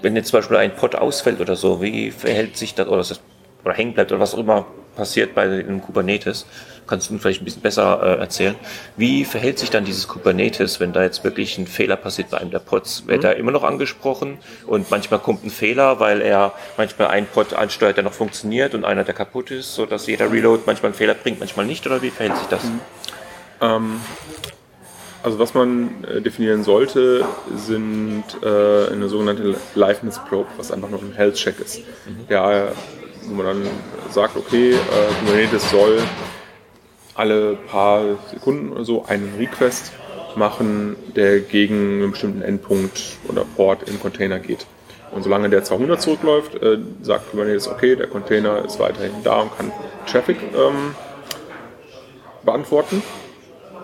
wenn 0.01 0.15
jetzt 0.15 0.29
zum 0.29 0.39
Beispiel 0.39 0.55
ein 0.55 0.73
Pod 0.73 0.95
ausfällt 0.95 1.41
oder 1.41 1.57
so, 1.57 1.81
wie 1.81 2.11
verhält 2.11 2.55
sich 2.55 2.75
das, 2.75 2.87
oder, 2.87 2.99
das, 2.99 3.19
oder 3.65 3.73
hängen 3.73 3.93
bleibt 3.93 4.13
oder 4.13 4.21
was 4.21 4.33
auch 4.35 4.39
immer 4.39 4.65
passiert 4.99 5.33
bei 5.33 5.43
einem 5.43 5.81
Kubernetes, 5.81 6.45
kannst 6.85 7.09
du 7.09 7.17
vielleicht 7.17 7.41
ein 7.41 7.45
bisschen 7.45 7.61
besser 7.61 8.01
äh, 8.03 8.19
erzählen. 8.19 8.55
Wie 8.97 9.23
verhält 9.23 9.57
sich 9.57 9.69
dann 9.69 9.85
dieses 9.85 10.09
Kubernetes, 10.09 10.81
wenn 10.81 10.91
da 10.91 11.03
jetzt 11.03 11.23
wirklich 11.23 11.57
ein 11.57 11.67
Fehler 11.67 11.95
passiert 11.95 12.31
bei 12.31 12.37
einem 12.37 12.51
der 12.51 12.59
Pods? 12.59 13.07
Wird 13.07 13.23
er 13.23 13.37
immer 13.37 13.51
noch 13.51 13.63
angesprochen 13.63 14.39
und 14.67 14.91
manchmal 14.91 15.21
kommt 15.21 15.45
ein 15.45 15.51
Fehler, 15.51 16.01
weil 16.01 16.21
er 16.21 16.51
manchmal 16.75 17.07
einen 17.07 17.27
Pod 17.27 17.53
ansteuert, 17.53 17.95
der 17.95 18.03
noch 18.03 18.13
funktioniert 18.13 18.75
und 18.75 18.83
einer, 18.83 19.05
der 19.05 19.13
kaputt 19.13 19.51
ist, 19.51 19.73
sodass 19.73 20.05
jeder 20.07 20.29
Reload 20.29 20.63
manchmal 20.65 20.89
einen 20.89 20.97
Fehler 20.97 21.13
bringt, 21.13 21.39
manchmal 21.39 21.65
nicht, 21.65 21.87
oder 21.87 22.01
wie 22.01 22.09
verhält 22.09 22.37
sich 22.37 22.47
das? 22.47 22.63
Ähm, 23.61 24.01
also 25.23 25.39
was 25.39 25.53
man 25.53 26.03
äh, 26.03 26.21
definieren 26.21 26.63
sollte, 26.63 27.23
sind 27.55 28.25
äh, 28.43 28.91
eine 28.91 29.07
sogenannte 29.07 29.55
Liveness 29.75 30.19
Probe, 30.27 30.49
was 30.57 30.71
einfach 30.73 30.89
nur 30.89 30.99
ein 31.01 31.13
Health 31.13 31.35
Check 31.35 31.59
ist. 31.59 31.81
Ja, 32.27 32.51
äh, 32.51 32.71
wo 33.29 33.35
man 33.35 33.45
dann 33.45 33.67
sagt, 34.09 34.35
okay, 34.35 34.73
äh, 34.73 34.75
Kubernetes 35.19 35.69
soll 35.69 35.99
alle 37.15 37.55
paar 37.55 38.17
Sekunden 38.31 38.71
oder 38.71 38.85
so 38.85 39.05
einen 39.05 39.35
Request 39.37 39.91
machen, 40.35 40.95
der 41.15 41.39
gegen 41.41 42.01
einen 42.01 42.11
bestimmten 42.11 42.41
Endpunkt 42.41 43.17
oder 43.27 43.43
Port 43.55 43.89
in 43.89 43.99
Container 43.99 44.39
geht. 44.39 44.65
Und 45.11 45.23
solange 45.23 45.49
der 45.49 45.63
200 45.63 46.01
zurückläuft, 46.01 46.55
äh, 46.55 46.77
sagt 47.01 47.31
Kubernetes, 47.31 47.67
okay, 47.67 47.95
der 47.95 48.07
Container 48.07 48.63
ist 48.65 48.79
weiterhin 48.79 49.11
da 49.23 49.41
und 49.41 49.57
kann 49.57 49.71
Traffic 50.05 50.37
ähm, 50.55 50.95
beantworten. 52.43 53.01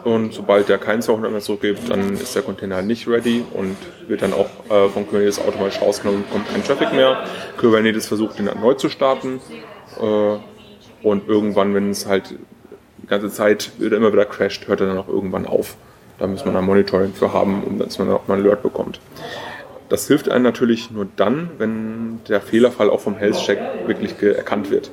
Und 0.05 0.35
sobald 0.35 0.69
der 0.69 0.77
keinen 0.77 1.01
200 1.01 1.31
mehr 1.31 1.41
zurückgibt, 1.41 1.89
dann 1.89 2.13
ist 2.13 2.35
der 2.35 2.43
Container 2.43 2.83
nicht 2.83 3.07
ready 3.07 3.43
und 3.53 3.75
wird 4.07 4.21
dann 4.21 4.33
auch 4.33 4.45
äh, 4.69 4.87
von 4.89 5.07
Kubernetes 5.07 5.39
automatisch 5.39 5.81
rausgenommen 5.81 6.23
und 6.23 6.31
kommt 6.31 6.47
kein 6.47 6.63
Traffic 6.63 6.93
mehr. 6.93 7.25
Kubernetes 7.57 8.07
versucht, 8.07 8.37
den 8.37 8.47
neu 8.61 8.75
zu 8.75 8.89
starten. 8.89 9.41
Äh, 9.99 10.37
und 11.01 11.27
irgendwann, 11.27 11.73
wenn 11.73 11.89
es 11.89 12.05
halt 12.05 12.35
die 12.99 13.07
ganze 13.07 13.31
Zeit 13.31 13.71
wieder 13.79 13.97
immer 13.97 14.13
wieder 14.13 14.25
crasht, 14.25 14.67
hört 14.67 14.79
er 14.79 14.87
dann 14.87 14.99
auch 14.99 15.07
irgendwann 15.07 15.47
auf. 15.47 15.75
Da 16.19 16.27
muss 16.27 16.45
man 16.45 16.53
dann 16.53 16.65
Monitoring 16.65 17.13
für 17.15 17.33
haben, 17.33 17.63
um 17.63 17.79
dass 17.79 17.97
man 17.97 18.07
dann 18.07 18.17
auch 18.17 18.27
mal 18.27 18.37
ein 18.37 18.45
Alert 18.45 18.61
bekommt. 18.61 18.99
Das 19.89 20.07
hilft 20.07 20.29
einem 20.29 20.43
natürlich 20.43 20.91
nur 20.91 21.07
dann, 21.15 21.49
wenn 21.57 22.19
der 22.29 22.41
Fehlerfall 22.41 22.91
auch 22.91 22.99
vom 22.99 23.17
Health 23.17 23.37
Check 23.37 23.59
wirklich 23.87 24.21
erkannt 24.21 24.69
wird. 24.69 24.91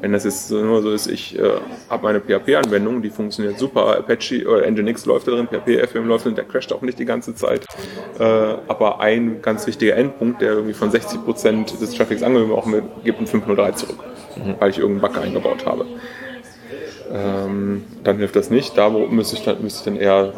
Wenn 0.00 0.12
das 0.12 0.24
jetzt 0.24 0.50
nur 0.50 0.82
so 0.82 0.92
ist, 0.92 1.06
ich 1.06 1.38
äh, 1.38 1.50
habe 1.88 2.02
meine 2.02 2.20
PHP-Anwendung, 2.20 3.02
die 3.02 3.10
funktioniert 3.10 3.58
super, 3.58 3.98
Apache 3.98 4.46
oder 4.46 4.70
Nginx 4.70 5.06
läuft 5.06 5.26
da 5.26 5.32
drin, 5.32 5.48
PHP, 5.48 5.88
FM 5.88 6.06
läuft 6.06 6.26
drin, 6.26 6.34
der 6.34 6.44
crasht 6.44 6.72
auch 6.72 6.82
nicht 6.82 6.98
die 6.98 7.06
ganze 7.06 7.34
Zeit. 7.34 7.64
Äh, 8.18 8.22
aber 8.22 9.00
ein 9.00 9.40
ganz 9.40 9.66
wichtiger 9.66 9.96
Endpunkt, 9.96 10.42
der 10.42 10.52
irgendwie 10.52 10.74
von 10.74 10.90
60% 10.90 11.78
des 11.78 11.94
Traffics 11.94 12.22
angebrochen 12.22 12.72
wird, 12.72 12.84
gibt 13.04 13.20
ein 13.20 13.26
503 13.26 13.72
zurück, 13.72 13.98
weil 14.58 14.70
ich 14.70 14.78
irgendeinen 14.78 15.12
Bug 15.12 15.22
eingebaut 15.22 15.64
habe. 15.66 15.86
Ähm, 17.12 17.84
dann 18.04 18.18
hilft 18.18 18.36
das 18.36 18.50
nicht. 18.50 18.76
Da 18.76 18.90
müsste 18.90 19.36
ich 19.36 19.44
dann, 19.44 19.62
müsste 19.62 19.90
ich 19.90 19.96
dann 19.96 20.02
eher 20.02 20.32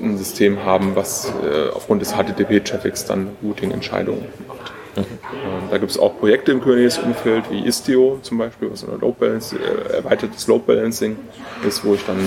ein 0.00 0.16
System 0.16 0.64
haben, 0.64 0.94
was 0.94 1.32
äh, 1.42 1.70
aufgrund 1.74 2.02
des 2.02 2.14
HTTP-Traffics 2.14 3.04
dann 3.06 3.30
Routing-Entscheidungen 3.42 4.26
macht. 4.48 4.72
Ähm, 4.96 5.04
da 5.70 5.78
gibt 5.78 5.90
es 5.90 5.98
auch 5.98 6.18
Projekte 6.18 6.52
im 6.52 6.60
Kubernetes-Umfeld 6.60 7.50
wie 7.50 7.64
Istio 7.66 8.18
zum 8.22 8.38
Beispiel, 8.38 8.70
was 8.70 8.84
ein 8.84 9.00
Load 9.00 9.16
Balance, 9.18 9.56
äh, 9.56 9.96
erweitertes 9.96 10.46
Load 10.46 10.64
Balancing 10.66 11.16
ist, 11.66 11.84
wo 11.84 11.94
ich 11.94 12.04
dann 12.06 12.18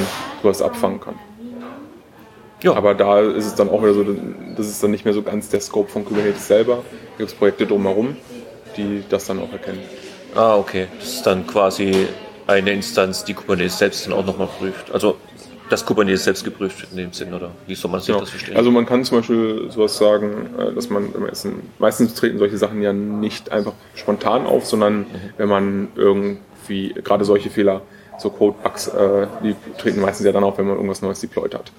sowas 0.42 0.62
abfangen 0.62 1.00
kann. 1.00 1.16
Ja. 2.64 2.74
Aber 2.74 2.96
da 2.96 3.22
ist 3.22 3.46
es 3.46 3.56
dann 3.56 3.70
auch 3.70 3.82
wieder 3.82 3.94
so, 3.94 4.04
das 4.56 4.68
ist 4.68 4.82
dann 4.82 4.92
nicht 4.92 5.06
mehr 5.06 5.14
so 5.14 5.22
ganz 5.22 5.50
der 5.50 5.62
Scope 5.62 5.90
von 5.90 6.04
Kubernetes 6.04 6.48
selber. 6.48 6.78
Da 6.78 7.18
gibt 7.20 7.30
es 7.30 7.36
Projekte 7.36 7.68
drumherum, 7.68 8.18
die 8.76 9.04
das 9.08 9.26
dann 9.26 9.40
auch 9.40 9.52
erkennen. 9.52 9.82
Ah, 10.36 10.56
okay. 10.56 10.88
Das 11.00 11.08
ist 11.08 11.24
dann 11.28 11.46
quasi 11.46 12.08
eine 12.48 12.72
Instanz, 12.72 13.24
die 13.24 13.34
Kubernetes 13.34 13.78
selbst 13.78 14.06
dann 14.06 14.14
auch 14.14 14.26
nochmal 14.26 14.48
prüft. 14.48 14.92
Also, 14.92 15.18
dass 15.70 15.86
Kubernetes 15.86 16.24
selbst 16.24 16.44
geprüft 16.44 16.88
in 16.92 16.98
dem 16.98 17.14
Sinn, 17.14 17.34
oder 17.34 17.52
wie 17.66 17.76
soll 17.76 17.92
man 17.92 18.00
sich 18.00 18.08
Genau. 18.08 18.20
das 18.22 18.30
verstehen? 18.30 18.56
Also 18.58 18.72
man 18.72 18.86
kann 18.86 19.04
zum 19.04 19.18
Beispiel 19.20 19.70
sowas 19.70 19.98
sagen, 19.98 20.50
äh, 20.58 20.74
dass 20.74 20.90
man, 20.90 21.14
meistens 21.80 22.14
treten 22.14 22.38
solche 22.38 22.58
Sachen 22.58 22.82
ja 22.82 22.94
nicht 22.94 23.52
einfach 23.52 23.74
spontan 23.96 24.46
auf, 24.46 24.66
sondern 24.66 25.06
wenn 25.38 25.50
man 25.50 25.90
irgendwie, 25.96 26.94
gerade 27.04 27.26
solche 27.26 27.50
Fehler, 27.50 27.82
so 28.20 28.30
Code-Bugs, 28.30 28.88
äh, 28.88 29.28
die 29.44 29.56
treten 29.78 30.02
meistens 30.02 30.26
ja 30.26 30.32
dann 30.32 30.44
auf, 30.44 30.58
wenn 30.58 30.66
man 30.68 30.76
irgendwas 30.76 31.02
Neues 31.02 31.20
deployed 31.22 31.54
hat. 31.54 31.72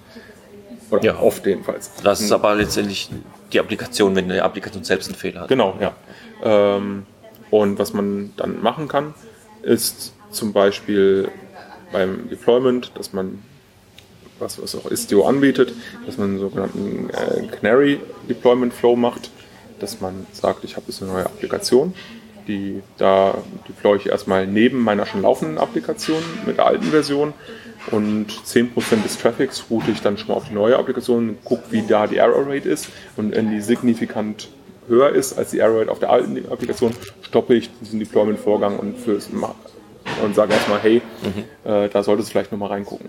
Oder 0.90 1.02
Ja. 1.04 1.18
oft 1.18 1.44
jedenfalls. 1.46 1.90
das 2.02 2.20
ist 2.20 2.32
aber 2.32 2.54
letztendlich 2.54 3.10
die 3.52 3.60
Applikation, 3.60 4.14
wenn 4.16 4.24
eine 4.30 4.42
Applikation 4.42 4.84
selbst 4.84 5.08
einen 5.08 5.16
Fehler 5.16 5.42
hat. 5.42 5.48
Genau, 5.48 5.76
ja. 5.80 5.94
Ähm, 6.42 7.04
und 7.50 7.78
was 7.78 7.92
man 7.92 8.32
dann 8.36 8.62
machen 8.62 8.88
kann, 8.88 9.14
ist 9.62 10.12
zum 10.30 10.52
Beispiel 10.52 11.28
beim 11.92 12.28
Deployment, 12.30 12.92
dass 12.94 13.12
man, 13.12 13.42
was, 14.38 14.60
was 14.62 14.74
auch 14.74 14.90
Istio 14.90 15.26
anbietet, 15.26 15.72
dass 16.06 16.18
man 16.18 16.30
einen 16.30 16.38
sogenannten 16.38 17.10
äh, 17.10 17.46
Canary 17.48 18.00
Deployment 18.28 18.72
Flow 18.72 18.96
macht, 18.96 19.30
dass 19.80 20.00
man 20.00 20.26
sagt, 20.32 20.64
ich 20.64 20.76
habe 20.76 20.86
jetzt 20.88 21.02
eine 21.02 21.12
neue 21.12 21.26
Applikation, 21.26 21.94
die, 22.46 22.82
da 22.96 23.34
deploy 23.68 23.98
ich 23.98 24.06
erstmal 24.06 24.46
neben 24.46 24.82
meiner 24.82 25.06
schon 25.06 25.22
laufenden 25.22 25.58
Applikation 25.58 26.22
mit 26.46 26.56
der 26.56 26.66
alten 26.66 26.86
Version 26.86 27.34
und 27.90 28.26
10% 28.30 29.02
des 29.02 29.18
Traffics 29.18 29.64
route 29.70 29.90
ich 29.90 30.00
dann 30.00 30.16
schon 30.16 30.28
mal 30.28 30.34
auf 30.34 30.48
die 30.48 30.54
neue 30.54 30.78
Applikation, 30.78 31.38
gucke, 31.44 31.64
wie 31.70 31.82
da 31.86 32.06
die 32.06 32.16
Error 32.16 32.46
Rate 32.46 32.68
ist 32.68 32.88
und 33.16 33.34
wenn 33.34 33.50
die 33.50 33.60
signifikant 33.60 34.48
höher 34.88 35.10
ist 35.10 35.38
als 35.38 35.50
die 35.50 35.58
Error 35.58 35.80
Rate 35.80 35.90
auf 35.90 35.98
der 35.98 36.10
alten 36.10 36.50
Applikation, 36.50 36.92
stoppe 37.22 37.54
ich 37.54 37.70
diesen 37.80 38.00
Deployment-Vorgang 38.00 38.78
und, 38.78 38.96
und 40.22 40.34
sage 40.34 40.52
erstmal, 40.54 40.80
hey, 40.80 41.02
äh, 41.64 41.88
da 41.88 42.02
solltest 42.02 42.28
du 42.28 42.32
vielleicht 42.32 42.52
nochmal 42.52 42.70
reingucken. 42.70 43.08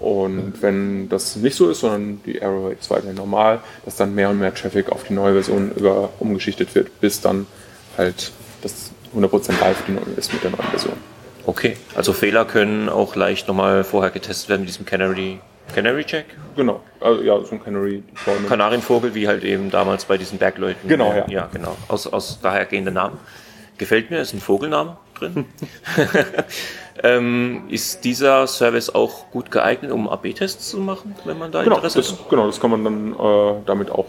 Und 0.00 0.60
wenn 0.62 1.08
das 1.08 1.36
nicht 1.36 1.54
so 1.54 1.70
ist, 1.70 1.80
sondern 1.80 2.20
die 2.26 2.38
Error 2.38 2.66
Rate 2.66 2.78
ist 2.80 2.90
weiterhin 2.90 3.14
normal, 3.14 3.60
dass 3.84 3.96
dann 3.96 4.14
mehr 4.14 4.30
und 4.30 4.38
mehr 4.38 4.52
Traffic 4.52 4.90
auf 4.90 5.04
die 5.04 5.12
neue 5.12 5.34
Version 5.34 5.70
über, 5.76 6.10
umgeschichtet 6.18 6.74
wird, 6.74 7.00
bis 7.00 7.20
dann 7.20 7.46
halt 7.96 8.32
das 8.62 8.90
100% 9.16 9.60
live 9.60 9.82
ist 10.16 10.32
mit 10.32 10.42
der 10.42 10.50
neuen 10.50 10.68
Version. 10.70 10.94
Okay, 11.46 11.76
also 11.94 12.12
Fehler 12.12 12.44
können 12.44 12.88
auch 12.88 13.16
leicht 13.16 13.48
nochmal 13.48 13.84
vorher 13.84 14.10
getestet 14.10 14.48
werden 14.48 14.62
mit 14.62 14.68
diesem 14.68 14.86
Canary, 14.86 15.40
Canary 15.74 16.04
Check? 16.04 16.26
Genau, 16.56 16.80
also, 17.00 17.22
ja, 17.22 17.40
so 17.44 17.52
ein 17.52 17.62
Canary 17.62 18.02
Deployment. 18.02 18.48
Kanarienvogel, 18.48 19.14
wie 19.14 19.26
halt 19.26 19.42
eben 19.42 19.70
damals 19.70 20.04
bei 20.04 20.18
diesen 20.18 20.38
Bergleuten. 20.38 20.88
Genau, 20.88 21.12
ja. 21.12 21.24
Ja, 21.28 21.48
genau. 21.52 21.76
Aus, 21.88 22.06
aus 22.06 22.40
dahergehenden 22.40 22.94
Namen. 22.94 23.18
Gefällt 23.78 24.10
mir, 24.10 24.20
ist 24.20 24.32
ein 24.34 24.40
Vogelname 24.40 24.96
drin. 25.18 25.46
ähm, 27.02 27.64
ist 27.68 28.04
dieser 28.04 28.46
Service 28.46 28.90
auch 28.94 29.30
gut 29.30 29.50
geeignet, 29.50 29.90
um 29.92 30.08
AB-Tests 30.08 30.70
zu 30.70 30.78
machen, 30.78 31.14
wenn 31.24 31.38
man 31.38 31.50
da 31.50 31.62
Genau, 31.62 31.76
Interesse 31.76 31.98
das, 31.98 32.12
hat? 32.12 32.28
genau, 32.28 32.46
das 32.46 32.60
kann 32.60 32.70
man 32.70 32.84
dann 32.84 33.12
äh, 33.14 33.54
damit 33.66 33.90
auch 33.90 34.06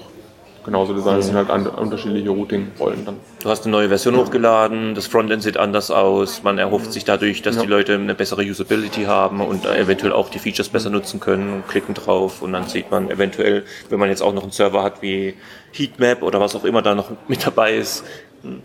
genauso 0.66 0.94
designt. 0.94 1.20
Das 1.20 1.26
sind 1.28 1.36
halt 1.36 1.50
an, 1.50 1.68
unterschiedliche 1.68 2.30
Routing-Rollen 2.30 3.04
dann. 3.06 3.18
Du 3.42 3.50
hast 3.50 3.66
eine 3.66 3.72
neue 3.74 3.90
Version 3.90 4.16
hochgeladen, 4.16 4.96
das 4.96 5.08
Frontend 5.08 5.44
sieht 5.44 5.58
anders 5.58 5.92
aus, 5.92 6.42
man 6.44 6.58
erhofft 6.58 6.94
sich 6.94 7.04
dadurch, 7.04 7.42
dass 7.42 7.58
Ja. 7.58 7.64
die 7.64 7.68
Leute 7.68 7.96
eine 7.96 8.16
bessere 8.16 8.44
Usability 8.44 9.04
haben 9.04 9.42
und 9.42 9.66
eventuell 9.66 10.14
auch 10.14 10.30
die 10.30 10.40
Features 10.40 10.70
besser 10.70 10.90
nutzen 10.90 11.20
können 11.20 11.52
und 11.54 11.68
klicken 11.68 11.96
drauf 11.96 12.42
und 12.42 12.54
dann 12.54 12.68
sieht 12.68 12.92
man 12.92 13.10
eventuell, 13.12 13.66
wenn 13.90 14.00
man 14.00 14.08
jetzt 14.10 14.22
auch 14.22 14.34
noch 14.34 14.44
einen 14.44 14.52
Server 14.54 14.84
hat 14.84 15.02
wie 15.02 15.34
Heatmap 15.74 16.22
oder 16.24 16.40
was 16.40 16.56
auch 16.56 16.64
immer 16.64 16.82
da 16.82 16.96
noch 16.96 17.10
mit 17.28 17.46
dabei 17.46 17.76
ist, 17.76 18.06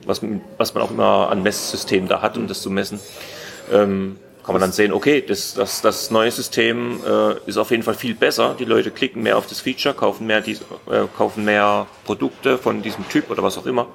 was, 0.07 0.21
was 0.57 0.75
man 0.75 0.83
auch 0.83 0.91
immer 0.91 1.31
an 1.31 1.43
Messsystemen 1.43 2.09
da 2.09 2.23
hat, 2.23 2.37
um 2.37 2.47
das 2.47 2.63
zu 2.63 2.71
messen, 2.71 3.01
ähm, 3.73 4.17
kann 4.49 4.55
man 4.55 4.63
dann 4.63 4.73
sehen, 4.73 4.93
okay, 4.93 5.23
das, 5.27 5.53
das, 5.53 5.83
das 5.83 6.11
neue 6.11 6.31
System 6.31 7.01
äh, 7.07 7.35
ist 7.47 7.59
auf 7.59 7.71
jeden 7.71 7.83
Fall 7.83 7.93
viel 7.93 8.15
besser. 8.15 8.57
Die 8.59 8.65
Leute 8.65 8.91
klicken 8.91 9.23
mehr 9.23 9.37
auf 9.37 9.47
das 9.47 9.61
Feature, 9.61 9.95
kaufen 9.95 10.27
mehr, 10.27 10.41
dies, 10.41 10.63
äh, 10.91 11.05
kaufen 11.19 11.45
mehr 11.45 11.87
Produkte 12.07 12.57
von 12.57 12.81
diesem 12.81 13.07
Typ 13.11 13.31
oder 13.31 13.43
was 13.43 13.59
auch 13.59 13.67
immer. 13.67 13.89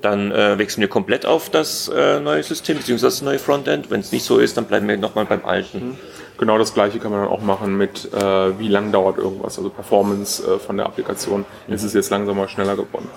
Dann 0.00 0.32
äh, 0.32 0.56
wechseln 0.56 0.80
wir 0.80 0.88
komplett 0.88 1.26
auf 1.26 1.50
das 1.50 1.88
äh, 1.88 2.20
neue 2.20 2.42
System, 2.42 2.78
beziehungsweise 2.78 3.16
das 3.16 3.22
neue 3.22 3.38
Frontend. 3.38 3.90
Wenn 3.90 4.00
es 4.00 4.12
nicht 4.12 4.24
so 4.24 4.38
ist, 4.38 4.56
dann 4.56 4.64
bleiben 4.64 4.88
wir 4.88 4.96
nochmal 4.96 5.26
beim 5.26 5.44
alten. 5.44 5.98
Genau 6.38 6.56
das 6.56 6.72
gleiche 6.72 6.98
kann 6.98 7.12
man 7.12 7.20
dann 7.20 7.30
auch 7.30 7.42
machen 7.42 7.76
mit, 7.76 8.12
äh, 8.14 8.58
wie 8.58 8.68
lang 8.68 8.92
dauert 8.92 9.18
irgendwas, 9.18 9.58
also 9.58 9.68
Performance 9.68 10.42
äh, 10.42 10.58
von 10.58 10.78
der 10.78 10.86
Applikation. 10.86 11.44
Ist 11.68 11.82
es 11.82 11.92
jetzt 11.92 12.08
langsamer, 12.08 12.48
schneller 12.48 12.76
geworden. 12.76 13.08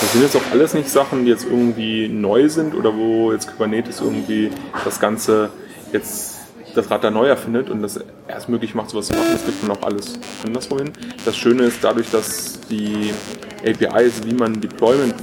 Das 0.00 0.12
sind 0.12 0.22
jetzt 0.22 0.36
auch 0.36 0.50
alles 0.52 0.74
nicht 0.74 0.90
Sachen, 0.90 1.24
die 1.24 1.30
jetzt 1.30 1.44
irgendwie 1.44 2.08
neu 2.08 2.48
sind 2.48 2.74
oder 2.74 2.94
wo 2.94 3.32
jetzt 3.32 3.48
Kubernetes 3.48 4.00
irgendwie 4.00 4.50
das 4.84 5.00
Ganze 5.00 5.50
jetzt 5.92 6.36
das 6.74 6.90
Rad 6.90 7.04
da 7.04 7.10
neu 7.10 7.26
erfindet 7.26 7.70
und 7.70 7.80
das 7.82 7.98
erst 8.28 8.48
möglich 8.48 8.74
macht, 8.74 8.90
sowas 8.90 9.06
zu 9.06 9.14
machen. 9.14 9.28
Das 9.32 9.46
gibt 9.46 9.66
man 9.66 9.76
auch 9.76 9.82
alles 9.82 10.18
anderswohin. 10.44 10.92
Das 11.24 11.36
Schöne 11.36 11.64
ist 11.64 11.78
dadurch, 11.82 12.10
dass 12.10 12.60
die 12.68 13.12
APIs, 13.64 14.22
wie 14.26 14.34
man 14.34 14.60
Deployment, 14.60 15.14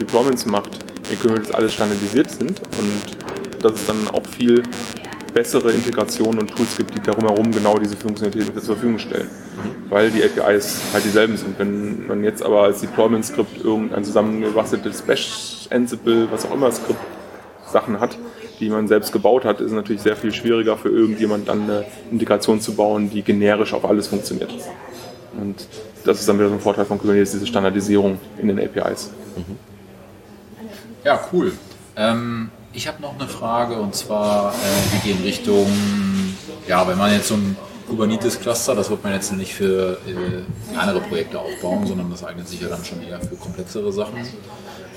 Deployments 0.00 0.46
macht, 0.46 0.70
in 1.10 1.18
Kubernetes 1.18 1.52
alles 1.52 1.74
standardisiert 1.74 2.30
sind 2.30 2.60
und 2.60 3.62
dass 3.64 3.72
es 3.72 3.86
dann 3.86 4.08
auch 4.12 4.24
viel 4.26 4.62
bessere 5.34 5.72
Integrationen 5.72 6.40
und 6.40 6.50
Tools 6.54 6.76
gibt, 6.76 6.94
die 6.94 7.00
darum 7.00 7.26
herum 7.26 7.50
genau 7.50 7.78
diese 7.78 7.96
Funktionalitäten 7.96 8.54
zur 8.54 8.76
Verfügung 8.76 8.98
stellen. 8.98 9.30
Weil 9.92 10.10
die 10.10 10.24
APIs 10.24 10.80
halt 10.94 11.04
dieselben 11.04 11.36
sind. 11.36 11.58
Wenn 11.58 12.06
man 12.06 12.24
jetzt 12.24 12.42
aber 12.42 12.62
als 12.62 12.80
Deployment-Skript 12.80 13.62
irgendein 13.62 14.02
zusammengebasteltes 14.04 15.02
Bash, 15.02 15.68
Ansible, 15.70 16.28
was 16.30 16.46
auch 16.46 16.54
immer 16.54 16.72
Skript 16.72 16.98
Sachen 17.70 18.00
hat, 18.00 18.16
die 18.58 18.70
man 18.70 18.88
selbst 18.88 19.12
gebaut 19.12 19.44
hat, 19.44 19.60
ist 19.60 19.66
es 19.66 19.72
natürlich 19.72 20.00
sehr 20.00 20.16
viel 20.16 20.32
schwieriger 20.32 20.78
für 20.78 20.88
irgendjemand 20.88 21.48
dann 21.48 21.64
eine 21.64 21.84
Integration 22.10 22.58
zu 22.58 22.74
bauen, 22.74 23.10
die 23.10 23.20
generisch 23.20 23.74
auf 23.74 23.84
alles 23.84 24.06
funktioniert. 24.06 24.50
Und 25.38 25.66
das 26.06 26.20
ist 26.20 26.28
dann 26.28 26.38
wieder 26.38 26.48
so 26.48 26.54
ein 26.54 26.60
Vorteil 26.60 26.86
von 26.86 26.98
Kubernetes, 26.98 27.32
diese 27.32 27.46
Standardisierung 27.46 28.18
in 28.40 28.48
den 28.48 28.58
APIs. 28.58 29.10
Ja, 31.04 31.20
cool. 31.34 31.52
Ähm, 31.96 32.50
ich 32.72 32.88
habe 32.88 33.02
noch 33.02 33.14
eine 33.18 33.28
Frage 33.28 33.74
und 33.74 33.94
zwar, 33.94 34.54
äh, 34.54 34.56
die 34.94 35.08
geht 35.08 35.18
in 35.18 35.24
Richtung, 35.24 35.66
ja, 36.66 36.88
wenn 36.88 36.96
man 36.96 37.12
jetzt 37.12 37.28
so 37.28 37.34
ein 37.34 37.56
Kubernetes-Cluster, 37.92 38.74
das 38.74 38.88
wird 38.88 39.04
man 39.04 39.12
jetzt 39.12 39.32
nicht 39.32 39.54
für 39.54 39.98
äh, 40.06 40.72
kleinere 40.72 41.00
Projekte 41.00 41.38
aufbauen, 41.38 41.86
sondern 41.86 42.10
das 42.10 42.24
eignet 42.24 42.48
sich 42.48 42.62
ja 42.62 42.68
dann 42.68 42.82
schon 42.82 43.02
eher 43.02 43.20
für 43.20 43.36
komplexere 43.36 43.92
Sachen. 43.92 44.26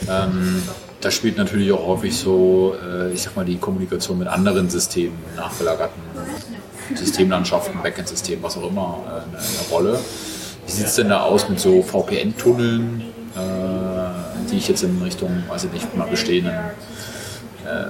Ähm, 0.10 0.64
da 1.02 1.12
spielt 1.12 1.38
natürlich 1.38 1.72
auch 1.74 1.86
häufig 1.88 2.18
so, 2.18 2.74
äh, 2.82 3.12
ich 3.12 3.22
sag 3.22 3.36
mal, 3.36 3.43
die 3.43 3.58
Kommunikation 3.58 4.18
mit 4.18 4.30
anderen 4.30 4.70
Systemen, 4.70 5.18
nachgelagerten 5.36 6.02
Systemlandschaften, 6.93 7.82
Backend-Systemen, 7.82 8.41
was 8.41 8.58
auch 8.58 8.70
immer, 8.70 9.00
äh, 9.06 9.10
eine, 9.10 9.38
eine 9.39 9.70
Rolle. 9.72 10.00
Wie 10.66 10.72
sieht 10.72 10.86
es 10.86 10.96
denn 10.96 11.10
da 11.10 11.24
aus 11.24 11.50
mit 11.50 11.60
so 11.60 11.82
VPN-Tunneln, 11.82 13.02
äh, 13.36 14.50
die 14.50 14.58
ich 14.58 14.70
jetzt 14.70 14.84
in 14.84 15.02
Richtung, 15.02 15.43
weiß 15.50 15.66
ich 15.66 15.74
nicht, 15.74 15.98
mal 15.98 16.08
bestehenden, 16.08 16.54
äh, 17.66 17.88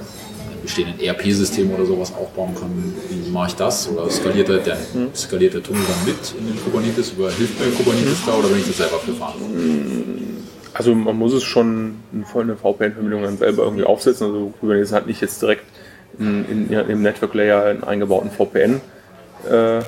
bestehenden 0.65 0.99
ERP-System 0.99 1.71
oder 1.73 1.85
sowas 1.85 2.13
aufbauen 2.13 2.53
kann? 2.55 2.71
Wie 3.09 3.31
mache 3.31 3.49
ich 3.49 3.55
das? 3.55 3.89
Oder 3.89 4.09
skaliert 4.09 4.49
der, 4.49 4.57
der, 4.57 4.77
skaliert 5.15 5.53
der 5.53 5.63
Tunnel 5.63 5.81
dann 5.87 6.05
mit 6.05 6.33
in 6.37 6.47
den 6.47 6.63
Kubernetes? 6.63 7.13
Oder 7.17 7.31
hilft 7.31 7.59
mir 7.59 7.71
Kubernetes 7.71 8.25
da 8.25 8.33
oder 8.33 8.47
bin 8.49 8.59
ich 8.59 8.67
das 8.67 8.77
selber 8.77 8.99
für 8.99 9.13
verantwortlich? 9.13 9.61
Also 10.73 10.93
man 10.93 11.17
muss 11.17 11.33
es 11.33 11.43
schon 11.43 11.95
eine 12.13 12.57
VPN-Verbindung 12.57 13.23
dann 13.23 13.37
selber 13.37 13.63
irgendwie 13.63 13.85
aufsetzen. 13.85 14.27
Also 14.27 14.53
Kubernetes 14.59 14.91
hat 14.91 15.07
nicht 15.07 15.21
jetzt 15.21 15.41
direkt 15.41 15.63
in, 16.19 16.69
in, 16.69 16.71
im 16.71 17.01
Network 17.01 17.33
Layer 17.33 17.63
einen 17.63 17.83
eingebauten 17.83 18.29
VPN, 18.29 18.81
äh, 19.49 19.81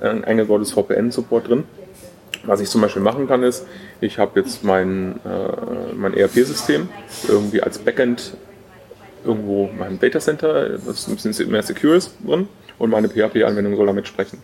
ein 0.00 0.24
eingebautes 0.24 0.72
VPN-Support 0.72 1.48
drin. 1.48 1.64
Was 2.46 2.60
ich 2.60 2.68
zum 2.68 2.80
Beispiel 2.80 3.02
machen 3.02 3.26
kann, 3.26 3.42
ist, 3.42 3.66
ich 4.00 4.18
habe 4.18 4.40
jetzt 4.40 4.64
mein, 4.64 5.20
äh, 5.24 5.94
mein 5.94 6.14
ERP-System 6.14 6.88
irgendwie 7.28 7.62
als 7.62 7.78
Backend 7.78 8.36
irgendwo 9.24 9.68
in 9.72 9.78
meinem 9.78 9.98
Datacenter, 9.98 10.78
das 10.78 11.08
ein 11.08 11.16
bisschen 11.16 11.50
mehr 11.50 11.62
secure 11.62 11.96
ist, 11.96 12.12
drin 12.26 12.48
und 12.78 12.90
meine 12.90 13.08
PHP-Anwendung 13.08 13.76
soll 13.76 13.86
damit 13.86 14.06
sprechen. 14.06 14.42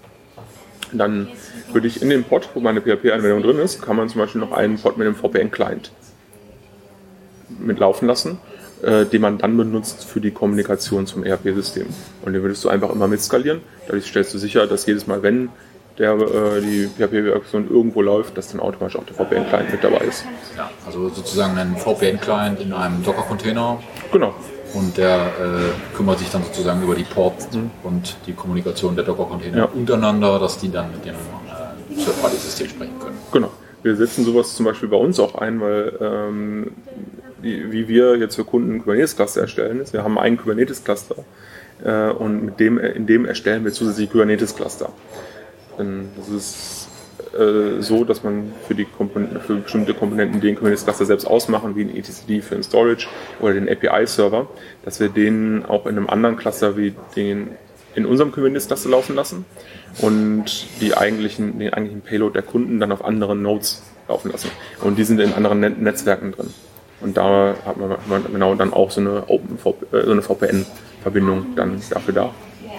Dann 0.92 1.28
würde 1.72 1.86
ich 1.86 2.02
in 2.02 2.10
dem 2.10 2.24
Pod, 2.24 2.48
wo 2.54 2.60
meine 2.60 2.80
PHP-Anwendung 2.80 3.42
drin 3.42 3.58
ist, 3.58 3.80
kann 3.82 3.96
man 3.96 4.08
zum 4.08 4.20
Beispiel 4.20 4.40
noch 4.40 4.52
einen 4.52 4.78
Pod 4.78 4.98
mit 4.98 5.06
einem 5.06 5.16
VPN-Client 5.16 5.92
mitlaufen 7.58 8.08
lassen, 8.08 8.38
äh, 8.82 9.04
den 9.04 9.22
man 9.22 9.38
dann 9.38 9.56
benutzt 9.56 10.04
für 10.04 10.20
die 10.20 10.30
Kommunikation 10.30 11.06
zum 11.06 11.24
ERP-System. 11.24 11.86
Und 12.22 12.32
den 12.32 12.42
würdest 12.42 12.64
du 12.64 12.68
einfach 12.68 12.90
immer 12.90 13.06
mitskalieren. 13.06 13.60
Dadurch 13.86 14.06
stellst 14.06 14.34
du 14.34 14.38
sicher, 14.38 14.66
dass 14.66 14.86
jedes 14.86 15.06
Mal, 15.06 15.22
wenn 15.22 15.50
der, 15.98 16.12
äh, 16.14 16.60
die 16.60 16.88
PHP-Version 16.96 17.68
irgendwo 17.68 18.02
läuft, 18.02 18.36
dass 18.38 18.48
dann 18.48 18.60
automatisch 18.60 18.96
auch 18.96 19.04
der 19.04 19.14
VPN-Client 19.14 19.70
mit 19.70 19.84
dabei 19.84 20.04
ist. 20.06 20.24
Ja, 20.56 20.70
also 20.86 21.08
sozusagen 21.08 21.58
ein 21.58 21.76
VPN-Client 21.76 22.60
in 22.60 22.72
einem 22.72 23.02
Docker-Container 23.04 23.80
Genau. 24.12 24.34
Und 24.74 24.96
der 24.96 25.16
äh, 25.16 25.96
kümmert 25.96 26.18
sich 26.18 26.30
dann 26.30 26.42
sozusagen 26.44 26.82
über 26.82 26.94
die 26.94 27.04
Ports 27.04 27.48
und 27.82 28.16
die 28.26 28.32
Kommunikation 28.32 28.94
der 28.96 29.04
Docker-Container 29.04 29.56
Ja. 29.58 29.64
untereinander, 29.64 30.38
dass 30.38 30.58
die 30.58 30.70
dann 30.70 30.90
mit 30.92 31.04
dem 31.04 31.14
äh, 31.14 31.94
Third-Party-System 32.04 32.68
sprechen 32.68 32.98
können. 33.00 33.18
Genau. 33.32 33.50
Wir 33.82 33.96
setzen 33.96 34.24
sowas 34.24 34.54
zum 34.54 34.66
Beispiel 34.66 34.88
bei 34.88 34.96
uns 34.98 35.18
auch 35.18 35.34
ein, 35.36 35.60
weil 35.60 35.96
ähm, 36.00 36.72
die, 37.42 37.72
wie 37.72 37.88
wir 37.88 38.16
jetzt 38.18 38.36
für 38.36 38.44
Kunden 38.44 38.78
Kubernetes-Cluster 38.80 39.40
erstellen, 39.40 39.80
ist, 39.80 39.92
wir 39.94 40.04
haben 40.04 40.18
einen 40.18 40.36
Kubernetes-Cluster 40.36 41.16
äh, 41.84 42.10
und 42.10 42.44
mit 42.44 42.60
dem, 42.60 42.76
in 42.78 43.06
dem 43.06 43.24
erstellen 43.24 43.64
wir 43.64 43.72
zusätzlich 43.72 44.10
Kubernetes-Cluster. 44.10 44.90
Das 45.78 46.28
ist 46.28 46.88
äh, 47.38 47.80
so, 47.80 48.04
dass 48.04 48.24
man 48.24 48.52
für, 48.66 48.74
die 48.74 48.84
Komponenten, 48.84 49.40
für 49.40 49.54
bestimmte 49.56 49.94
Komponenten 49.94 50.40
den 50.40 50.56
Kubernetes-Cluster 50.56 51.04
selbst 51.04 51.26
ausmachen, 51.26 51.76
wie 51.76 51.82
ein 51.82 51.96
etcd 51.96 52.42
für 52.42 52.54
den 52.54 52.62
Storage 52.62 53.06
oder 53.40 53.54
den 53.54 53.68
API-Server, 53.68 54.48
dass 54.84 55.00
wir 55.00 55.08
den 55.08 55.64
auch 55.64 55.86
in 55.86 55.96
einem 55.96 56.08
anderen 56.08 56.36
Cluster 56.36 56.76
wie 56.76 56.94
den 57.14 57.50
in 57.94 58.06
unserem 58.06 58.32
Kubernetes-Cluster 58.32 58.88
laufen 58.88 59.14
lassen 59.14 59.44
und 60.00 60.66
die 60.80 60.96
eigentlichen, 60.96 61.58
den 61.58 61.72
eigentlichen 61.72 62.02
Payload 62.02 62.34
der 62.34 62.42
Kunden 62.42 62.80
dann 62.80 62.92
auf 62.92 63.04
anderen 63.04 63.42
Nodes 63.42 63.82
laufen 64.08 64.30
lassen. 64.30 64.50
Und 64.80 64.98
die 64.98 65.04
sind 65.04 65.20
in 65.20 65.32
anderen 65.32 65.60
Net 65.60 65.80
Netzwerken 65.80 66.32
drin. 66.32 66.52
Und 67.00 67.16
da 67.16 67.54
hat 67.64 67.76
man, 67.78 67.96
genau 68.30 68.54
dann 68.54 68.72
auch 68.72 68.90
so 68.90 69.00
eine, 69.00 69.24
Open 69.28 69.56
äh, 69.92 70.04
so 70.04 70.12
eine 70.12 70.22
VPN-Verbindung 70.22 71.46
dann 71.56 71.80
dafür 71.90 72.14
da. 72.14 72.34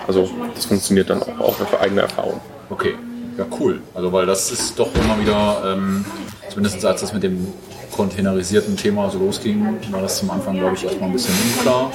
Also 0.07 0.29
das 0.53 0.65
funktioniert 0.65 1.09
dann 1.09 1.21
auch, 1.23 1.39
auch 1.39 1.53
für 1.55 1.79
eigene 1.79 2.01
Erfahrung. 2.01 2.39
Okay, 2.69 2.95
ja 3.41 3.57
cool. 3.59 3.81
Also 3.93 4.11
weil 4.11 4.25
das 4.25 4.51
ist 4.51 4.77
doch 4.77 4.93
immer 4.95 5.19
wieder, 5.19 5.73
ähm, 5.73 6.05
zumindest 6.49 6.83
als 6.85 7.01
das 7.01 7.13
mit 7.13 7.23
dem 7.23 7.47
containerisierten 7.91 8.77
Thema 8.77 9.09
so 9.09 9.19
losging, 9.19 9.77
war 9.91 10.01
das 10.01 10.19
zum 10.19 10.31
Anfang, 10.31 10.57
glaube 10.57 10.75
ich, 10.75 10.85
erstmal 10.85 11.09
ein 11.09 11.13
bisschen 11.13 11.35
unklar. 11.55 11.91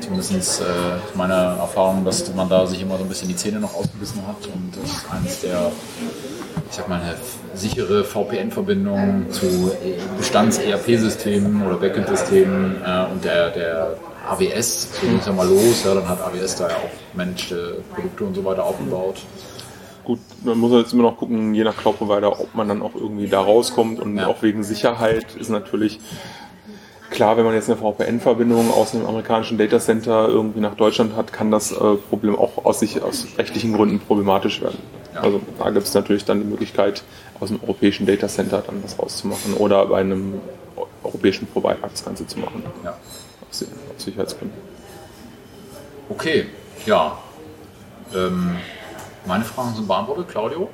Zumindest 0.00 0.60
äh, 0.60 0.64
meine 1.14 1.32
Erfahrung, 1.32 2.04
dass 2.04 2.32
man 2.34 2.48
da 2.48 2.66
sich 2.66 2.82
immer 2.82 2.98
so 2.98 3.04
ein 3.04 3.08
bisschen 3.08 3.28
die 3.28 3.36
Zähne 3.36 3.58
noch 3.58 3.74
ausgebissen 3.74 4.20
hat 4.26 4.46
und 4.46 4.76
das 4.76 4.90
ist 4.90 5.10
eines 5.10 5.40
der, 5.40 5.72
ich 6.70 6.76
sag 6.76 6.88
mal, 6.88 7.00
eine 7.00 7.14
sichere 7.54 8.04
VPN-Verbindung 8.04 9.26
zu 9.30 9.72
Bestands-ERP-Systemen 10.18 11.66
oder 11.66 11.76
Backend-Systemen 11.76 12.76
äh, 12.84 13.12
und 13.12 13.24
der, 13.24 13.50
der 13.50 13.96
AWS, 14.28 14.88
so 15.00 15.06
ging 15.06 15.18
es 15.18 15.26
ja 15.26 15.32
mal 15.32 15.48
los, 15.48 15.84
ja, 15.84 15.94
dann 15.94 16.08
hat 16.08 16.20
AWS 16.20 16.56
da 16.56 16.68
ja 16.68 16.76
auch 16.76 17.16
managte 17.16 17.82
Produkte 17.94 18.24
und 18.24 18.34
so 18.34 18.44
weiter 18.44 18.64
aufgebaut. 18.64 19.22
Gut, 20.04 20.18
man 20.44 20.58
muss 20.58 20.72
jetzt 20.72 20.92
immer 20.92 21.04
noch 21.04 21.16
gucken, 21.16 21.54
je 21.54 21.64
nach 21.64 21.76
Cloud-Provider, 21.76 22.38
ob 22.38 22.54
man 22.54 22.68
dann 22.68 22.82
auch 22.82 22.94
irgendwie 22.94 23.26
da 23.26 23.40
rauskommt. 23.40 24.00
Und 24.00 24.16
Ja. 24.18 24.26
auch 24.26 24.42
wegen 24.42 24.62
Sicherheit 24.62 25.34
ist 25.36 25.48
natürlich 25.48 25.98
klar, 27.10 27.36
wenn 27.38 27.44
man 27.44 27.54
jetzt 27.54 27.70
eine 27.70 27.78
VPN-Verbindung 27.78 28.70
aus 28.72 28.94
einem 28.94 29.06
amerikanischen 29.06 29.56
Datacenter 29.56 30.28
irgendwie 30.28 30.60
nach 30.60 30.74
Deutschland 30.74 31.16
hat, 31.16 31.32
kann 31.32 31.50
das 31.50 31.72
äh, 31.72 31.94
Problem 32.10 32.36
auch 32.36 32.64
aus, 32.66 32.80
sich, 32.80 33.00
aus 33.02 33.26
rechtlichen 33.38 33.72
Gründen 33.72 33.98
problematisch 34.00 34.60
werden. 34.60 34.78
Ja. 35.14 35.20
Also 35.20 35.40
da 35.58 35.70
gibt 35.70 35.86
es 35.86 35.94
natürlich 35.94 36.24
dann 36.24 36.40
die 36.40 36.46
Möglichkeit, 36.46 37.02
aus 37.40 37.50
einem 37.50 37.60
europäischen 37.62 38.04
Datacenter 38.04 38.62
dann 38.66 38.82
das 38.82 38.98
auszumachen 38.98 39.54
oder 39.54 39.86
bei 39.86 40.00
einem 40.00 40.34
eu- 40.76 40.86
europäischen 41.02 41.46
Provider 41.46 41.78
das 41.88 42.04
Ganze 42.04 42.26
zu 42.26 42.40
machen. 42.40 42.62
Ja. 42.82 42.96
Aus, 43.48 43.64
aus 43.96 44.04
Sicherheitsgründen. 44.04 44.58
Okay, 46.10 46.46
ja. 46.84 47.16
Ähm, 48.14 48.56
meine 49.26 49.44
Fragen 49.44 49.74
sind 49.74 49.88
beantwortet, 49.88 50.28
Claudio. 50.28 50.68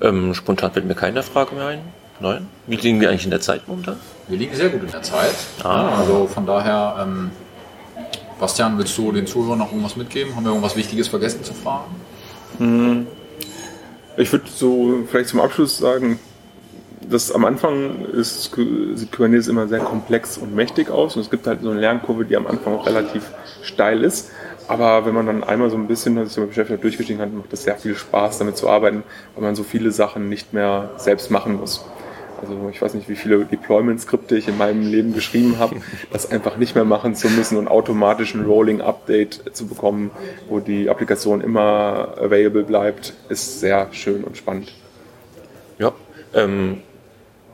Ähm, 0.00 0.34
spontan 0.34 0.72
fällt 0.72 0.86
mir 0.86 0.94
keine 0.94 1.22
Frage 1.22 1.54
mehr 1.54 1.66
ein. 1.66 1.80
Neun? 2.20 2.46
Wie 2.66 2.76
liegen 2.76 3.00
wir 3.00 3.10
eigentlich 3.10 3.24
in 3.24 3.30
der 3.30 3.40
Zeit 3.40 3.66
momentan? 3.66 3.96
Wir 4.28 4.38
liegen 4.38 4.54
sehr 4.54 4.68
gut 4.68 4.82
in 4.82 4.90
der 4.90 5.02
Zeit. 5.02 5.34
Ah. 5.62 5.90
Ja, 5.90 5.98
also 5.98 6.26
von 6.26 6.46
daher, 6.46 6.96
ähm, 7.02 7.30
Bastian, 8.38 8.78
willst 8.78 8.96
du 8.96 9.12
den 9.12 9.26
Zuhörern 9.26 9.58
noch 9.58 9.70
irgendwas 9.70 9.96
mitgeben? 9.96 10.34
Haben 10.34 10.44
wir 10.44 10.50
irgendwas 10.50 10.76
Wichtiges 10.76 11.08
vergessen 11.08 11.42
zu 11.42 11.54
fragen? 11.54 13.06
Ich 14.16 14.30
würde 14.32 14.44
so 14.48 15.04
vielleicht 15.08 15.28
zum 15.30 15.40
Abschluss 15.40 15.78
sagen, 15.78 16.20
dass 17.10 17.32
am 17.32 17.44
Anfang 17.44 18.06
ist, 18.06 18.54
sieht 18.54 19.12
Kubernetes 19.12 19.48
immer 19.48 19.66
sehr 19.68 19.80
komplex 19.80 20.38
und 20.38 20.54
mächtig 20.54 20.90
aus 20.90 21.16
und 21.16 21.22
es 21.22 21.30
gibt 21.30 21.46
halt 21.46 21.62
so 21.62 21.70
eine 21.70 21.80
Lernkurve, 21.80 22.24
die 22.24 22.36
am 22.36 22.46
Anfang 22.46 22.74
auch 22.74 22.86
relativ 22.86 23.24
steil 23.62 24.04
ist. 24.04 24.30
Aber 24.66 25.04
wenn 25.04 25.14
man 25.14 25.26
dann 25.26 25.44
einmal 25.44 25.70
so 25.70 25.76
ein 25.76 25.86
bisschen 25.86 26.24
sich 26.24 26.34
damit 26.34 26.50
beschäftigt 26.50 26.78
hat, 26.78 26.84
durchgestiegen 26.84 27.20
hat, 27.20 27.32
macht 27.32 27.52
es 27.52 27.64
sehr 27.64 27.76
viel 27.76 27.94
Spaß, 27.94 28.38
damit 28.38 28.56
zu 28.56 28.68
arbeiten, 28.68 29.02
weil 29.34 29.44
man 29.44 29.54
so 29.54 29.62
viele 29.62 29.90
Sachen 29.90 30.28
nicht 30.28 30.52
mehr 30.52 30.90
selbst 30.96 31.30
machen 31.30 31.56
muss. 31.56 31.84
Also 32.40 32.68
ich 32.70 32.80
weiß 32.82 32.94
nicht, 32.94 33.08
wie 33.08 33.16
viele 33.16 33.44
Deployment-Skripte 33.44 34.36
ich 34.36 34.48
in 34.48 34.58
meinem 34.58 34.82
Leben 34.82 35.14
geschrieben 35.14 35.58
habe, 35.58 35.76
das 36.12 36.30
einfach 36.30 36.56
nicht 36.56 36.74
mehr 36.74 36.84
machen 36.84 37.14
zu 37.14 37.28
müssen 37.28 37.56
und 37.58 37.68
automatisch 37.68 38.34
ein 38.34 38.44
Rolling-Update 38.44 39.54
zu 39.54 39.66
bekommen, 39.66 40.10
wo 40.48 40.60
die 40.60 40.88
Applikation 40.88 41.40
immer 41.40 42.14
available 42.18 42.64
bleibt, 42.64 43.14
ist 43.28 43.60
sehr 43.60 43.88
schön 43.92 44.24
und 44.24 44.36
spannend. 44.36 44.72
Ja. 45.78 45.92
Ähm, 46.34 46.82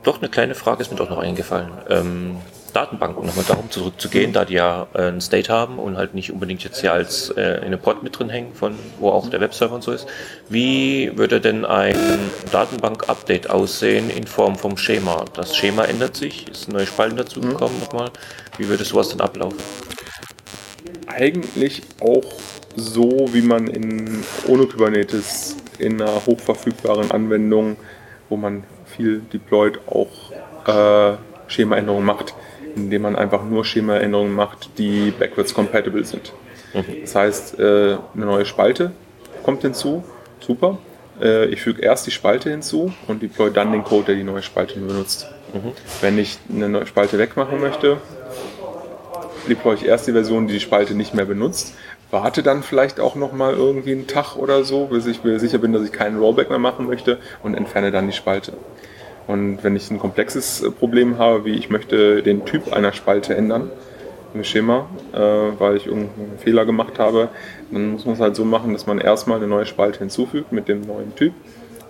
doch, 0.03 0.19
eine 0.19 0.29
kleine 0.29 0.55
Frage 0.55 0.81
ist 0.81 0.91
mir 0.91 0.97
doch 0.97 1.09
noch 1.09 1.19
eingefallen. 1.19 1.69
Ähm, 1.89 2.37
Datenbanken, 2.73 3.25
nochmal 3.25 3.45
darum 3.47 3.69
zurückzugehen, 3.69 4.33
da 4.33 4.45
die 4.45 4.55
ja 4.55 4.87
äh, 4.93 5.09
ein 5.09 5.21
State 5.21 5.51
haben 5.51 5.79
und 5.79 5.97
halt 5.97 6.13
nicht 6.13 6.31
unbedingt 6.31 6.63
jetzt 6.63 6.81
hier 6.81 6.93
als 6.93 7.29
äh, 7.31 7.57
in 7.57 7.65
einem 7.65 7.79
Pod 7.79 8.03
mit 8.03 8.17
drin 8.17 8.29
hängen, 8.29 8.53
von 8.53 8.75
wo 8.99 9.09
auch 9.09 9.29
der 9.29 9.41
Webserver 9.41 9.75
und 9.75 9.83
so 9.83 9.91
ist. 9.91 10.07
Wie 10.49 11.11
würde 11.17 11.41
denn 11.41 11.65
ein 11.65 11.95
Datenbank-Update 12.51 13.49
aussehen 13.49 14.09
in 14.09 14.25
Form 14.25 14.55
vom 14.55 14.77
Schema? 14.77 15.25
Das 15.33 15.55
Schema 15.55 15.85
ändert 15.85 16.15
sich, 16.15 16.47
ist 16.49 16.71
neue 16.71 16.85
Spalten 16.85 17.17
dazugekommen 17.17 17.79
nochmal. 17.79 18.09
Wie 18.57 18.67
würde 18.67 18.83
sowas 18.83 19.09
dann 19.09 19.21
ablaufen? 19.21 19.59
Eigentlich 21.07 21.81
auch 21.99 22.25
so, 22.75 23.29
wie 23.33 23.41
man 23.41 23.67
in 23.67 24.23
ohne 24.47 24.65
Kubernetes 24.65 25.57
in 25.77 26.01
einer 26.01 26.25
hochverfügbaren 26.25 27.11
Anwendung, 27.11 27.75
wo 28.29 28.37
man 28.37 28.63
viel 28.85 29.21
deployt, 29.33 29.79
auch 29.87 30.07
äh, 30.67 31.17
Schemaänderungen 31.47 32.05
macht, 32.05 32.33
indem 32.75 33.03
man 33.03 33.15
einfach 33.15 33.43
nur 33.43 33.65
Schemaänderungen 33.65 34.33
macht, 34.33 34.69
die 34.77 35.11
backwards 35.11 35.53
compatible 35.53 36.03
sind. 36.05 36.33
Das 37.01 37.15
heißt, 37.15 37.59
äh, 37.59 37.97
eine 38.15 38.25
neue 38.25 38.45
Spalte 38.45 38.91
kommt 39.43 39.61
hinzu, 39.61 40.03
super. 40.39 40.77
Äh, 41.21 41.45
ich 41.47 41.61
füge 41.61 41.81
erst 41.81 42.07
die 42.07 42.11
Spalte 42.11 42.49
hinzu 42.49 42.93
und 43.07 43.21
deploy 43.21 43.51
dann 43.51 43.71
den 43.71 43.83
Code, 43.83 44.05
der 44.05 44.15
die 44.15 44.23
neue 44.23 44.41
Spalte 44.41 44.79
benutzt. 44.79 45.27
Wenn 45.99 46.17
ich 46.17 46.37
eine 46.49 46.69
neue 46.69 46.85
Spalte 46.87 47.17
wegmachen 47.17 47.59
möchte, 47.59 47.97
deploy 49.49 49.75
ich 49.75 49.85
erst 49.85 50.07
die 50.07 50.13
Version, 50.13 50.47
die 50.47 50.53
die 50.53 50.59
Spalte 50.59 50.93
nicht 50.93 51.13
mehr 51.13 51.25
benutzt, 51.25 51.73
warte 52.09 52.43
dann 52.43 52.63
vielleicht 52.63 52.99
auch 52.99 53.15
noch 53.15 53.31
mal 53.31 53.53
irgendwie 53.53 53.91
einen 53.91 54.07
Tag 54.07 54.35
oder 54.35 54.63
so, 54.63 54.85
bis 54.85 55.05
ich 55.05 55.23
mir 55.23 55.39
sicher 55.39 55.57
bin, 55.57 55.73
dass 55.73 55.83
ich 55.83 55.91
keinen 55.91 56.19
Rollback 56.19 56.49
mehr 56.49 56.59
machen 56.59 56.87
möchte 56.87 57.17
und 57.43 57.55
entferne 57.55 57.91
dann 57.91 58.07
die 58.07 58.13
Spalte. 58.13 58.53
Und 59.27 59.63
wenn 59.63 59.75
ich 59.75 59.89
ein 59.91 59.99
komplexes 59.99 60.61
äh, 60.61 60.71
Problem 60.71 61.17
habe, 61.17 61.45
wie 61.45 61.55
ich 61.55 61.69
möchte 61.69 62.23
den 62.23 62.45
Typ 62.45 62.73
einer 62.73 62.93
Spalte 62.93 63.35
ändern 63.35 63.69
im 64.33 64.43
Schema, 64.43 64.87
äh, 65.13 65.17
weil 65.17 65.77
ich 65.77 65.87
irgendeinen 65.87 66.37
Fehler 66.39 66.65
gemacht 66.65 66.99
habe, 66.99 67.29
dann 67.69 67.91
muss 67.91 68.05
man 68.05 68.15
es 68.15 68.21
halt 68.21 68.35
so 68.35 68.45
machen, 68.45 68.73
dass 68.73 68.87
man 68.87 68.99
erstmal 68.99 69.37
eine 69.37 69.47
neue 69.47 69.65
Spalte 69.65 69.99
hinzufügt 69.99 70.51
mit 70.51 70.67
dem 70.67 70.81
neuen 70.81 71.15
Typ, 71.15 71.33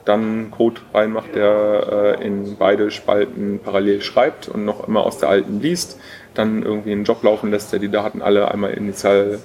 dann 0.06 0.50
Code 0.50 0.82
reinmacht, 0.94 1.36
der 1.36 2.18
äh, 2.20 2.26
in 2.26 2.58
beide 2.58 2.90
Spalten 2.90 3.60
parallel 3.64 4.02
schreibt 4.02 4.50
und 4.50 4.66
noch 4.66 4.88
immer 4.88 5.06
aus 5.06 5.20
der 5.20 5.30
alten 5.30 5.62
liest, 5.62 6.00
dann 6.34 6.64
irgendwie 6.64 6.92
einen 6.92 7.04
Job 7.04 7.24
laufen 7.24 7.52
lässt, 7.52 7.72
der 7.72 7.80
die 7.80 7.90
Daten 7.90 8.22
alle 8.22 8.50
einmal 8.50 8.72
initial 8.72 9.40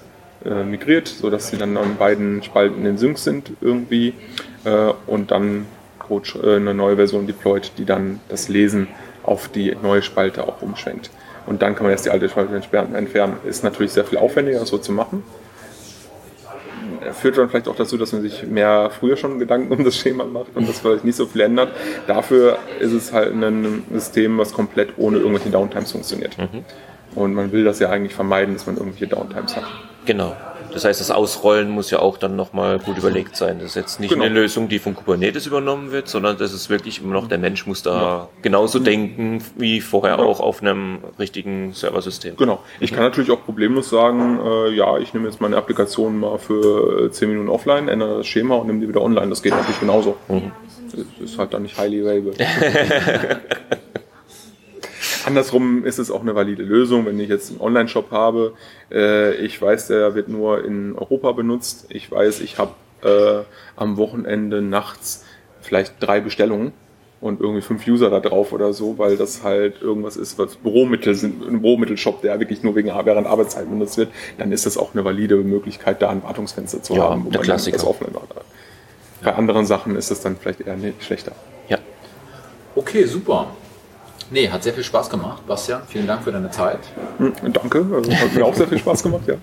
migriert, 0.45 1.09
sodass 1.09 1.49
sie 1.49 1.57
dann 1.57 1.77
an 1.77 1.97
beiden 1.97 2.41
Spalten 2.45 2.87
in 2.87 2.99
Sync 2.99 3.19
sind 3.19 3.51
irgendwie 3.61 4.15
und 5.07 5.33
dann 5.33 5.67
Code, 6.07 6.29
äh, 6.43 6.57
eine 6.57 6.75
neue 6.75 6.97
Version 6.97 7.27
deployt, 7.27 7.73
die 7.79 7.85
dann 7.85 8.21
das 8.29 8.49
Lesen 8.49 8.89
auf 9.23 9.49
die 9.49 9.77
neue 9.83 10.03
Spalte 10.03 10.45
auch 10.45 10.63
umschwenkt. 10.63 11.11
Und 11.47 11.63
dann 11.63 11.75
kann 11.75 11.85
man 11.85 11.93
erst 11.93 12.07
die 12.07 12.11
alte 12.11 12.29
Spalte 12.29 12.55
entfernen. 12.55 13.37
Ist 13.45 13.63
natürlich 13.65 13.93
sehr 13.93 14.05
viel 14.05 14.19
aufwendiger, 14.19 14.61
das 14.61 14.69
so 14.69 14.79
zu 14.79 14.93
machen. 14.93 15.23
Führt 17.13 17.39
dann 17.39 17.49
vielleicht 17.49 17.69
auch 17.69 17.77
dazu, 17.77 17.97
dass 17.97 18.13
man 18.13 18.23
sich 18.23 18.45
mehr 18.45 18.91
früher 18.91 19.17
schon 19.17 19.39
Gedanken 19.39 19.73
um 19.73 19.85
das 19.85 19.97
Schema 19.97 20.25
macht 20.25 20.57
und 20.57 20.69
das 20.69 20.81
vielleicht 20.81 21.05
nicht 21.05 21.15
so 21.15 21.27
viel 21.27 21.43
ändert. 21.43 21.71
Dafür 22.09 22.59
ist 22.81 22.93
es 22.93 23.13
halt 23.13 23.33
ein 23.33 23.85
System, 23.93 24.39
was 24.39 24.53
komplett 24.53 24.91
ohne 24.97 25.19
irgendwelche 25.19 25.51
Downtimes 25.51 25.93
funktioniert. 25.93 26.37
Und 27.15 27.35
man 27.35 27.53
will 27.53 27.65
das 27.65 27.79
ja 27.79 27.91
eigentlich 27.91 28.15
vermeiden, 28.15 28.55
dass 28.55 28.67
man 28.67 28.77
irgendwelche 28.77 29.07
Downtimes 29.07 29.57
hat. 29.57 29.65
Genau. 30.05 30.37
Das 30.77 30.85
heißt, 30.85 31.01
das 31.01 31.11
Ausrollen 31.11 31.71
muss 31.71 31.91
ja 31.91 32.01
auch 32.01 32.19
dann 32.19 32.37
nochmal 32.37 32.79
gut 32.79 32.99
überlegt 32.99 33.35
sein. 33.35 33.61
Das 33.61 33.69
ist 33.71 33.77
jetzt 33.77 33.99
nicht 33.99 34.11
Genau. 34.11 34.25
eine 34.25 34.35
Lösung, 34.35 34.69
die 34.69 34.79
von 34.79 34.95
Kubernetes 34.95 35.47
übernommen 35.47 35.91
wird, 35.91 36.07
sondern 36.07 36.37
das 36.37 36.53
ist 36.53 36.69
wirklich 36.69 37.01
immer 37.01 37.15
noch, 37.15 37.29
der 37.29 37.39
Mensch 37.39 37.67
muss 37.67 37.83
da 37.83 38.29
genauso 38.43 38.79
denken 38.79 39.43
wie 39.57 39.81
vorher 39.81 40.19
auch 40.19 40.39
auf 40.41 40.61
einem 40.61 40.99
richtigen 41.19 41.73
Serversystem. 41.73 42.37
Genau. 42.37 42.63
Ich 42.79 42.93
kann 42.93 43.05
natürlich 43.05 43.31
auch 43.31 43.43
problemlos 43.43 43.89
sagen, 43.89 44.39
äh, 44.45 44.75
ja, 44.75 44.99
ich 44.99 45.15
nehme 45.15 45.27
jetzt 45.29 45.41
meine 45.41 45.57
Applikation 45.57 46.21
mal 46.21 46.37
für 46.37 47.07
äh, 47.07 47.11
10 47.11 47.31
Minuten 47.31 47.49
offline, 47.49 47.89
ändere 47.89 48.19
das 48.19 48.27
Schema 48.27 48.57
und 48.57 48.67
nehme 48.67 48.81
die 48.81 48.89
wieder 48.89 49.01
online. 49.01 49.31
Das 49.31 49.43
geht 49.43 49.53
natürlich 49.55 49.81
genauso. 49.81 50.17
Das 50.29 51.01
ist 51.31 51.39
halt 51.39 51.55
dann 51.55 51.63
nicht 51.63 51.79
highly 51.79 52.03
available. 52.03 52.35
Andersrum 55.27 55.85
ist 55.85 55.99
es 55.99 56.11
auch 56.11 56.21
eine 56.23 56.35
valide 56.35 56.63
Lösung, 56.63 57.05
wenn 57.07 57.19
ich 57.19 57.29
jetzt 57.29 57.51
einen 57.51 57.61
Online-Shop 57.61 58.11
habe. 58.13 58.55
Äh, 58.91 59.35
ich 59.37 59.61
weiß, 59.61 59.89
der 59.89 60.15
wird 60.15 60.29
nur 60.29 60.65
in 60.65 60.97
Europa 60.97 61.33
benutzt. 61.33 61.87
Ich 61.89 62.11
weiß, 62.11 62.41
ich 62.41 62.59
habe 62.59 62.73
äh, 63.03 63.43
am 63.77 63.97
Wochenende 63.97 64.63
nachts 64.63 65.25
vielleicht 65.61 65.95
drei 66.01 66.21
Bestellungen 66.21 66.73
und 67.21 67.41
irgendwie 67.41 67.63
fünf 67.63 67.87
User 67.89 68.09
da 68.09 68.21
drauf 68.21 68.53
oder 68.53 68.73
so, 68.73 68.99
weil 68.99 69.17
das 69.17 69.43
halt 69.43 69.83
irgendwas 69.83 70.17
ist, 70.17 70.39
was 70.39 70.57
Büromittel 70.57 71.15
sind, 71.15 71.45
ein 71.45 71.61
Büromittelshop, 71.61 72.23
der 72.23 72.39
wirklich 72.39 72.63
nur 72.63 72.77
wegen 72.77 72.89
während 72.89 73.27
Arbeitszeit 73.27 73.69
benutzt 73.69 73.97
wird, 73.99 74.11
dann 74.39 74.53
ist 74.53 74.65
das 74.65 74.79
auch 74.79 74.95
eine 74.95 75.05
valide 75.05 75.37
Möglichkeit, 75.37 76.03
da 76.03 76.11
ein 76.11 76.23
Wartungsfenster 76.23 76.83
zu 76.83 76.95
Ja, 76.95 77.11
haben, 77.11 77.25
wo 77.25 77.31
der 77.31 77.41
man 77.41 77.45
Klassiker. 77.47 77.79
das 77.79 77.87
offline 77.87 78.13
macht. 78.13 78.29
Bei 79.25 79.35
anderen 79.35 79.67
Sachen 79.67 79.97
ist 79.97 80.11
es 80.13 80.21
dann 80.21 80.37
vielleicht 80.37 80.61
eher 80.61 80.77
nicht 80.77 81.03
schlechter. 81.03 81.33
Ja. 81.69 81.79
Okay, 82.77 83.07
super. 83.07 83.49
Nee, 84.31 84.49
hat 84.49 84.63
sehr 84.63 84.75
viel 84.75 84.85
Spaß 84.85 85.09
gemacht. 85.11 85.47
Bastian, 85.47 85.83
vielen 85.89 86.07
Dank 86.07 86.25
für 86.25 86.33
deine 86.33 86.51
Zeit. 86.51 86.81
Hm, 87.19 87.33
Danke, 87.53 87.85
also 87.93 88.13
hat 88.13 88.35
mir 88.35 88.45
auch 88.45 88.55
sehr 88.55 88.67
viel 88.69 88.79
Spaß 88.79 89.03
gemacht, 89.03 89.23
ja. 89.27 89.35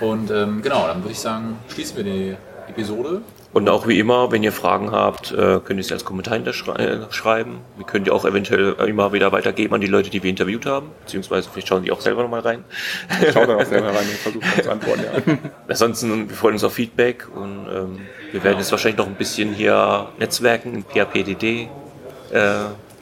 Und 0.00 0.30
ähm, 0.30 0.62
genau, 0.62 0.86
dann 0.86 1.02
würde 1.02 1.12
ich 1.12 1.20
sagen, 1.20 1.58
schließen 1.68 1.96
wir 1.96 2.04
die 2.04 2.36
Episode. 2.68 3.22
Und 3.52 3.68
auch 3.70 3.86
wie 3.86 3.98
immer, 3.98 4.32
wenn 4.32 4.42
ihr 4.42 4.52
Fragen 4.52 4.90
habt, 4.90 5.32
äh, 5.32 5.60
könnt 5.64 5.70
ihr 5.70 5.78
es 5.78 5.90
als 5.90 6.04
Kommentar 6.04 6.34
hinterschreiben. 6.34 7.58
Wir 7.76 7.86
können 7.86 8.04
die 8.04 8.10
auch 8.10 8.26
eventuell 8.26 8.74
immer 8.86 9.14
wieder 9.14 9.32
weitergeben 9.32 9.74
an 9.74 9.80
die 9.80 9.86
Leute, 9.86 10.10
die 10.10 10.22
wir 10.22 10.28
interviewt 10.28 10.66
haben. 10.66 10.90
Beziehungsweise 11.00 11.48
vielleicht 11.50 11.68
schauen 11.68 11.82
die 11.82 11.90
auch 11.90 12.00
selber 12.02 12.22
nochmal 12.22 12.40
rein. 12.40 12.64
Ich 13.22 13.32
schaue 13.32 13.46
dann 13.46 13.56
auch 13.56 13.64
selber 13.64 13.88
rein 13.88 13.96
und 13.96 14.18
versuche 14.18 14.62
zu 14.62 14.70
antworten, 14.70 15.04
ja. 15.04 15.38
Ansonsten, 15.68 16.28
wir 16.28 16.36
freuen 16.36 16.54
uns 16.54 16.64
auf 16.64 16.74
Feedback 16.74 17.28
und 17.34 17.66
ähm, 17.74 18.00
wir 18.32 18.44
werden 18.44 18.58
jetzt 18.58 18.72
wahrscheinlich 18.72 18.98
noch 18.98 19.06
ein 19.06 19.14
bisschen 19.14 19.54
hier 19.54 20.08
netzwerken 20.18 20.74
in 20.74 20.84
PHPDD, 20.84 21.68
äh, 22.32 22.48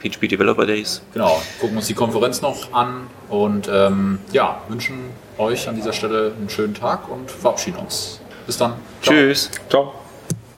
PHP 0.09 0.27
Developer 0.29 0.65
Days. 0.65 1.01
Genau, 1.13 1.41
gucken 1.59 1.77
uns 1.77 1.87
die 1.87 1.93
Konferenz 1.93 2.41
noch 2.41 2.73
an 2.73 3.07
und 3.29 3.69
ähm, 3.71 4.19
ja, 4.31 4.61
wünschen 4.67 5.09
euch 5.37 5.67
an 5.67 5.75
dieser 5.75 5.93
Stelle 5.93 6.33
einen 6.37 6.49
schönen 6.49 6.73
Tag 6.73 7.09
und 7.09 7.29
verabschieden 7.29 7.77
uns. 7.77 8.19
Bis 8.45 8.57
dann. 8.57 8.73
Ciao. 9.01 9.13
Tschüss. 9.15 9.49
Ciao. 9.69 10.04